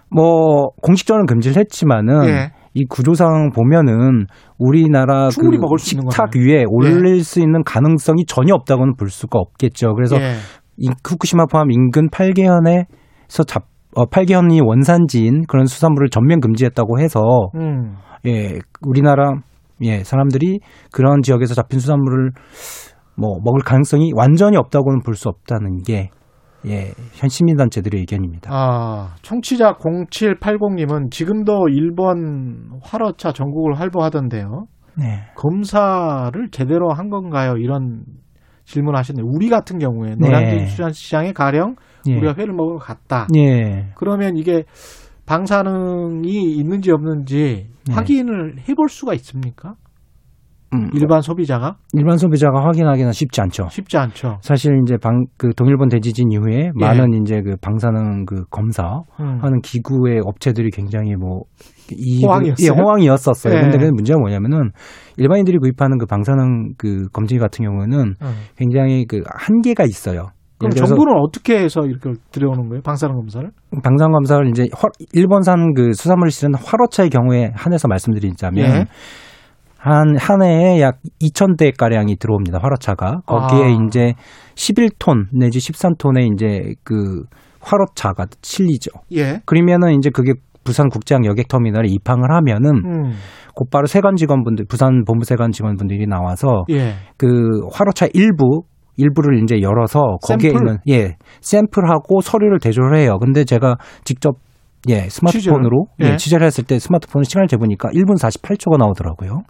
뭐 0.09 0.69
공식적으로는 0.81 1.27
금지를 1.27 1.57
했지만은 1.57 2.25
예. 2.25 2.51
이 2.73 2.85
구조상 2.85 3.51
보면은 3.51 4.25
우리나라 4.57 5.30
충분히 5.30 5.57
그 5.57 5.61
먹을 5.61 5.77
수 5.77 5.93
있는 5.93 6.09
식탁 6.09 6.31
거네. 6.31 6.45
위에 6.45 6.63
올릴 6.67 7.23
수 7.23 7.39
있는 7.39 7.63
가능성이 7.63 8.25
전혀 8.25 8.55
없다고는 8.55 8.95
볼 8.95 9.09
수가 9.09 9.38
없겠죠. 9.38 9.93
그래서 9.93 10.15
예. 10.19 10.34
이 10.77 10.89
후쿠시마 11.07 11.45
포함 11.45 11.69
인근 11.69 12.09
8개현에서 12.09 13.45
잡 13.45 13.72
어, 13.95 14.05
8개현이 14.05 14.65
원산지인 14.65 15.45
그런 15.47 15.65
수산물을 15.65 16.09
전면 16.09 16.39
금지했다고 16.41 16.99
해서 16.99 17.21
음. 17.55 17.95
예, 18.25 18.59
우리나라 18.81 19.33
예, 19.81 20.03
사람들이 20.03 20.59
그런 20.91 21.21
지역에서 21.21 21.53
잡힌 21.53 21.79
수산물을 21.79 22.31
뭐 23.17 23.37
먹을 23.43 23.61
가능성이 23.63 24.11
완전히 24.15 24.57
없다고는 24.57 25.01
볼 25.03 25.15
수 25.15 25.29
없다는 25.29 25.83
게 25.83 26.09
예, 26.65 26.93
현 27.13 27.29
시민단체들의 27.29 27.99
의견입니다. 27.99 28.49
아, 28.53 29.15
청취자 29.21 29.73
0780님은 29.73 31.11
지금도 31.11 31.67
일본 31.69 32.69
활어차 32.81 33.33
전국을 33.33 33.79
활보하던데요. 33.79 34.65
네. 34.97 35.23
검사를 35.35 36.31
제대로 36.51 36.93
한 36.93 37.09
건가요? 37.09 37.55
이런 37.57 38.03
질문하셨네요. 38.65 39.25
우리 39.27 39.49
같은 39.49 39.77
경우에 39.77 40.11
네. 40.11 40.15
노량진 40.25 40.67
수산시장에 40.67 41.33
가령 41.33 41.75
예. 42.07 42.17
우리가 42.17 42.35
회를 42.38 42.53
먹으러 42.53 42.77
갔다. 42.77 43.27
예. 43.35 43.91
그러면 43.95 44.38
이게 44.38 44.63
방사능이 45.25 46.55
있는지 46.57 46.91
없는지 46.91 47.67
네. 47.88 47.93
확인을 47.93 48.55
해볼 48.67 48.89
수가 48.89 49.13
있습니까? 49.15 49.75
음, 50.73 50.89
일반 50.95 51.21
소비자가 51.21 51.77
일반 51.93 52.17
소비자가 52.17 52.65
확인하기는 52.65 53.11
쉽지 53.11 53.41
않죠. 53.41 53.67
쉽지 53.69 53.95
않죠. 53.97 54.39
사실 54.41 54.80
이제 54.84 54.97
방 54.97 55.25
그 55.38 55.53
동일본 55.53 55.89
대지진 55.89 56.31
이후에 56.31 56.65
예. 56.65 56.71
많은 56.75 57.21
이제 57.21 57.41
그 57.41 57.55
방사능 57.61 58.25
그 58.25 58.45
검사하는 58.49 59.05
음. 59.19 59.61
기구의 59.61 60.21
업체들이 60.25 60.71
굉장히 60.71 61.15
뭐 61.15 61.43
이, 61.91 62.25
호황이었어요? 62.25 62.65
예, 62.65 62.69
호황이었었어요. 62.81 63.55
예. 63.55 63.61
근데 63.61 63.77
그 63.77 63.85
문제가 63.93 64.19
뭐냐면은 64.19 64.71
일반인들이 65.17 65.59
구입하는 65.59 65.99
그 65.99 66.05
방사능 66.07 66.73
그 66.77 67.07
검증기 67.13 67.39
같은 67.39 67.63
경우는 67.65 68.15
음. 68.19 68.34
굉장히 68.57 69.05
그 69.05 69.21
한계가 69.27 69.84
있어요. 69.84 70.30
그럼 70.64 70.72
들어서 70.76 70.95
정부는 70.95 71.19
어떻게 71.22 71.57
해서 71.60 71.81
이렇게 71.85 72.14
들여오는 72.31 72.69
거예요? 72.69 72.81
방사능 72.81 73.15
검사를? 73.15 73.49
방사능 73.84 74.11
검사를 74.14 74.48
이제 74.49 74.68
화- 74.73 74.90
일본산 75.14 75.73
그 75.73 75.94
수산물 75.94 76.30
실은 76.31 76.53
화로차의 76.56 77.10
경우에 77.10 77.52
한해서 77.56 77.88
말씀드리자면 77.88 78.65
예. 78.65 78.85
한, 79.77 80.15
한 80.18 80.41
해에 80.41 80.80
약 80.81 80.99
2,000대 81.22 81.76
가량이 81.77 82.15
들어옵니다. 82.15 82.60
화로차가. 82.61 83.22
거기에 83.26 83.64
아. 83.65 83.85
이제 83.88 84.14
11톤 84.56 85.27
내지 85.38 85.60
13톤의 85.60 86.34
이제 86.34 86.73
그 86.84 87.23
화로차가 87.60 88.27
실리죠. 88.41 88.91
예. 89.14 89.41
그러면은 89.45 89.94
이제 89.98 90.10
그게 90.10 90.34
부산 90.64 90.88
국제항 90.88 91.26
여객 91.26 91.49
터미널에 91.49 91.90
입항을 91.90 92.31
하면은 92.31 92.69
음. 92.85 93.11
곧바로 93.56 93.85
세관 93.85 94.15
직원분들, 94.15 94.65
부산 94.69 95.03
본부 95.06 95.26
세관 95.26 95.52
직원분들이 95.52 96.07
나와서 96.07 96.64
예. 96.69 96.94
그 97.18 97.27
화로차 97.73 98.07
일부 98.14 98.64
일부를 98.97 99.41
이제 99.43 99.61
열어서 99.61 100.17
거기에 100.21 100.51
샘플? 100.51 100.67
있는 100.67 100.77
예 100.89 101.15
샘플하고 101.41 102.21
서류를 102.21 102.59
대조를 102.59 102.97
해요. 102.97 103.17
근데 103.19 103.43
제가 103.45 103.75
직접 104.03 104.35
예 104.89 105.07
스마트폰으로 105.09 105.85
취재를? 105.97 106.09
예. 106.09 106.13
예. 106.13 106.17
취재를 106.17 106.45
했을 106.45 106.63
때 106.65 106.77
스마트폰 106.77 107.23
시간을 107.23 107.47
재보니까 107.47 107.89
1분 107.89 108.17
48초가 108.21 108.77
나오더라고요. 108.77 109.41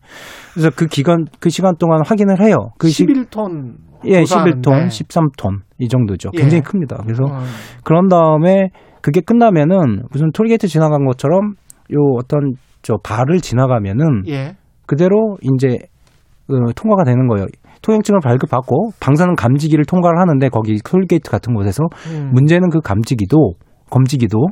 그래서 0.54 0.70
그 0.76 0.86
기간 0.86 1.26
그 1.40 1.50
시간 1.50 1.76
동안 1.78 2.02
확인을 2.06 2.42
해요. 2.42 2.56
그 2.78 2.88
시- 2.90 3.06
11톤. 3.06 3.74
예, 4.06 4.20
조사하는데. 4.20 4.70
11톤, 4.70 4.88
13톤 4.88 5.60
이 5.80 5.88
정도죠. 5.88 6.30
예. 6.34 6.38
굉장히 6.40 6.62
큽니다. 6.62 6.98
그래서 7.04 7.24
음. 7.24 7.46
그런 7.84 8.08
다음에 8.10 8.70
그게 9.02 9.22
끝나면은 9.22 10.04
무슨 10.12 10.32
톨게이트 10.34 10.68
지나간 10.68 11.06
것처럼 11.06 11.54
요 11.94 11.98
어떤 12.18 12.54
저 12.82 12.96
발을 13.04 13.40
지나가면은 13.40 14.24
예. 14.28 14.56
그대로 14.86 15.38
이제 15.42 15.78
어, 16.50 16.56
통과가 16.76 17.06
되는 17.06 17.28
거예요. 17.28 17.48
통행증을 17.84 18.20
발급받고 18.22 18.92
방사능 19.00 19.36
감지기를 19.36 19.86
통과를 19.86 20.20
하는데 20.20 20.50
거기 20.50 20.80
톨게이트 20.84 21.30
같은 21.30 21.54
곳에서 21.54 21.84
음. 22.08 22.32
문제는 22.34 22.70
그 22.70 22.82
감지기도 22.82 23.54
검지기도 23.90 24.48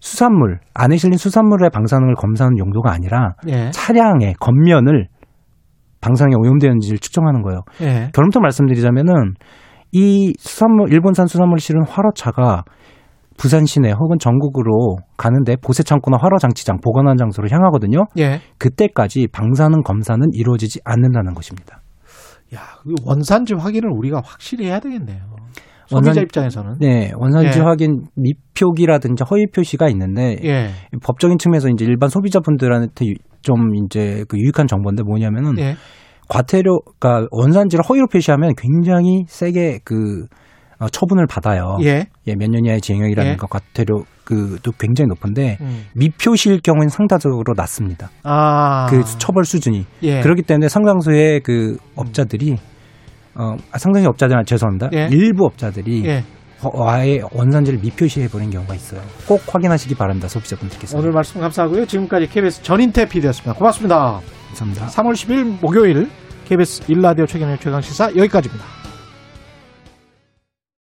수산물 0.00 0.58
안에 0.74 0.96
실린 0.96 1.16
수산물의 1.16 1.70
방사능을 1.70 2.14
검사하는 2.14 2.58
용도가 2.58 2.92
아니라 2.92 3.34
예. 3.48 3.70
차량의 3.70 4.34
겉면을 4.40 5.08
방사능에 6.00 6.36
오염되었는지를 6.36 6.98
측정하는 6.98 7.42
거예요. 7.42 7.60
예. 7.80 8.10
결론부터 8.12 8.40
말씀드리자면은 8.40 9.34
이 9.92 10.34
수산물 10.38 10.92
일본산 10.92 11.26
수산물 11.26 11.58
실은 11.58 11.82
화로차가 11.86 12.64
부산 13.38 13.66
시내 13.66 13.92
혹은 13.92 14.18
전국으로 14.18 14.96
가는데 15.16 15.56
보세 15.56 15.82
창고나 15.82 16.16
화로 16.20 16.38
장치장 16.38 16.78
보관하는 16.82 17.16
장소로 17.16 17.48
향하거든요. 17.50 18.06
예. 18.18 18.40
그때까지 18.58 19.28
방사능 19.28 19.82
검사는 19.82 20.20
이루어지지 20.32 20.80
않는다는 20.84 21.34
것입니다. 21.34 21.80
야, 22.54 22.60
그 22.82 22.94
원산지 23.04 23.54
확인을 23.54 23.90
우리가 23.90 24.20
확실히 24.24 24.66
해야 24.66 24.78
되겠네요. 24.80 25.18
소비자 25.88 26.10
원산- 26.10 26.22
입장에서는. 26.24 26.74
네, 26.80 27.12
원산지 27.16 27.58
예. 27.58 27.62
확인 27.62 28.02
미표기라든지 28.16 29.22
허위 29.30 29.46
표시가 29.54 29.88
있는데 29.90 30.36
예. 30.42 30.70
법적인 31.02 31.38
측면에서 31.38 31.68
이제 31.68 31.84
일반 31.84 32.08
소비자분들한테 32.08 33.06
유- 33.06 33.14
좀 33.42 33.74
이제 33.76 34.24
그 34.28 34.36
유익한 34.38 34.66
정보인데 34.66 35.02
뭐냐면은 35.04 35.56
예. 35.58 35.76
과태료가 36.28 37.28
원산지를 37.30 37.84
허위로 37.88 38.06
표시하면 38.08 38.54
굉장히 38.56 39.24
세게 39.28 39.80
그 39.84 40.26
어, 40.78 40.88
처분을 40.88 41.26
받아요. 41.26 41.78
예. 41.82 42.06
몇 42.26 42.50
년 42.50 42.64
이하의 42.66 42.80
징역이라는 42.80 43.32
예. 43.32 43.36
거 43.36 43.46
과태료 43.46 44.04
그도 44.24 44.72
굉장히 44.78 45.08
높은데 45.08 45.56
음. 45.60 45.84
미표시일 45.94 46.60
경우는 46.60 46.88
상대적으로 46.88 47.54
낮습니다. 47.56 48.10
아. 48.24 48.86
그 48.90 49.02
처벌 49.18 49.44
수준이 49.44 49.86
예. 50.02 50.20
그렇기 50.20 50.42
때문에 50.42 50.68
상당수의 50.68 51.40
그 51.40 51.76
업자들이 51.94 52.56
어 53.34 53.54
아, 53.70 53.78
상당히 53.78 54.06
업자들 54.06 54.36
죄송합니다. 54.44 54.90
예. 54.94 55.08
일부 55.10 55.44
업자들이 55.46 56.04
예. 56.06 56.24
어, 56.62 56.88
아예 56.88 57.20
원산지를 57.32 57.78
미표시해 57.80 58.28
버린 58.28 58.50
경우가 58.50 58.74
있어요. 58.74 59.00
꼭 59.28 59.42
확인하시기 59.46 59.94
바랍니다, 59.94 60.26
소비자분들께서. 60.26 60.98
오늘 60.98 61.12
말씀 61.12 61.40
감사하고요. 61.40 61.86
지금까지 61.86 62.26
KBS 62.28 62.62
전인태 62.62 63.06
PD였습니다. 63.08 63.52
고맙습니다. 63.58 64.20
감사합니다. 64.48 64.86
3월 64.86 65.12
10일 65.12 65.60
목요일 65.60 66.08
KBS 66.46 66.84
일라디오 66.90 67.26
최경의 67.26 67.58
최강 67.60 67.80
시사 67.82 68.08
여기까지입니다. 68.16 68.85